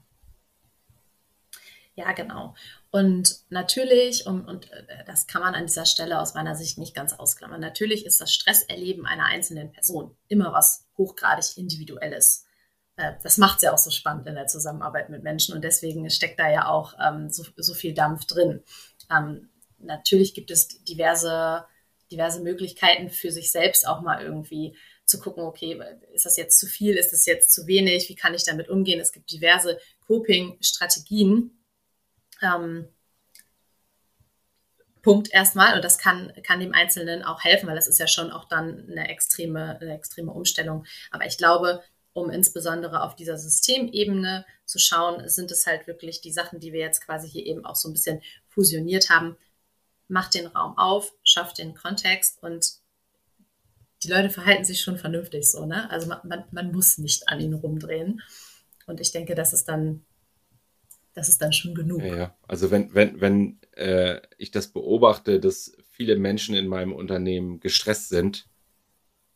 Ja, 1.93 2.11
genau. 2.13 2.55
Und 2.89 3.41
natürlich, 3.49 4.25
und, 4.25 4.45
und 4.47 4.71
äh, 4.71 5.03
das 5.05 5.27
kann 5.27 5.43
man 5.43 5.53
an 5.53 5.67
dieser 5.67 5.85
Stelle 5.85 6.19
aus 6.19 6.33
meiner 6.33 6.55
Sicht 6.55 6.79
nicht 6.79 6.95
ganz 6.95 7.13
ausklammern, 7.13 7.61
natürlich 7.61 8.03
ist 8.05 8.19
das 8.19 8.33
Stresserleben 8.33 9.05
einer 9.05 9.25
einzelnen 9.25 9.71
Person 9.71 10.15
immer 10.27 10.53
was 10.53 10.87
hochgradig 10.97 11.55
Individuelles. 11.57 12.46
Äh, 12.97 13.13
das 13.23 13.37
macht 13.37 13.57
es 13.57 13.63
ja 13.63 13.73
auch 13.73 13.77
so 13.77 13.91
spannend 13.91 14.27
in 14.27 14.35
der 14.35 14.47
Zusammenarbeit 14.47 15.09
mit 15.09 15.23
Menschen 15.23 15.55
und 15.55 15.63
deswegen 15.63 16.09
steckt 16.09 16.39
da 16.39 16.49
ja 16.49 16.67
auch 16.67 16.93
ähm, 16.99 17.29
so, 17.29 17.45
so, 17.55 17.73
viel 17.73 17.93
Dampf 17.93 18.25
drin. 18.25 18.63
Ähm, 19.09 19.49
natürlich 19.79 20.33
gibt 20.33 20.51
es 20.51 20.83
diverse, 20.83 21.65
diverse 22.11 22.41
Möglichkeiten 22.41 23.09
für 23.09 23.31
sich 23.31 23.51
selbst 23.51 23.87
auch 23.87 24.01
mal 24.01 24.21
irgendwie 24.21 24.75
zu 25.05 25.19
gucken, 25.19 25.43
okay, 25.43 25.79
ist 26.13 26.25
das 26.25 26.35
jetzt 26.35 26.59
zu 26.59 26.67
viel, 26.67 26.95
ist 26.95 27.13
das 27.13 27.25
jetzt 27.25 27.53
zu 27.53 27.65
wenig, 27.65 28.09
wie 28.09 28.15
kann 28.15 28.33
ich 28.33 28.43
damit 28.43 28.67
umgehen? 28.67 28.99
Es 28.99 29.13
gibt 29.13 29.31
diverse 29.31 29.79
Coping-Strategien. 30.05 31.57
Ähm, 32.41 32.89
Punkt 35.01 35.33
erstmal 35.33 35.75
und 35.75 35.85
das 35.85 35.97
kann, 35.97 36.33
kann 36.43 36.59
dem 36.59 36.73
Einzelnen 36.73 37.23
auch 37.23 37.41
helfen, 37.41 37.67
weil 37.67 37.75
das 37.75 37.87
ist 37.87 37.99
ja 37.99 38.07
schon 38.07 38.29
auch 38.29 38.45
dann 38.49 38.89
eine 38.91 39.07
extreme, 39.07 39.79
eine 39.79 39.95
extreme 39.95 40.33
Umstellung. 40.33 40.85
Aber 41.11 41.25
ich 41.25 41.37
glaube, 41.37 41.81
um 42.17 42.31
insbesondere 42.31 43.03
auf 43.03 43.15
dieser 43.15 43.37
Systemebene 43.37 44.43
zu 44.65 44.79
schauen, 44.79 45.29
sind 45.29 45.51
es 45.51 45.67
halt 45.67 45.85
wirklich 45.85 46.19
die 46.19 46.31
Sachen, 46.31 46.59
die 46.59 46.73
wir 46.73 46.79
jetzt 46.79 47.05
quasi 47.05 47.29
hier 47.29 47.45
eben 47.45 47.63
auch 47.63 47.75
so 47.75 47.87
ein 47.87 47.93
bisschen 47.93 48.23
fusioniert 48.47 49.11
haben. 49.11 49.37
Macht 50.07 50.33
den 50.33 50.47
Raum 50.47 50.75
auf, 50.79 51.13
schafft 51.23 51.59
den 51.59 51.75
Kontext 51.75 52.41
und 52.41 52.71
die 54.01 54.07
Leute 54.07 54.31
verhalten 54.31 54.65
sich 54.65 54.81
schon 54.81 54.97
vernünftig 54.97 55.51
so, 55.51 55.67
ne? 55.67 55.91
Also 55.91 56.07
man, 56.07 56.19
man, 56.23 56.43
man 56.51 56.71
muss 56.71 56.97
nicht 56.97 57.29
an 57.29 57.39
ihn 57.39 57.53
rumdrehen. 57.53 58.21
Und 58.87 58.99
ich 58.99 59.11
denke, 59.11 59.35
das 59.35 59.53
ist 59.53 59.65
dann, 59.65 60.03
das 61.13 61.29
ist 61.29 61.39
dann 61.39 61.53
schon 61.53 61.75
genug. 61.75 62.01
Ja, 62.01 62.15
ja. 62.15 62.37
also 62.47 62.71
wenn, 62.71 62.95
wenn, 62.95 63.21
wenn 63.21 63.59
äh, 63.73 64.21
ich 64.39 64.49
das 64.49 64.69
beobachte, 64.69 65.39
dass 65.39 65.77
viele 65.91 66.15
Menschen 66.15 66.55
in 66.55 66.67
meinem 66.67 66.93
Unternehmen 66.93 67.59
gestresst 67.59 68.09
sind, 68.09 68.47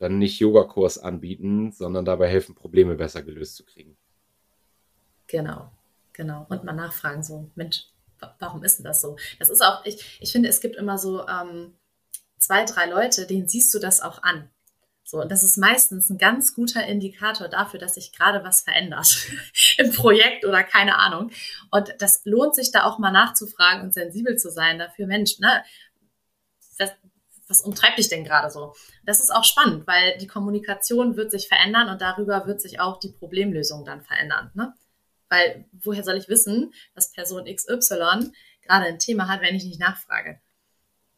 dann 0.02 0.18
nicht 0.18 0.40
Yogakurs 0.40 0.98
anbieten, 0.98 1.72
sondern 1.72 2.06
dabei 2.06 2.28
helfen, 2.28 2.56
Probleme 2.56 2.96
besser 2.96 3.22
gelöst 3.22 3.56
zu 3.56 3.64
kriegen. 3.64 3.96
Genau, 5.28 5.72
genau. 6.12 6.48
Und 6.50 6.64
mal 6.64 6.74
nachfragen, 6.74 7.24
so, 7.24 7.52
Mensch, 7.54 7.86
warum 8.40 8.64
ist 8.64 8.78
denn 8.78 8.86
das 8.86 9.00
so? 9.00 9.16
Das 9.38 9.50
ist 9.50 9.62
auch, 9.62 9.86
ich, 9.86 10.18
ich 10.20 10.32
finde, 10.32 10.50
es 10.50 10.60
gibt 10.60 10.76
immer 10.76 10.98
so 10.98 11.28
ähm, 11.28 11.76
zwei, 12.40 12.66
drei 12.66 12.88
Leute, 12.88 13.28
denen 13.28 13.48
siehst 13.48 13.72
du 13.76 13.80
das 13.80 14.02
auch 14.02 14.24
an. 14.24 14.50
So, 15.04 15.22
und 15.22 15.32
das 15.32 15.44
ist 15.44 15.58
meistens 15.58 16.10
ein 16.10 16.18
ganz 16.18 16.56
guter 16.56 16.86
Indikator 16.88 17.48
dafür, 17.48 17.80
dass 17.80 17.96
sich 17.96 18.12
gerade 18.12 18.44
was 18.44 18.62
verändert 18.62 19.28
im 19.78 19.92
Projekt 19.92 20.46
oder 20.46 20.64
keine 20.64 20.98
Ahnung. 20.98 21.30
Und 21.70 21.94
das 22.00 22.22
lohnt 22.24 22.56
sich 22.56 22.72
da 22.72 22.86
auch 22.86 22.98
mal 22.98 23.12
nachzufragen 23.12 23.84
und 23.84 23.94
sensibel 23.94 24.38
zu 24.38 24.50
sein 24.50 24.80
dafür, 24.80 25.06
Mensch, 25.06 25.38
ne, 25.40 25.64
was 27.52 27.62
umtreibt 27.62 28.00
dich 28.00 28.10
denn 28.10 28.24
gerade 28.24 28.50
so? 28.50 28.74
Das 29.06 29.20
ist 29.20 29.30
auch 29.30 29.44
spannend, 29.44 29.86
weil 29.86 30.18
die 30.18 30.28
Kommunikation 30.28 31.18
wird 31.18 31.30
sich 31.30 31.48
verändern 31.48 31.90
und 31.90 32.02
darüber 32.02 32.48
wird 32.48 32.62
sich 32.62 32.80
auch 32.80 33.00
die 33.00 33.12
Problemlösung 33.12 33.86
dann 33.86 34.02
verändern. 34.02 34.50
Ne? 34.56 34.74
Weil 35.30 35.66
woher 35.74 36.04
soll 36.04 36.18
ich 36.18 36.30
wissen, 36.30 36.74
dass 36.96 37.12
Person 37.12 37.46
XY 37.46 38.32
gerade 38.62 38.86
ein 38.86 39.00
Thema 39.00 39.28
hat, 39.28 39.42
wenn 39.42 39.56
ich 39.56 39.66
nicht 39.66 39.80
nachfrage? 39.80 40.40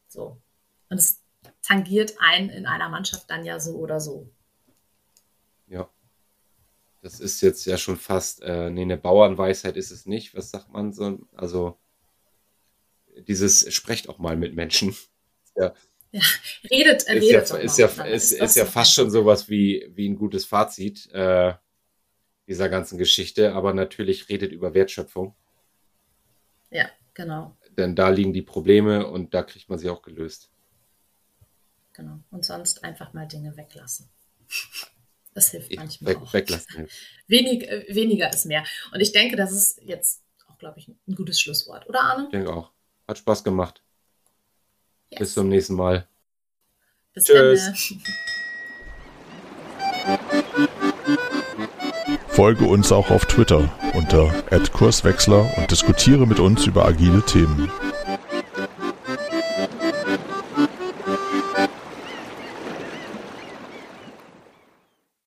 So. 0.08 0.42
Und 0.90 0.98
es 0.98 1.22
tangiert 1.62 2.16
einen 2.20 2.50
in 2.50 2.66
einer 2.66 2.90
Mannschaft 2.90 3.30
dann 3.30 3.46
ja 3.46 3.60
so 3.60 3.76
oder 3.76 4.00
so. 4.00 4.30
Ja. 5.68 5.90
Das 7.02 7.20
ist 7.20 7.42
jetzt 7.42 7.66
ja 7.66 7.78
schon 7.78 7.98
fast, 7.98 8.42
äh, 8.42 8.70
nee, 8.70 8.82
eine 8.82 8.98
Bauernweisheit 8.98 9.78
ist 9.78 9.92
es 9.92 10.06
nicht. 10.06 10.36
Was 10.36 10.52
sagt 10.52 10.70
man 10.70 10.94
so? 10.94 11.20
Also, 11.36 11.78
dieses 13.28 13.72
sprecht 13.74 14.10
auch 14.10 14.18
mal 14.18 14.36
mit 14.36 14.56
Menschen. 14.56 14.96
Ja, 15.56 15.72
ja, 16.14 16.22
redet, 16.70 17.02
ist 17.02 17.10
redet 17.10 17.50
ja, 17.50 17.58
ist, 17.58 17.78
ja, 17.80 17.88
ist, 17.88 18.32
ist, 18.32 18.40
ist 18.40 18.56
ja 18.56 18.66
fast 18.66 18.94
schon 18.94 19.10
sowas 19.10 19.50
wie, 19.50 19.90
wie 19.96 20.08
ein 20.08 20.16
gutes 20.16 20.46
Fazit 20.46 21.10
äh, 21.12 21.54
dieser 22.48 22.70
ganzen 22.70 23.00
Geschichte, 23.00 23.54
aber 23.54 23.74
natürlich 23.74 24.30
redet 24.30 24.52
über 24.52 24.76
Wertschöpfung. 24.76 25.36
Ja, 26.70 26.88
genau. 27.16 27.58
Denn 27.78 27.96
da 27.96 28.10
liegen 28.10 28.32
die 28.32 28.44
Probleme 28.44 29.08
und 29.08 29.34
da 29.34 29.42
kriegt 29.42 29.70
man 29.70 29.80
sie 29.80 29.90
auch 29.90 30.04
gelöst. 30.04 30.52
Genau. 31.94 32.20
Und 32.30 32.46
sonst 32.46 32.84
einfach 32.84 33.14
mal 33.14 33.28
Dinge 33.28 33.58
weglassen. 33.58 34.10
Das 35.36 35.50
hilft 35.50 35.76
manchmal 35.76 36.14
Weg, 36.14 36.22
auch. 36.22 36.32
Weglassen. 36.32 36.88
Wenig, 37.28 37.68
äh, 37.68 37.88
weniger 37.90 38.32
ist 38.32 38.46
mehr. 38.46 38.64
Und 38.92 39.00
ich 39.00 39.14
denke, 39.14 39.36
das 39.36 39.52
ist 39.52 39.82
jetzt 39.82 40.22
auch, 40.48 40.60
glaube 40.60 40.78
ich, 40.78 40.88
ein 40.88 41.16
gutes 41.16 41.42
Schlusswort, 41.42 41.90
oder 41.90 42.02
Arne? 42.02 42.26
Ich 42.26 42.30
denke 42.30 42.54
auch. 42.54 42.72
Hat 43.08 43.18
Spaß 43.18 43.44
gemacht. 43.44 43.82
Yes. 45.14 45.20
Bis 45.20 45.34
zum 45.34 45.50
nächsten 45.50 45.76
Mal. 45.76 46.08
Bis 47.14 47.26
Tschüss. 47.26 47.94
Folge 52.30 52.66
uns 52.66 52.92
auch 52.92 53.12
auf 53.12 53.26
Twitter 53.26 53.72
unter 53.94 54.34
@kurswechsler 54.74 55.56
und 55.56 55.70
diskutiere 55.70 56.26
mit 56.26 56.40
uns 56.40 56.66
über 56.66 56.86
agile 56.86 57.22
Themen. 57.22 57.72